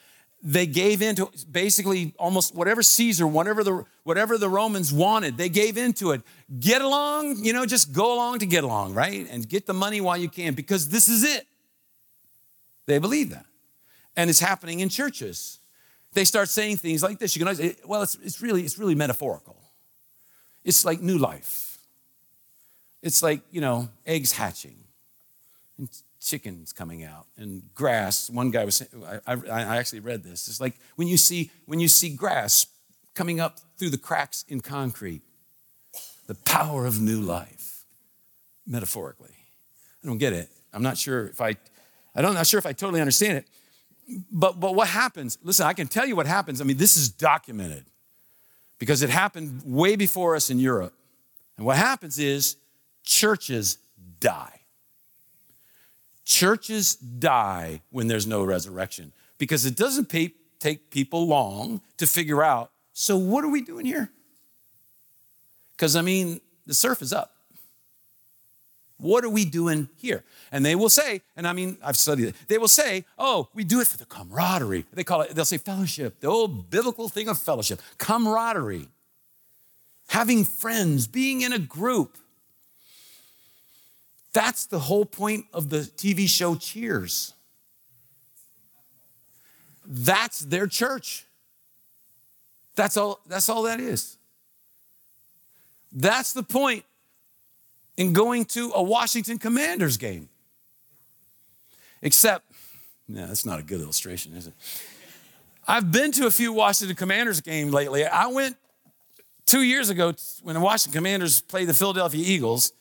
They 0.43 0.68
gave 0.68 1.01
into 1.01 1.30
basically 1.49 2.14
almost 2.20 2.53
whatever 2.53 2.84
Caesar, 2.84 3.26
whatever 3.26 3.64
the, 3.64 3.86
whatever 4.03 4.38
the 4.38 4.49
Romans 4.49 4.93
wanted, 4.93 5.38
they 5.38 5.49
gave 5.49 5.78
into 5.78 6.12
it. 6.12 6.22
Get 6.60 6.82
along, 6.82 7.43
you 7.43 7.53
know, 7.53 7.66
just 7.66 7.91
go 7.91 8.14
along 8.14 8.39
to 8.39 8.45
get 8.45 8.64
along, 8.64 8.93
right? 8.93 9.28
And 9.30 9.47
get 9.47 9.66
the 9.66 9.74
money 9.74 9.99
while 9.99 10.18
you 10.18 10.30
can 10.30 10.53
because 10.53 10.89
this 10.89 11.10
is 11.10 11.24
it. 11.24 11.47
They 12.86 12.99
believe 12.99 13.32
that. 13.32 13.45
And 14.16 14.30
it's 14.30 14.39
happening 14.39 14.80
in 14.80 14.89
churches. 14.89 15.60
They 16.18 16.26
start 16.26 16.49
saying 16.49 16.78
things 16.78 17.03
like 17.03 17.20
this. 17.20 17.36
You 17.36 17.45
can 17.45 17.55
always, 17.55 17.76
well, 17.86 18.01
it's, 18.01 18.15
it's, 18.24 18.41
really, 18.41 18.63
it's 18.63 18.80
really 18.80 18.95
metaphorical. 18.95 19.55
It's 20.63 20.84
like 20.84 20.99
new 20.99 21.20
life. 21.20 21.78
It's 23.03 23.22
like, 23.22 23.41
you 23.51 23.61
know, 23.61 23.89
eggs 24.03 24.32
hatching 24.32 24.80
and 25.78 25.88
chickens 26.20 26.74
coming 26.74 27.03
out 27.03 27.28
and 27.38 27.61
grass. 27.76 28.32
One 28.32 28.49
guy 28.49 28.65
was 28.65 28.78
saying, 28.78 28.89
I, 29.28 29.34
I, 29.36 29.78
actually 29.78 29.99
read 29.99 30.24
this. 30.24 30.47
It's 30.47 30.59
like 30.59 30.80
when 30.95 31.07
you 31.07 31.18
see 31.18 31.51
when 31.68 31.80
you 31.80 31.88
see 31.88 32.09
grass 32.09 32.65
coming 33.13 33.39
up 33.39 33.59
through 33.78 33.91
the 33.91 33.99
cracks 33.99 34.43
in 34.47 34.61
concrete, 34.61 35.22
the 36.26 36.34
power 36.34 36.88
of 36.88 36.99
new 36.99 37.22
life, 37.22 37.86
metaphorically. 38.65 39.36
I 40.03 40.07
don't 40.07 40.18
get 40.18 40.34
it. 40.34 40.49
I'm 40.74 40.82
not 40.82 40.97
sure 40.97 41.28
if 41.28 41.41
I, 41.41 41.49
I 42.15 42.24
don't, 42.24 42.30
I'm 42.30 42.34
not 42.34 42.47
sure 42.47 42.57
if 42.57 42.65
I 42.65 42.74
totally 42.74 43.01
understand 43.01 43.38
it. 43.38 43.47
But, 44.32 44.60
but 44.60 44.76
what 44.76 44.88
happens? 44.88 45.38
Listen, 45.43 45.66
I 45.66 45.74
can 45.74 45.88
tell 45.88 46.05
you 46.05 46.16
what 46.16 46.28
happens. 46.28 46.62
I 46.62 46.64
mean, 46.64 46.78
this 46.78 46.95
is 46.95 47.10
documented 47.10 47.86
because 48.80 49.01
it 49.01 49.10
happened 49.10 49.62
way 49.66 49.95
before 49.95 50.36
us 50.36 50.49
in 50.49 50.60
Europe. 50.60 50.93
And 51.58 51.66
what 51.66 51.78
happens 51.78 52.18
is 52.20 52.55
churches 53.03 53.80
die. 54.20 54.62
Churches 56.24 56.95
die 56.95 57.82
when 57.89 58.08
there's 58.08 58.28
no 58.28 58.43
resurrection 58.43 59.12
because 59.38 59.66
it 59.66 59.76
doesn't 59.76 60.10
pay, 60.10 60.34
take 60.60 60.89
people 60.89 61.28
long 61.28 61.82
to 61.97 62.08
figure 62.08 62.43
out 62.43 62.72
so, 62.99 63.16
what 63.16 63.43
are 63.43 63.49
we 63.49 63.62
doing 63.62 63.86
here? 63.86 64.10
Because, 65.76 65.95
I 65.95 66.01
mean, 66.01 66.41
the 66.66 66.74
surf 66.74 67.03
is 67.03 67.14
up. 67.14 67.37
What 69.00 69.24
are 69.24 69.30
we 69.30 69.45
doing 69.45 69.89
here? 69.95 70.24
And 70.52 70.66
they 70.66 70.76
will 70.76 70.89
say, 70.89 71.22
and 71.36 71.48
I 71.48 71.54
mean, 71.54 71.78
I've 71.84 71.98
studied 71.98 72.30
it, 72.30 72.36
they 72.48 72.58
will 72.58 72.68
say, 72.68 73.06
oh, 73.18 73.48
we 73.54 73.64
do 73.64 73.80
it 73.80 73.88
for 73.88 73.98
the 73.98 74.06
camaraderie. 74.06 74.86
They 74.91 75.04
call 75.04 75.22
it, 75.22 75.36
they'll 75.36 75.45
say 75.45 75.58
fellowship, 75.58 76.20
the 76.20 76.28
old 76.28 76.70
biblical 76.70 77.08
thing 77.08 77.28
of 77.28 77.38
fellowship, 77.38 77.80
camaraderie, 78.00 78.88
having 80.10 80.45
friends, 80.45 81.06
being 81.06 81.41
in 81.41 81.54
a 81.54 81.60
group. 81.60 82.18
That's 84.34 84.66
the 84.66 84.80
whole 84.80 85.06
point 85.06 85.45
of 85.54 85.70
the 85.70 85.80
TV 85.80 86.28
show 86.28 86.56
Cheers. 86.56 87.34
That's 89.86 90.39
their 90.39 90.68
church. 90.68 91.26
That's 92.76 92.98
all, 92.98 93.20
that's 93.28 93.50
all 93.50 93.64
that 93.64 93.80
is. 93.80 94.18
That's 95.91 96.34
the 96.34 96.43
point 96.43 96.84
in 97.98 98.14
going 98.14 98.45
to 98.45 98.72
a 98.76 98.82
Washington 98.82 99.39
Commanders 99.39 99.98
game. 99.98 100.30
Except, 102.02 102.45
no, 103.08 103.26
that's 103.26 103.45
not 103.45 103.60
a 103.60 103.64
good 103.64 103.82
illustration, 103.82 104.34
is 104.34 104.48
it? 104.48 104.54
I've 105.68 105.91
been 105.91 106.12
to 106.14 106.28
a 106.28 106.32
few 106.32 106.54
Washington 106.54 106.95
Commanders 106.95 107.41
games 107.41 107.74
lately. 107.74 108.06
I 108.06 108.28
went 108.28 108.56
two 109.45 109.64
years 109.64 109.89
ago 109.89 110.14
when 110.43 110.54
the 110.54 110.62
Washington 110.62 111.00
Commanders 111.00 111.41
played 111.41 111.68
the 111.68 111.74
Philadelphia 111.74 112.24
Eagles 112.26 112.72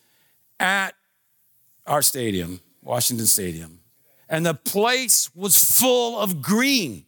at 0.60 0.94
our 1.86 2.02
stadium, 2.02 2.60
Washington 2.82 3.26
Stadium, 3.26 3.80
and 4.28 4.44
the 4.44 4.54
place 4.54 5.34
was 5.34 5.78
full 5.78 6.18
of 6.18 6.42
green. 6.42 7.04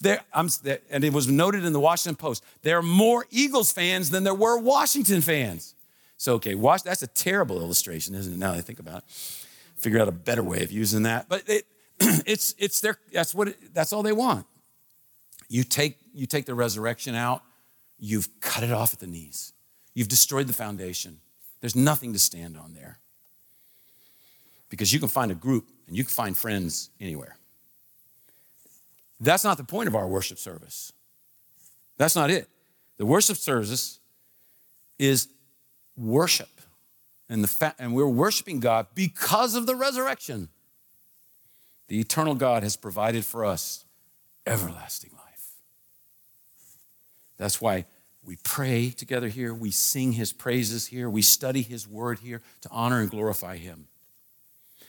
There, 0.00 0.20
there, 0.62 0.78
and 0.90 1.02
it 1.02 1.12
was 1.12 1.28
noted 1.28 1.64
in 1.64 1.72
the 1.72 1.80
Washington 1.80 2.16
Post 2.16 2.44
there 2.62 2.78
are 2.78 2.82
more 2.82 3.26
Eagles 3.30 3.72
fans 3.72 4.10
than 4.10 4.22
there 4.24 4.34
were 4.34 4.58
Washington 4.58 5.20
fans. 5.20 5.74
So, 6.18 6.34
okay, 6.34 6.56
watch, 6.56 6.82
that's 6.82 7.02
a 7.02 7.06
terrible 7.06 7.60
illustration, 7.60 8.14
isn't 8.14 8.32
it? 8.32 8.36
Now 8.36 8.52
that 8.52 8.58
I 8.58 8.60
think 8.60 8.80
about 8.80 8.98
it. 8.98 9.04
Figure 9.76 10.00
out 10.00 10.08
a 10.08 10.12
better 10.12 10.42
way 10.42 10.62
of 10.64 10.72
using 10.72 11.04
that. 11.04 11.28
But 11.28 11.48
it, 11.48 11.64
it's, 12.00 12.54
it's 12.58 12.80
their, 12.80 12.98
that's, 13.12 13.34
what 13.34 13.48
it, 13.48 13.72
that's 13.72 13.92
all 13.92 14.02
they 14.02 14.12
want. 14.12 14.44
You 15.48 15.62
take, 15.62 15.96
you 16.12 16.26
take 16.26 16.44
the 16.44 16.54
resurrection 16.54 17.14
out, 17.14 17.42
you've 17.98 18.28
cut 18.40 18.64
it 18.64 18.72
off 18.72 18.92
at 18.92 18.98
the 18.98 19.06
knees. 19.06 19.52
You've 19.94 20.08
destroyed 20.08 20.48
the 20.48 20.52
foundation. 20.52 21.20
There's 21.60 21.76
nothing 21.76 22.12
to 22.12 22.18
stand 22.18 22.56
on 22.56 22.74
there 22.74 22.98
because 24.68 24.92
you 24.92 24.98
can 24.98 25.08
find 25.08 25.30
a 25.30 25.34
group 25.34 25.68
and 25.86 25.96
you 25.96 26.04
can 26.04 26.10
find 26.10 26.36
friends 26.36 26.90
anywhere. 27.00 27.36
That's 29.20 29.44
not 29.44 29.56
the 29.56 29.64
point 29.64 29.88
of 29.88 29.96
our 29.96 30.06
worship 30.06 30.38
service. 30.38 30.92
That's 31.96 32.14
not 32.14 32.30
it. 32.30 32.48
The 32.96 33.06
worship 33.06 33.36
service 33.36 33.98
is 34.98 35.28
worship. 35.98 36.48
And, 37.28 37.44
the 37.44 37.48
fa- 37.48 37.74
and 37.78 37.94
we're 37.94 38.08
worshiping 38.08 38.60
God 38.60 38.86
because 38.94 39.54
of 39.54 39.66
the 39.66 39.74
resurrection. 39.74 40.48
The 41.88 42.00
eternal 42.00 42.34
God 42.34 42.62
has 42.62 42.76
provided 42.76 43.24
for 43.24 43.44
us 43.44 43.84
everlasting 44.46 45.10
life. 45.12 45.52
That's 47.36 47.60
why 47.60 47.86
we 48.24 48.36
pray 48.42 48.90
together 48.90 49.28
here, 49.28 49.54
we 49.54 49.70
sing 49.70 50.12
his 50.12 50.32
praises 50.32 50.86
here, 50.88 51.08
we 51.08 51.22
study 51.22 51.62
his 51.62 51.88
word 51.88 52.18
here 52.18 52.42
to 52.60 52.68
honor 52.70 53.00
and 53.00 53.10
glorify 53.10 53.56
him. 53.56 53.88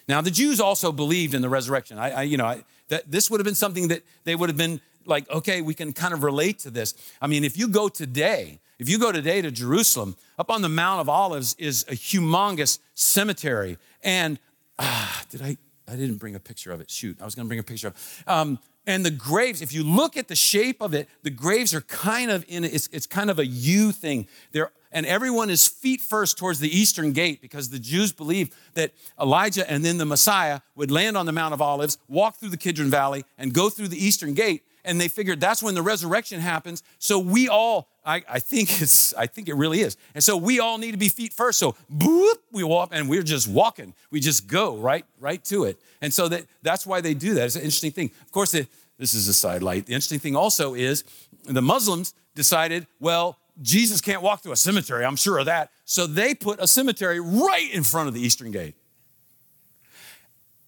Now, 0.10 0.22
the 0.22 0.32
Jews 0.32 0.60
also 0.60 0.92
believed 0.92 1.34
in 1.34 1.42
the 1.42 1.50
resurrection. 1.50 1.98
I, 1.98 2.10
I 2.10 2.22
you 2.24 2.36
know, 2.36 2.46
I, 2.46 2.64
that 2.90 3.10
this 3.10 3.30
would 3.30 3.40
have 3.40 3.46
been 3.46 3.56
something 3.56 3.90
that 3.90 4.02
they 4.24 4.36
would 4.36 4.50
have 4.50 4.58
been 4.58 4.82
like, 5.10 5.30
okay, 5.30 5.62
we 5.62 5.74
can 5.74 5.94
kind 5.94 6.14
of 6.14 6.24
relate 6.24 6.60
to 6.60 6.70
this. 6.70 6.94
I 7.22 7.28
mean, 7.28 7.44
if 7.44 7.58
you 7.58 7.68
go 7.68 7.90
today, 7.90 8.60
if 8.78 8.88
you 8.88 9.00
go 9.00 9.12
today 9.12 9.42
to 9.42 9.52
Jerusalem, 9.52 10.16
up 10.38 10.50
on 10.50 10.62
the 10.62 10.70
Mount 10.70 11.02
of 11.02 11.10
Olives 11.10 11.56
is 11.60 11.84
a 11.90 11.94
humongous 11.94 12.80
cemetery. 12.94 13.78
And 14.04 14.40
ah, 14.78 15.24
did 15.30 15.42
I? 15.42 15.58
I 15.88 15.96
didn't 15.96 16.18
bring 16.18 16.36
a 16.36 16.40
picture 16.40 16.72
of 16.72 16.82
it. 16.82 16.92
Shoot, 16.92 17.18
I 17.20 17.26
was 17.26 17.34
going 17.34 17.46
to 17.46 17.48
bring 17.48 17.60
a 17.60 17.64
picture 17.64 17.88
of 17.88 17.96
it. 17.96 18.30
Um, 18.30 18.60
and 18.86 19.06
the 19.06 19.12
graves, 19.12 19.62
if 19.62 19.74
you 19.74 19.84
look 19.84 20.18
at 20.18 20.28
the 20.28 20.36
shape 20.36 20.82
of 20.82 20.94
it, 20.94 21.10
the 21.24 21.30
graves 21.30 21.74
are 21.74 21.82
kind 21.82 22.32
of 22.32 22.46
in 22.48 22.64
it's, 22.64 22.88
it's 22.92 23.08
kind 23.08 23.30
of 23.30 23.40
a 23.40 23.46
U 23.46 23.92
thing. 23.92 24.28
They're 24.52 24.72
and 24.92 25.06
everyone 25.06 25.50
is 25.50 25.68
feet 25.68 26.02
first 26.02 26.38
towards 26.38 26.60
the 26.60 26.76
eastern 26.76 27.14
gate 27.14 27.42
because 27.42 27.70
the 27.70 27.80
Jews 27.80 28.12
believed 28.12 28.54
that 28.74 28.92
Elijah 29.20 29.70
and 29.70 29.86
then 29.86 29.98
the 29.98 30.06
Messiah 30.06 30.62
would 30.76 30.90
land 30.90 31.16
on 31.16 31.26
the 31.26 31.32
Mount 31.32 31.54
of 31.54 31.62
Olives, 31.62 31.98
walk 32.08 32.38
through 32.38 32.50
the 32.50 32.58
Kidron 32.58 32.90
Valley, 32.90 33.26
and 33.38 33.54
go 33.54 33.70
through 33.70 33.90
the 33.90 34.04
eastern 34.04 34.34
gate. 34.34 34.64
And 34.84 35.00
they 35.00 35.08
figured 35.08 35.40
that's 35.40 35.62
when 35.62 35.76
the 35.76 35.82
resurrection 35.82 36.40
happens. 36.40 36.84
So 37.00 37.20
we 37.20 37.50
all, 37.50 37.90
I, 38.06 38.24
I 38.30 38.40
think 38.40 38.82
it's, 38.82 39.14
I 39.14 39.28
think 39.28 39.50
it 39.50 39.56
really 39.56 39.82
is. 39.82 39.98
And 40.16 40.24
so 40.24 40.38
we 40.38 40.60
all 40.60 40.78
need 40.78 40.92
to 40.92 40.98
be 40.98 41.10
feet 41.10 41.34
first. 41.34 41.60
So 41.60 41.76
boop, 41.94 42.36
we 42.52 42.64
walk 42.64 42.90
and 42.92 43.10
we're 43.10 43.24
just 43.24 43.48
walking. 43.48 43.94
We 44.12 44.20
just 44.20 44.48
go 44.48 44.78
right, 44.78 45.06
right 45.20 45.44
to 45.46 45.66
it. 45.66 45.80
And 46.02 46.14
so 46.14 46.28
that, 46.30 46.46
that's 46.62 46.86
why 46.86 47.02
they 47.02 47.14
do 47.14 47.34
that. 47.36 47.46
It's 47.46 47.56
an 47.56 47.62
interesting 47.62 47.92
thing. 47.92 48.12
Of 48.22 48.32
course, 48.32 48.54
it, 48.54 48.68
this 48.98 49.14
is 49.14 49.28
a 49.28 49.34
sidelight. 49.34 49.86
The 49.86 49.94
interesting 49.94 50.20
thing 50.20 50.36
also 50.36 50.74
is 50.74 51.04
the 51.44 51.62
Muslims 51.62 52.14
decided, 52.36 52.88
well, 53.00 53.38
Jesus 53.62 54.02
can't 54.02 54.22
walk 54.22 54.42
through 54.42 54.54
a 54.54 54.58
cemetery, 54.58 55.06
I'm 55.06 55.16
sure 55.16 55.40
of 55.40 55.46
that. 55.46 55.72
So 55.86 56.08
they 56.08 56.34
put 56.34 56.60
a 56.60 56.68
cemetery 56.68 57.20
right 57.20 57.70
in 57.74 57.84
front 57.84 58.08
of 58.08 58.14
the 58.14 58.22
Eastern 58.22 58.52
Gate. 58.52 58.76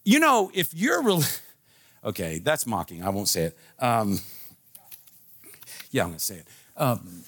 You 0.04 0.20
know, 0.20 0.52
if 0.54 0.74
you're 0.74 1.02
really, 1.02 1.26
okay, 2.04 2.40
that's 2.40 2.66
mocking. 2.66 3.04
I 3.04 3.10
won't 3.10 3.28
say 3.28 3.44
it. 3.44 3.58
Um, 3.80 4.20
yeah, 5.92 6.04
I'm 6.04 6.10
going 6.10 6.20
to 6.20 6.26
say 6.26 6.36
it. 6.36 6.48
Um, 6.78 7.24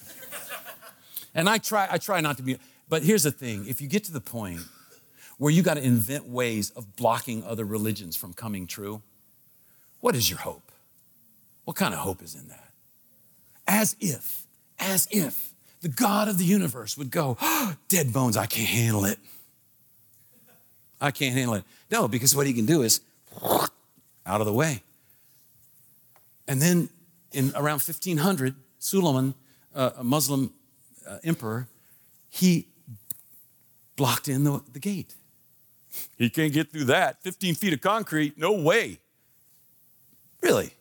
and 1.36 1.49
I 1.49 1.57
try, 1.57 1.88
I 1.89 1.97
try 1.97 2.21
not 2.21 2.38
to 2.38 2.43
be, 2.43 2.57
but 2.89 3.03
here's 3.03 3.24
the 3.24 3.32
thing 3.32 3.65
if 3.67 3.82
you 3.82 3.88
get 3.88 4.03
to 4.05 4.11
the 4.11 4.21
point 4.21 4.61
where 5.38 5.51
you 5.51 5.61
got 5.61 5.76
to 5.76 5.84
invent 5.84 6.28
ways 6.28 6.69
of 6.71 6.95
blocking 6.95 7.43
other 7.43 7.65
religions 7.65 8.15
from 8.15 8.34
coming 8.34 8.67
true, 8.67 9.01
what 9.99 10.15
is 10.15 10.30
your 10.30 10.39
hope? 10.39 10.71
What 11.65 11.76
kind 11.78 11.93
of 11.93 11.99
hope 12.01 12.21
is 12.21 12.36
in 12.36 12.47
that? 12.49 12.71
As 13.67 13.95
if, 13.99 14.45
as 14.80 15.07
if 15.11 15.53
the 15.82 15.89
God 15.89 16.28
of 16.28 16.38
the 16.38 16.45
universe 16.45 16.97
would 16.97 17.11
go, 17.11 17.38
oh, 17.41 17.76
Dead 17.88 18.11
bones, 18.11 18.38
I 18.38 18.45
can't 18.45 18.67
handle 18.67 19.05
it. 19.05 19.19
I 20.99 21.11
can't 21.11 21.36
handle 21.36 21.55
it. 21.55 21.63
No, 21.91 22.07
because 22.07 22.36
what 22.36 22.47
he 22.47 22.53
can 22.53 22.65
do 22.65 22.82
is 22.82 23.01
out 24.26 24.41
of 24.41 24.47
the 24.47 24.53
way. 24.53 24.84
And 26.47 26.61
then 26.61 26.89
in 27.32 27.51
around 27.55 27.82
1500, 27.82 28.55
Suleiman, 28.80 29.34
uh, 29.74 29.91
a 29.97 30.03
Muslim 30.03 30.53
uh, 31.07 31.17
emperor, 31.24 31.67
he 32.30 32.67
blocked 33.95 34.28
in 34.28 34.43
the, 34.43 34.61
the 34.71 34.80
gate. 34.80 35.15
He 36.17 36.30
can't 36.30 36.51
get 36.53 36.71
through 36.71 36.86
that. 36.86 37.21
15 37.21 37.55
feet 37.55 37.74
of 37.74 37.82
concrete, 37.82 38.38
no 38.38 38.53
way. 38.53 38.99
Really? 40.41 40.71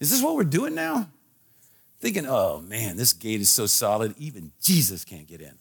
Is 0.00 0.10
this 0.10 0.22
what 0.22 0.36
we're 0.36 0.44
doing 0.44 0.74
now? 0.74 1.08
thinking, 2.00 2.26
oh 2.26 2.60
man, 2.60 2.96
this 2.96 3.12
gate 3.12 3.40
is 3.40 3.48
so 3.48 3.66
solid, 3.66 4.14
even 4.18 4.52
Jesus 4.60 5.04
can't 5.04 5.26
get 5.26 5.40
in. 5.40 5.58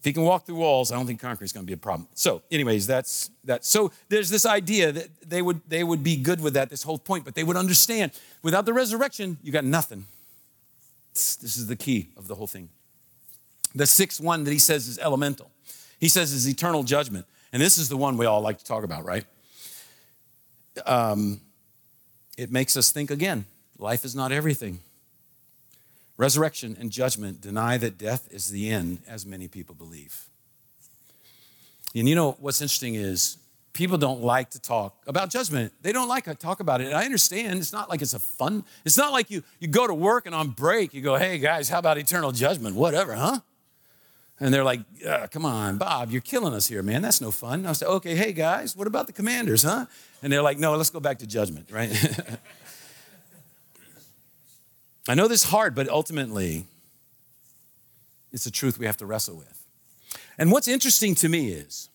If 0.00 0.04
he 0.06 0.14
can 0.14 0.22
walk 0.22 0.46
through 0.46 0.56
walls, 0.56 0.90
I 0.90 0.96
don't 0.96 1.06
think 1.06 1.20
concrete 1.20 1.44
is 1.44 1.52
going 1.52 1.66
to 1.66 1.66
be 1.66 1.74
a 1.74 1.76
problem. 1.76 2.08
So, 2.14 2.40
anyways, 2.50 2.86
that's 2.86 3.30
that. 3.44 3.66
So 3.66 3.92
there's 4.08 4.30
this 4.30 4.46
idea 4.46 4.92
that 4.92 5.08
they 5.28 5.42
would 5.42 5.60
they 5.68 5.84
would 5.84 6.02
be 6.02 6.16
good 6.16 6.40
with 6.40 6.54
that, 6.54 6.70
this 6.70 6.82
whole 6.82 6.98
point, 6.98 7.26
but 7.26 7.34
they 7.34 7.44
would 7.44 7.56
understand 7.56 8.12
without 8.42 8.64
the 8.64 8.72
resurrection, 8.72 9.36
you 9.42 9.52
got 9.52 9.64
nothing. 9.64 10.06
This 11.12 11.58
is 11.58 11.66
the 11.66 11.76
key 11.76 12.08
of 12.16 12.28
the 12.28 12.34
whole 12.34 12.46
thing. 12.46 12.70
The 13.74 13.86
sixth 13.86 14.22
one 14.22 14.44
that 14.44 14.52
he 14.52 14.58
says 14.58 14.88
is 14.88 14.98
elemental. 14.98 15.50
He 15.98 16.08
says 16.08 16.32
is 16.32 16.48
eternal 16.48 16.82
judgment. 16.82 17.26
And 17.52 17.60
this 17.60 17.76
is 17.76 17.90
the 17.90 17.96
one 17.98 18.16
we 18.16 18.24
all 18.24 18.40
like 18.40 18.56
to 18.58 18.64
talk 18.64 18.84
about, 18.84 19.04
right? 19.04 19.24
Um, 20.86 21.42
it 22.38 22.50
makes 22.50 22.74
us 22.74 22.90
think 22.90 23.10
again 23.10 23.44
life 23.78 24.06
is 24.06 24.16
not 24.16 24.32
everything. 24.32 24.80
Resurrection 26.20 26.76
and 26.78 26.90
judgment 26.90 27.40
deny 27.40 27.78
that 27.78 27.96
death 27.96 28.28
is 28.30 28.50
the 28.50 28.68
end, 28.68 28.98
as 29.08 29.24
many 29.24 29.48
people 29.48 29.74
believe. 29.74 30.26
And 31.94 32.06
you 32.06 32.14
know 32.14 32.36
what's 32.40 32.60
interesting 32.60 32.94
is 32.94 33.38
people 33.72 33.96
don't 33.96 34.20
like 34.20 34.50
to 34.50 34.60
talk 34.60 35.02
about 35.06 35.30
judgment. 35.30 35.72
They 35.80 35.92
don't 35.92 36.08
like 36.08 36.24
to 36.24 36.34
talk 36.34 36.60
about 36.60 36.82
it. 36.82 36.92
I 36.92 37.06
understand. 37.06 37.58
It's 37.58 37.72
not 37.72 37.88
like 37.88 38.02
it's 38.02 38.12
a 38.12 38.18
fun. 38.18 38.64
It's 38.84 38.98
not 38.98 39.12
like 39.12 39.30
you 39.30 39.42
you 39.60 39.68
go 39.68 39.86
to 39.86 39.94
work 39.94 40.26
and 40.26 40.34
on 40.34 40.50
break 40.50 40.92
you 40.92 41.00
go, 41.00 41.16
"Hey 41.16 41.38
guys, 41.38 41.70
how 41.70 41.78
about 41.78 41.96
eternal 41.96 42.32
judgment? 42.32 42.76
Whatever, 42.76 43.14
huh?" 43.14 43.40
And 44.38 44.52
they're 44.52 44.62
like, 44.62 44.82
"Come 45.30 45.46
on, 45.46 45.78
Bob, 45.78 46.10
you're 46.10 46.20
killing 46.20 46.52
us 46.52 46.66
here, 46.66 46.82
man. 46.82 47.00
That's 47.00 47.22
no 47.22 47.30
fun." 47.30 47.60
And 47.60 47.68
I 47.68 47.72
say, 47.72 47.86
"Okay, 47.86 48.14
hey 48.14 48.34
guys, 48.34 48.76
what 48.76 48.86
about 48.86 49.06
the 49.06 49.14
commanders, 49.14 49.62
huh?" 49.62 49.86
And 50.22 50.30
they're 50.30 50.42
like, 50.42 50.58
"No, 50.58 50.76
let's 50.76 50.90
go 50.90 51.00
back 51.00 51.20
to 51.20 51.26
judgment, 51.26 51.70
right?" 51.70 51.88
I 55.10 55.14
know 55.14 55.26
this 55.26 55.42
is 55.42 55.50
hard, 55.50 55.74
but 55.74 55.88
ultimately, 55.88 56.66
it's 58.30 58.46
a 58.46 58.50
truth 58.52 58.78
we 58.78 58.86
have 58.86 58.96
to 58.98 59.06
wrestle 59.06 59.34
with. 59.34 59.66
And 60.38 60.52
what's 60.52 60.68
interesting 60.68 61.16
to 61.16 61.28
me 61.28 61.48
is, 61.48 61.88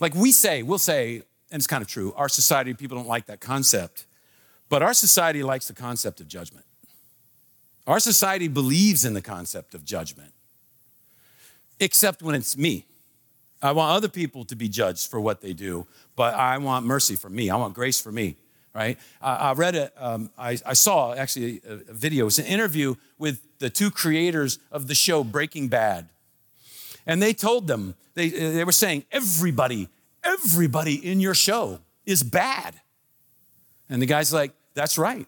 like 0.00 0.14
we 0.14 0.32
say, 0.32 0.62
we'll 0.62 0.78
say, 0.78 1.16
and 1.50 1.60
it's 1.60 1.66
kind 1.66 1.82
of 1.82 1.86
true, 1.86 2.14
our 2.16 2.30
society, 2.30 2.72
people 2.72 2.96
don't 2.96 3.06
like 3.06 3.26
that 3.26 3.40
concept, 3.40 4.06
but 4.70 4.82
our 4.82 4.94
society 4.94 5.42
likes 5.42 5.68
the 5.68 5.74
concept 5.74 6.18
of 6.18 6.28
judgment. 6.28 6.64
Our 7.86 8.00
society 8.00 8.48
believes 8.48 9.04
in 9.04 9.12
the 9.12 9.20
concept 9.20 9.74
of 9.74 9.84
judgment, 9.84 10.32
except 11.78 12.22
when 12.22 12.34
it's 12.34 12.56
me. 12.56 12.86
I 13.60 13.72
want 13.72 13.94
other 13.94 14.08
people 14.08 14.46
to 14.46 14.56
be 14.56 14.70
judged 14.70 15.10
for 15.10 15.20
what 15.20 15.42
they 15.42 15.52
do, 15.52 15.86
but 16.16 16.32
I 16.32 16.56
want 16.56 16.86
mercy 16.86 17.16
for 17.16 17.28
me. 17.28 17.50
I 17.50 17.56
want 17.56 17.74
grace 17.74 18.00
for 18.00 18.12
me 18.12 18.36
right? 18.76 18.98
I, 19.22 19.54
read 19.54 19.74
it, 19.74 19.94
um, 19.96 20.30
I, 20.38 20.58
I, 20.66 20.74
saw 20.74 21.14
actually 21.14 21.62
a, 21.66 21.72
a 21.72 21.94
video. 21.94 22.26
It's 22.26 22.38
an 22.38 22.44
interview 22.44 22.94
with 23.18 23.40
the 23.58 23.70
two 23.70 23.90
creators 23.90 24.58
of 24.70 24.86
the 24.86 24.94
show 24.94 25.24
Breaking 25.24 25.68
Bad. 25.68 26.10
And 27.06 27.22
they 27.22 27.32
told 27.32 27.68
them, 27.68 27.94
they, 28.14 28.28
they 28.28 28.64
were 28.64 28.72
saying, 28.72 29.04
everybody, 29.10 29.88
everybody 30.22 30.94
in 30.94 31.20
your 31.20 31.32
show 31.32 31.78
is 32.04 32.22
bad. 32.22 32.74
And 33.88 34.02
the 34.02 34.06
guy's 34.06 34.30
like, 34.30 34.52
that's 34.74 34.98
right. 34.98 35.26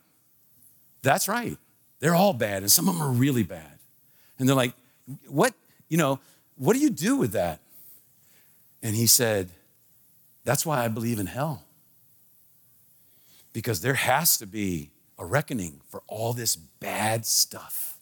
That's 1.01 1.27
right. 1.27 1.57
They're 2.01 2.15
all 2.15 2.35
bad, 2.35 2.63
and 2.63 2.71
some 2.71 2.87
of 2.87 2.97
them 2.97 3.03
are 3.03 3.11
really 3.11 3.45
bad. 3.45 3.79
And 4.39 4.47
they're 4.47 4.57
like, 4.57 4.75
what, 5.27 5.55
you 5.89 5.97
know, 5.97 6.21
what 6.57 6.75
do 6.75 6.81
you 6.81 6.91
do 6.91 7.17
with 7.17 7.33
that? 7.33 7.61
And 8.83 8.95
he 8.95 9.07
said, 9.07 9.49
that's 10.45 10.67
why 10.67 10.85
I 10.85 10.89
believe 10.89 11.19
in 11.19 11.27
hell 11.27 11.65
because 13.53 13.81
there 13.81 13.95
has 13.95 14.37
to 14.39 14.47
be 14.47 14.91
a 15.19 15.25
reckoning 15.25 15.81
for 15.89 16.03
all 16.07 16.33
this 16.33 16.57
bad 16.57 17.27
stuff 17.27 17.99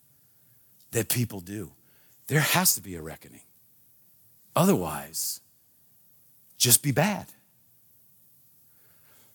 that 0.92 1.08
people 1.08 1.40
do. 1.40 1.72
There 2.26 2.40
has 2.40 2.74
to 2.74 2.80
be 2.82 2.94
a 2.94 3.02
reckoning. 3.02 3.42
Otherwise, 4.54 5.40
just 6.58 6.82
be 6.82 6.92
bad. 6.92 7.26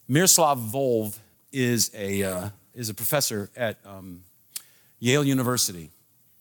Miroslav 0.07 0.59
Volf 0.59 1.19
is 1.51 1.91
a, 1.95 2.23
uh, 2.23 2.49
is 2.73 2.89
a 2.89 2.93
professor 2.93 3.49
at 3.55 3.77
um, 3.85 4.23
Yale 4.99 5.23
University, 5.23 5.91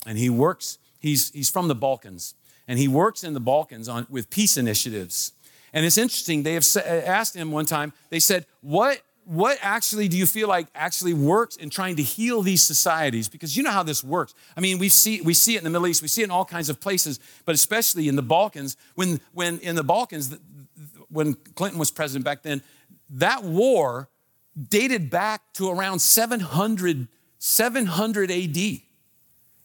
and 0.06 0.18
he 0.18 0.30
works, 0.30 0.78
he's, 0.98 1.30
he's 1.30 1.50
from 1.50 1.68
the 1.68 1.74
Balkans, 1.74 2.34
and 2.66 2.78
he 2.78 2.88
works 2.88 3.22
in 3.22 3.34
the 3.34 3.40
Balkans 3.40 3.88
on, 3.88 4.06
with 4.10 4.30
peace 4.30 4.56
initiatives. 4.56 5.32
And 5.72 5.86
it's 5.86 5.98
interesting, 5.98 6.42
they 6.42 6.54
have 6.54 6.66
asked 6.76 7.36
him 7.36 7.52
one 7.52 7.66
time, 7.66 7.92
they 8.08 8.18
said, 8.18 8.46
What 8.60 9.02
what 9.24 9.58
actually 9.60 10.08
do 10.08 10.16
you 10.16 10.26
feel 10.26 10.48
like 10.48 10.66
actually 10.74 11.14
works 11.14 11.56
in 11.56 11.70
trying 11.70 11.96
to 11.96 12.02
heal 12.02 12.42
these 12.42 12.62
societies? 12.62 13.28
Because 13.28 13.56
you 13.56 13.62
know 13.62 13.70
how 13.70 13.82
this 13.82 14.02
works. 14.02 14.34
I 14.56 14.60
mean, 14.60 14.78
we 14.78 14.88
see, 14.88 15.20
we 15.20 15.34
see 15.34 15.54
it 15.54 15.58
in 15.58 15.64
the 15.64 15.70
Middle 15.70 15.86
East, 15.86 16.02
we 16.02 16.08
see 16.08 16.22
it 16.22 16.24
in 16.24 16.30
all 16.30 16.44
kinds 16.44 16.68
of 16.68 16.80
places, 16.80 17.20
but 17.44 17.54
especially 17.54 18.08
in 18.08 18.16
the 18.16 18.22
Balkans. 18.22 18.76
When, 18.94 19.20
when 19.32 19.58
in 19.60 19.76
the 19.76 19.84
Balkans, 19.84 20.36
when 21.08 21.34
Clinton 21.54 21.78
was 21.78 21.90
president 21.90 22.24
back 22.24 22.42
then, 22.42 22.62
that 23.10 23.44
war 23.44 24.08
dated 24.68 25.10
back 25.10 25.52
to 25.54 25.70
around 25.70 26.00
700, 26.00 27.08
700 27.38 28.30
AD. 28.30 28.56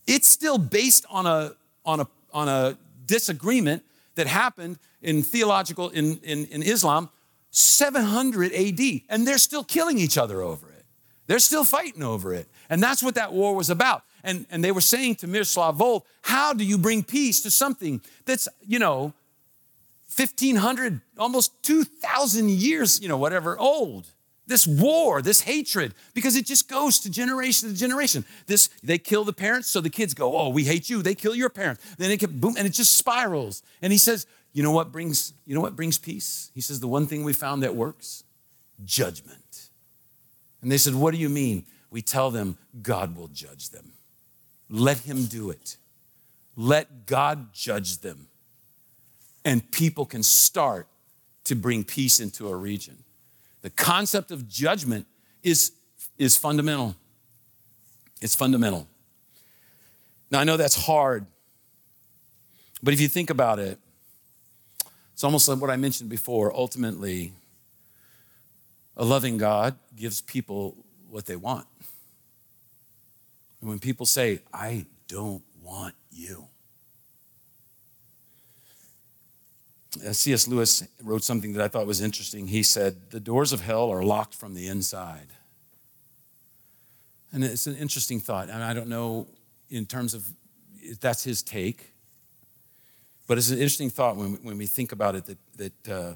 It's 0.08 0.28
still 0.28 0.58
based 0.58 1.06
on 1.10 1.26
a, 1.26 1.54
on 1.84 2.02
a, 2.02 2.08
on 2.32 2.48
a 2.48 2.78
disagreement 3.06 3.84
that 4.16 4.28
happened 4.28 4.78
in 5.02 5.24
theological, 5.24 5.90
in, 5.90 6.20
in, 6.24 6.46
in 6.46 6.64
Islam 6.64 7.10
700 7.56 8.52
AD, 8.52 8.82
and 9.08 9.26
they're 9.26 9.38
still 9.38 9.64
killing 9.64 9.98
each 9.98 10.18
other 10.18 10.42
over 10.42 10.70
it. 10.70 10.84
They're 11.28 11.40
still 11.40 11.64
fighting 11.64 12.04
over 12.04 12.34
it. 12.34 12.50
And 12.70 12.84
that's 12.84 13.02
what 13.02 13.16
that 13.16 13.32
war 13.32 13.56
was 13.56 13.70
about. 13.70 14.04
And, 14.26 14.46
and 14.52 14.62
they 14.62 14.74
were 14.74 14.82
saying 14.82 15.16
to 15.16 15.28
Miroslav 15.28 15.78
Volf, 15.78 16.02
how 16.22 16.52
do 16.52 16.66
you 16.66 16.78
bring 16.78 17.02
peace 17.02 17.42
to 17.44 17.52
something 17.52 18.02
that's, 18.26 18.50
you 18.68 18.78
know, 18.78 19.14
1,500, 20.16 21.00
almost 21.18 21.64
2,000 21.64 22.50
years, 22.50 23.02
you 23.02 23.08
know, 23.08 23.18
whatever, 23.18 23.58
old? 23.58 24.08
This 24.48 24.68
war, 24.68 25.22
this 25.22 25.42
hatred, 25.42 25.94
because 26.14 26.36
it 26.36 26.46
just 26.46 26.68
goes 26.68 27.00
to 27.00 27.10
generation 27.10 27.70
to 27.70 27.76
generation. 27.76 28.26
This, 28.48 28.68
they 28.84 28.98
kill 28.98 29.24
the 29.24 29.34
parents, 29.34 29.70
so 29.70 29.80
the 29.80 29.90
kids 29.90 30.14
go, 30.14 30.38
oh, 30.38 30.50
we 30.50 30.66
hate 30.66 30.90
you. 30.90 31.02
They 31.02 31.16
kill 31.16 31.36
your 31.36 31.50
parents. 31.50 31.82
Then 31.98 32.12
it 32.12 32.20
can, 32.20 32.38
boom, 32.38 32.56
and 32.58 32.68
it 32.68 32.74
just 32.74 32.98
spirals. 32.98 33.64
And 33.82 33.94
he 33.94 33.98
says, 33.98 34.28
you 34.56 34.64
know 34.64 34.72
what 34.72 34.90
brings, 34.94 35.34
you 35.46 35.54
know 35.54 35.60
what 35.60 35.76
brings 35.76 35.98
peace? 35.98 36.50
He 36.56 36.62
says, 36.62 36.80
the 36.80 36.88
one 36.88 37.08
thing 37.08 37.26
we 37.26 37.34
found 37.34 37.62
that 37.64 37.76
works 37.76 38.24
judgment. 38.86 39.68
And 40.62 40.72
they 40.72 40.78
said, 40.78 40.96
What 40.96 41.14
do 41.14 41.20
you 41.20 41.28
mean? 41.28 41.66
We 41.92 42.02
tell 42.02 42.32
them, 42.32 42.58
God 42.82 43.18
will 43.18 43.28
judge 43.28 43.70
them. 43.70 43.92
Let 44.70 45.00
Him 45.00 45.26
do 45.26 45.50
it. 45.50 45.76
Let 46.56 47.06
God 47.06 47.54
judge 47.54 47.98
them. 47.98 48.28
And 49.44 49.70
people 49.72 50.06
can 50.06 50.24
start 50.24 50.88
to 51.44 51.56
bring 51.56 51.84
peace 51.84 52.22
into 52.22 52.48
a 52.48 52.56
region. 52.56 53.04
The 53.62 53.70
concept 53.72 54.32
of 54.32 54.48
judgment 54.48 55.06
is, 55.44 55.74
is 56.18 56.38
fundamental. 56.38 56.96
It's 58.22 58.36
fundamental. 58.36 58.88
Now, 60.32 60.40
I 60.40 60.46
know 60.46 60.56
that's 60.56 60.86
hard, 60.86 61.26
but 62.82 62.94
if 62.94 63.02
you 63.02 63.10
think 63.10 63.30
about 63.30 63.60
it, 63.60 63.80
it's 65.16 65.24
almost 65.24 65.48
like 65.48 65.62
what 65.62 65.70
I 65.70 65.78
mentioned 65.78 66.10
before. 66.10 66.54
Ultimately, 66.54 67.32
a 68.98 69.06
loving 69.06 69.38
God 69.38 69.78
gives 69.96 70.20
people 70.20 70.76
what 71.10 71.26
they 71.26 71.38
want. 71.38 71.66
And 73.62 73.70
when 73.70 73.80
people 73.80 74.06
say, 74.06 74.42
I 74.54 74.86
don't 75.08 75.42
want 75.64 75.96
you, 76.12 76.50
uh, 80.06 80.12
C.S. 80.12 80.50
Lewis 80.50 80.86
wrote 81.02 81.24
something 81.24 81.54
that 81.54 81.64
I 81.64 81.70
thought 81.70 81.88
was 81.88 82.02
interesting. 82.02 82.48
He 82.48 82.62
said, 82.62 83.12
The 83.12 83.22
doors 83.22 83.54
of 83.54 83.62
hell 83.62 83.90
are 83.92 84.04
locked 84.04 84.36
from 84.36 84.54
the 84.54 84.68
inside. 84.68 85.28
And 87.32 87.42
it's 87.42 87.68
an 87.68 87.78
interesting 87.78 88.20
thought. 88.20 88.50
And 88.50 88.62
I 88.62 88.74
don't 88.74 88.90
know 88.90 89.28
in 89.70 89.86
terms 89.86 90.14
of 90.14 90.30
that's 91.00 91.24
his 91.24 91.42
take. 91.42 91.95
But 93.28 93.38
it's 93.38 93.50
an 93.50 93.58
interesting 93.58 93.90
thought 93.90 94.16
when, 94.16 94.34
when 94.44 94.58
we 94.58 94.68
think 94.68 94.92
about 94.92 95.16
it 95.16 95.26
that, 95.26 95.38
that 95.58 95.90
uh, 95.92 96.14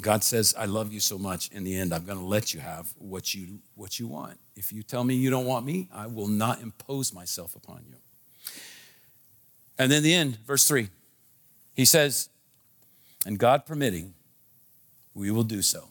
God 0.00 0.24
says, 0.24 0.54
I 0.56 0.64
love 0.64 0.92
you 0.92 1.00
so 1.00 1.18
much. 1.18 1.50
In 1.52 1.64
the 1.64 1.76
end, 1.76 1.92
I'm 1.92 2.04
going 2.04 2.18
to 2.18 2.24
let 2.24 2.54
you 2.54 2.60
have 2.60 2.92
what 2.98 3.34
you, 3.34 3.58
what 3.74 3.98
you 3.98 4.06
want. 4.06 4.38
If 4.56 4.72
you 4.72 4.82
tell 4.82 5.04
me 5.04 5.14
you 5.14 5.28
don't 5.28 5.44
want 5.44 5.66
me, 5.66 5.88
I 5.92 6.06
will 6.06 6.28
not 6.28 6.62
impose 6.62 7.12
myself 7.12 7.54
upon 7.54 7.84
you. 7.88 7.96
And 9.78 9.90
then 9.90 10.02
the 10.02 10.14
end, 10.14 10.38
verse 10.46 10.66
3, 10.66 10.88
he 11.74 11.84
says, 11.84 12.30
And 13.26 13.38
God 13.38 13.66
permitting, 13.66 14.14
we 15.14 15.30
will 15.30 15.42
do 15.42 15.60
so. 15.60 15.88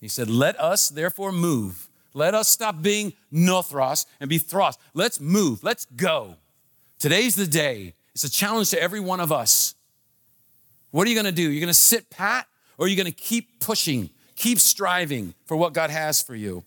He 0.00 0.08
said, 0.08 0.30
Let 0.30 0.58
us 0.60 0.88
therefore 0.88 1.32
move. 1.32 1.88
Let 2.14 2.34
us 2.34 2.48
stop 2.48 2.80
being 2.80 3.12
nothros 3.30 4.06
and 4.20 4.30
be 4.30 4.38
thros. 4.38 4.78
Let's 4.94 5.20
move. 5.20 5.62
Let's 5.62 5.84
go. 5.84 6.36
Today's 6.98 7.36
the 7.36 7.46
day 7.46 7.95
it's 8.16 8.24
a 8.24 8.30
challenge 8.30 8.70
to 8.70 8.80
every 8.80 8.98
one 8.98 9.20
of 9.20 9.30
us. 9.30 9.74
What 10.90 11.06
are 11.06 11.10
you 11.10 11.14
going 11.14 11.26
to 11.26 11.32
do? 11.32 11.42
You're 11.42 11.60
going 11.60 11.68
to 11.68 11.74
sit 11.74 12.08
pat 12.08 12.46
or 12.78 12.86
are 12.86 12.88
you 12.88 12.96
going 12.96 13.04
to 13.04 13.12
keep 13.12 13.60
pushing, 13.60 14.08
keep 14.36 14.58
striving 14.58 15.34
for 15.44 15.54
what 15.54 15.74
God 15.74 15.90
has 15.90 16.22
for 16.22 16.34
you? 16.34 16.64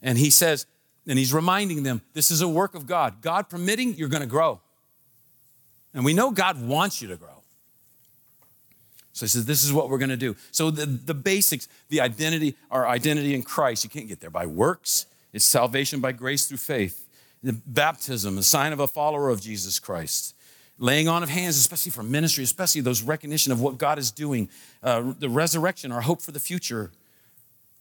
And 0.00 0.16
he 0.16 0.30
says, 0.30 0.66
and 1.08 1.18
he's 1.18 1.34
reminding 1.34 1.82
them, 1.82 2.02
this 2.12 2.30
is 2.30 2.40
a 2.40 2.46
work 2.46 2.76
of 2.76 2.86
God. 2.86 3.20
God 3.20 3.48
permitting, 3.48 3.94
you're 3.94 4.08
going 4.08 4.20
to 4.22 4.28
grow. 4.28 4.60
And 5.92 6.04
we 6.04 6.14
know 6.14 6.30
God 6.30 6.64
wants 6.64 7.02
you 7.02 7.08
to 7.08 7.16
grow. 7.16 7.42
So 9.12 9.26
he 9.26 9.30
says, 9.30 9.46
This 9.46 9.64
is 9.64 9.72
what 9.72 9.90
we're 9.90 9.98
going 9.98 10.10
to 10.10 10.16
do. 10.16 10.36
So 10.52 10.70
the, 10.70 10.86
the 10.86 11.14
basics, 11.14 11.66
the 11.88 12.00
identity, 12.00 12.54
our 12.70 12.86
identity 12.86 13.34
in 13.34 13.42
Christ, 13.42 13.82
you 13.82 13.90
can't 13.90 14.06
get 14.06 14.20
there 14.20 14.30
by 14.30 14.46
works. 14.46 15.06
It's 15.32 15.44
salvation 15.44 15.98
by 15.98 16.12
grace 16.12 16.46
through 16.46 16.58
faith. 16.58 17.08
The 17.42 17.54
baptism, 17.54 18.38
a 18.38 18.44
sign 18.44 18.72
of 18.72 18.78
a 18.78 18.86
follower 18.86 19.30
of 19.30 19.40
Jesus 19.40 19.80
Christ. 19.80 20.33
Laying 20.78 21.06
on 21.06 21.22
of 21.22 21.28
hands, 21.28 21.56
especially 21.56 21.90
for 21.92 22.02
ministry, 22.02 22.42
especially 22.42 22.80
those 22.80 23.02
recognition 23.02 23.52
of 23.52 23.60
what 23.60 23.78
God 23.78 23.98
is 23.98 24.10
doing. 24.10 24.48
Uh, 24.82 25.12
the 25.18 25.28
resurrection, 25.28 25.92
our 25.92 26.00
hope 26.00 26.20
for 26.20 26.32
the 26.32 26.40
future. 26.40 26.90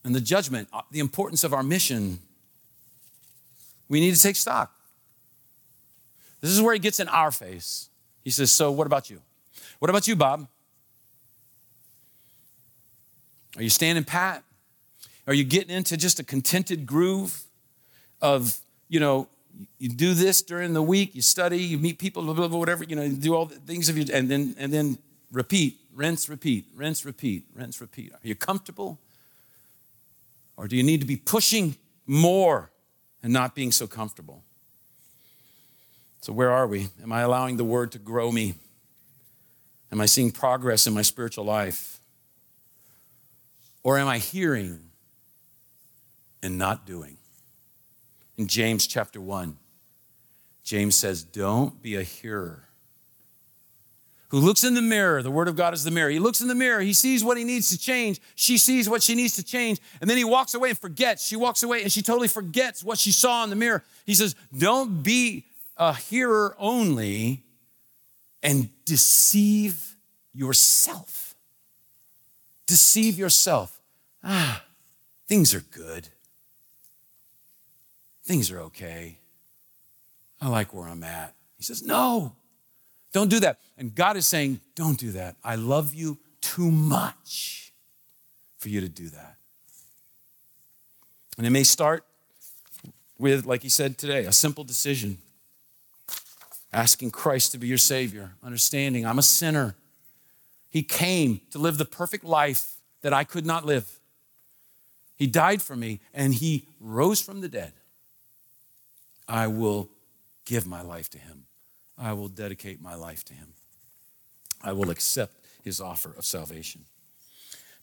And 0.03 0.13
the 0.13 0.21
judgment, 0.21 0.67
uh, 0.71 0.81
the 0.91 0.99
importance 0.99 1.43
of 1.43 1.53
our 1.53 1.63
mission. 1.63 2.19
We 3.89 3.99
need 3.99 4.13
to 4.13 4.21
take 4.21 4.35
stock. 4.35 4.71
This 6.41 6.51
is 6.51 6.61
where 6.61 6.73
he 6.73 6.79
gets 6.79 6.99
in 6.99 7.07
our 7.07 7.31
face. 7.31 7.89
He 8.23 8.29
says, 8.29 8.51
So, 8.51 8.71
what 8.71 8.85
about 8.85 9.09
you? 9.09 9.21
What 9.79 9.89
about 9.89 10.07
you, 10.07 10.15
Bob? 10.15 10.47
Are 13.55 13.63
you 13.63 13.69
standing 13.69 14.03
pat? 14.03 14.43
Are 15.27 15.33
you 15.33 15.43
getting 15.43 15.75
into 15.75 15.95
just 15.95 16.19
a 16.19 16.23
contented 16.23 16.85
groove 16.85 17.43
of, 18.21 18.59
you 18.89 18.99
know, 18.99 19.27
you 19.77 19.89
do 19.89 20.13
this 20.13 20.41
during 20.41 20.73
the 20.73 20.81
week, 20.81 21.15
you 21.15 21.21
study, 21.21 21.59
you 21.59 21.77
meet 21.77 21.99
people, 21.99 22.23
blah, 22.23 22.33
blah, 22.33 22.47
blah, 22.47 22.59
whatever, 22.59 22.83
you 22.83 22.95
know, 22.95 23.03
you 23.03 23.15
do 23.15 23.35
all 23.35 23.45
the 23.45 23.55
things 23.55 23.89
of 23.89 23.97
you, 23.97 24.05
and 24.13 24.29
then 24.29 24.55
and 24.57 24.73
then 24.73 24.97
repeat, 25.31 25.79
rinse, 25.93 26.29
repeat, 26.29 26.65
rinse, 26.75 27.05
repeat, 27.05 27.45
rinse, 27.53 27.79
repeat. 27.81 28.13
Are 28.13 28.27
you 28.27 28.35
comfortable? 28.35 28.99
Or 30.55 30.67
do 30.67 30.75
you 30.75 30.83
need 30.83 31.01
to 31.01 31.07
be 31.07 31.17
pushing 31.17 31.75
more 32.05 32.71
and 33.21 33.33
not 33.33 33.55
being 33.55 33.71
so 33.71 33.87
comfortable? 33.87 34.43
So, 36.21 36.31
where 36.31 36.51
are 36.51 36.67
we? 36.67 36.89
Am 37.01 37.11
I 37.11 37.21
allowing 37.21 37.57
the 37.57 37.63
word 37.63 37.91
to 37.93 37.99
grow 37.99 38.31
me? 38.31 38.55
Am 39.91 39.99
I 39.99 40.05
seeing 40.05 40.31
progress 40.31 40.87
in 40.87 40.93
my 40.93 41.01
spiritual 41.01 41.45
life? 41.45 41.99
Or 43.83 43.97
am 43.97 44.07
I 44.07 44.19
hearing 44.19 44.79
and 46.41 46.57
not 46.57 46.85
doing? 46.85 47.17
In 48.37 48.47
James 48.47 48.87
chapter 48.87 49.21
1, 49.21 49.57
James 50.63 50.95
says, 50.95 51.23
Don't 51.23 51.81
be 51.81 51.95
a 51.95 52.03
hearer 52.03 52.63
who 54.33 54.39
looks 54.39 54.63
in 54.63 54.73
the 54.73 54.81
mirror. 54.81 55.21
The 55.21 55.29
word 55.29 55.47
of 55.47 55.55
God 55.55 55.75
is 55.75 55.83
the 55.83 55.91
mirror. 55.91 56.09
He 56.09 56.17
looks 56.17 56.41
in 56.41 56.47
the 56.47 56.55
mirror. 56.55 56.81
He 56.81 56.93
sees 56.93 57.23
what 57.23 57.37
he 57.37 57.43
needs 57.43 57.69
to 57.69 57.77
change. 57.77 58.19
She 58.33 58.57
sees 58.57 58.89
what 58.89 59.03
she 59.03 59.13
needs 59.13 59.35
to 59.35 59.43
change. 59.43 59.79
And 60.01 60.09
then 60.09 60.17
he 60.17 60.23
walks 60.23 60.55
away 60.55 60.69
and 60.69 60.77
forgets. 60.79 61.27
She 61.27 61.35
walks 61.35 61.61
away 61.61 61.83
and 61.83 61.91
she 61.91 62.01
totally 62.01 62.27
forgets 62.27 62.83
what 62.83 62.97
she 62.97 63.11
saw 63.11 63.43
in 63.43 63.51
the 63.51 63.55
mirror. 63.55 63.83
He 64.07 64.15
says, 64.15 64.35
Don't 64.57 65.03
be 65.03 65.45
a 65.77 65.93
hearer 65.93 66.55
only 66.57 67.43
and 68.41 68.69
deceive 68.85 69.97
yourself. 70.33 71.35
Deceive 72.65 73.19
yourself. 73.19 73.79
Ah, 74.23 74.63
things 75.27 75.53
are 75.53 75.61
good. 75.61 76.07
Things 78.23 78.51
are 78.51 78.59
okay. 78.61 79.17
I 80.41 80.47
like 80.47 80.73
where 80.73 80.87
I'm 80.87 81.03
at. 81.03 81.35
He 81.57 81.63
says, 81.63 81.83
No, 81.83 82.35
don't 83.11 83.29
do 83.29 83.39
that. 83.41 83.59
And 83.77 83.93
God 83.93 84.17
is 84.17 84.25
saying, 84.25 84.59
Don't 84.75 84.97
do 84.97 85.11
that. 85.11 85.35
I 85.43 85.55
love 85.55 85.93
you 85.93 86.17
too 86.41 86.69
much 86.69 87.73
for 88.57 88.69
you 88.69 88.81
to 88.81 88.89
do 88.89 89.09
that. 89.09 89.37
And 91.37 91.47
it 91.47 91.49
may 91.49 91.63
start 91.63 92.05
with, 93.17 93.45
like 93.45 93.63
he 93.63 93.69
said 93.69 93.97
today, 93.97 94.25
a 94.25 94.31
simple 94.31 94.63
decision 94.63 95.17
asking 96.71 97.11
Christ 97.11 97.51
to 97.51 97.57
be 97.57 97.67
your 97.67 97.77
Savior, 97.77 98.31
understanding 98.43 99.05
I'm 99.05 99.19
a 99.19 99.23
sinner. 99.23 99.75
He 100.69 100.81
came 100.81 101.41
to 101.51 101.59
live 101.59 101.77
the 101.77 101.85
perfect 101.85 102.23
life 102.23 102.75
that 103.01 103.13
I 103.13 103.23
could 103.23 103.45
not 103.45 103.65
live. 103.65 103.99
He 105.15 105.27
died 105.27 105.61
for 105.61 105.75
me 105.75 105.99
and 106.13 106.33
He 106.33 106.67
rose 106.79 107.21
from 107.21 107.41
the 107.41 107.47
dead. 107.47 107.73
I 109.27 109.47
will 109.47 109.89
give 110.45 110.67
my 110.67 110.81
life 110.81 111.09
to 111.11 111.17
Him. 111.17 111.45
I 111.97 112.13
will 112.13 112.27
dedicate 112.27 112.81
my 112.81 112.95
life 112.95 113.23
to 113.25 113.33
Him. 113.33 113.53
I 114.61 114.73
will 114.73 114.89
accept 114.89 115.45
His 115.63 115.79
offer 115.79 116.13
of 116.17 116.25
salvation. 116.25 116.85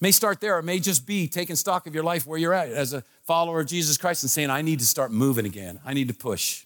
May 0.01 0.12
start 0.12 0.41
there. 0.41 0.59
It 0.59 0.64
may 0.64 0.78
just 0.80 1.07
be 1.07 1.28
taking 1.28 1.57
stock 1.57 1.86
of 1.86 1.95
your 1.95 2.05
life 2.05 2.26
where 2.26 2.38
you're 2.38 2.55
at 2.55 2.70
as 2.70 2.95
a 2.95 3.05
follower 3.26 3.61
of 3.61 3.66
Jesus 3.66 3.99
Christ 3.99 4.22
and 4.22 4.30
saying, 4.30 4.49
I 4.49 4.62
need 4.62 4.78
to 4.78 4.86
start 4.86 5.12
moving 5.12 5.45
again. 5.45 5.78
I 5.84 5.93
need 5.93 6.09
to 6.09 6.14
push. 6.14 6.64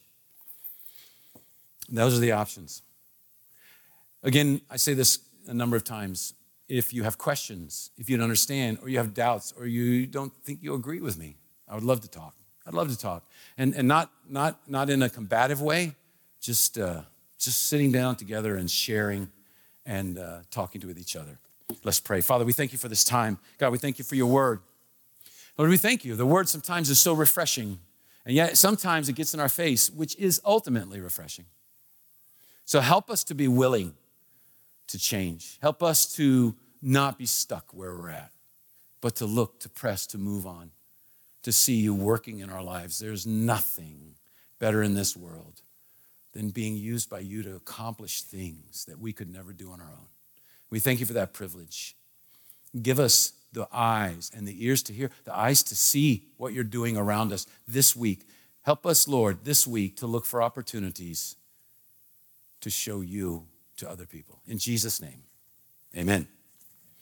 Those 1.89 2.17
are 2.17 2.21
the 2.21 2.33
options. 2.33 2.83
Again, 4.23 4.61
I 4.71 4.77
say 4.77 4.95
this 4.95 5.19
a 5.49 5.55
number 5.55 5.77
of 5.77 5.85
times. 5.85 6.35
If 6.69 6.95
you 6.95 7.03
have 7.03 7.19
questions, 7.19 7.91
if 7.99 8.09
you 8.09 8.17
don't 8.17 8.25
understand, 8.25 8.79
or 8.81 8.89
you 8.89 8.99
have 8.99 9.13
doubts, 9.13 9.53
or 9.59 9.67
you 9.67 10.07
don't 10.07 10.33
think 10.45 10.63
you 10.63 10.75
agree 10.75 11.01
with 11.01 11.19
me, 11.19 11.37
I 11.69 11.75
would 11.75 11.85
love 11.85 12.01
to 12.03 12.09
talk. 12.09 12.35
I'd 12.67 12.75
love 12.75 12.91
to 12.91 12.99
talk. 12.99 13.25
And, 13.59 13.75
and 13.75 13.87
not, 13.87 14.11
not, 14.29 14.59
not 14.69 14.91
in 14.91 15.03
a 15.03 15.09
combative 15.09 15.61
way, 15.61 15.95
just, 16.41 16.79
uh, 16.79 17.03
just 17.39 17.69
sitting 17.69 17.93
down 17.93 18.17
together 18.17 18.57
and 18.57 18.71
sharing 18.71 19.31
and 19.87 20.19
uh, 20.19 20.39
talking 20.51 20.81
to 20.81 20.87
with 20.87 20.99
each 20.99 21.17
other. 21.17 21.39
Let's 21.83 22.01
pray. 22.01 22.21
Father, 22.21 22.45
we 22.45 22.53
thank 22.53 22.73
you 22.73 22.79
for 22.79 22.89
this 22.89 23.05
time. 23.05 23.39
God, 23.59 23.73
we 23.73 23.79
thank 23.79 23.99
you 23.99 24.05
for 24.05 24.15
your 24.15 24.27
word. 24.27 24.61
Lord, 25.57 25.71
we 25.71 25.77
thank 25.77 26.05
you. 26.05 26.17
The 26.17 26.27
word 26.27 26.49
sometimes 26.49 26.91
is 26.91 26.99
so 26.99 27.13
refreshing, 27.13 27.79
and 28.25 28.35
yet 28.35 28.57
sometimes 28.57 29.09
it 29.09 29.15
gets 29.15 29.35
in 29.35 29.41
our 29.41 29.49
face, 29.49 29.91
which 29.91 30.17
is 30.17 30.41
ultimately 30.45 31.01
refreshing. 31.01 31.45
So 32.65 32.81
help 32.81 33.11
us 33.11 33.25
to 33.25 33.35
be 33.35 33.47
willing 33.47 33.95
to 34.89 34.99
change. 34.99 35.59
Help 35.61 35.83
us 35.83 36.13
to 36.17 36.55
not 36.83 37.19
be 37.19 37.27
stuck 37.27 37.73
where 37.73 37.95
we're 37.95 38.11
at, 38.11 38.33
but 39.01 39.17
to 39.17 39.27
look, 39.27 39.61
to 39.61 39.69
press, 39.69 40.07
to 40.09 40.19
move 40.19 40.47
on, 40.47 40.71
to 41.45 41.53
see 41.53 41.75
you 41.75 41.95
working 41.95 42.41
in 42.41 42.51
our 42.51 42.63
lives. 42.63 42.99
There's 42.99 43.27
nothing 43.27 44.17
better 44.59 44.83
in 44.83 44.95
this 44.95 45.17
world 45.17 45.63
than 46.33 46.51
being 46.51 46.75
used 46.75 47.09
by 47.09 47.21
you 47.21 47.43
to 47.45 47.55
accomplish 47.55 48.23
things 48.23 48.85
that 48.87 48.99
we 48.99 49.13
could 49.13 49.33
never 49.33 49.53
do 49.53 49.71
on 49.71 49.81
our 49.81 49.87
own. 49.87 50.09
We 50.71 50.81
thank 50.81 50.99
you 51.01 51.07
for 51.07 51.13
that 51.13 51.33
privilege. 51.33 51.95
Give 52.83 52.99
us 52.99 53.35
the 53.53 53.69
eyes 53.73 54.33
and 54.35 54.49
the 54.49 54.67
ears 54.67 54.83
to 54.85 54.93
hear, 54.93 55.11
the 55.25 55.37
eyes 55.37 55.63
to 55.65 55.77
see 55.77 56.25
what 56.37 56.53
you're 56.53 56.65
doing 56.65 56.97
around 56.97 57.33
us 57.33 57.47
this 57.69 57.95
week. 57.95 58.27
Help 58.63 58.85
us, 58.85 59.07
Lord, 59.07 59.45
this 59.45 59.67
week 59.67 59.97
to 59.99 60.07
look 60.07 60.27
for 60.27 60.43
opportunities 60.43 61.37
to 62.63 62.71
show 62.71 63.03
you 63.03 63.47
to 63.77 63.89
other 63.89 64.07
people. 64.07 64.41
In 64.47 64.59
Jesus' 64.59 65.01
name, 65.01 65.23
amen. 65.97 66.27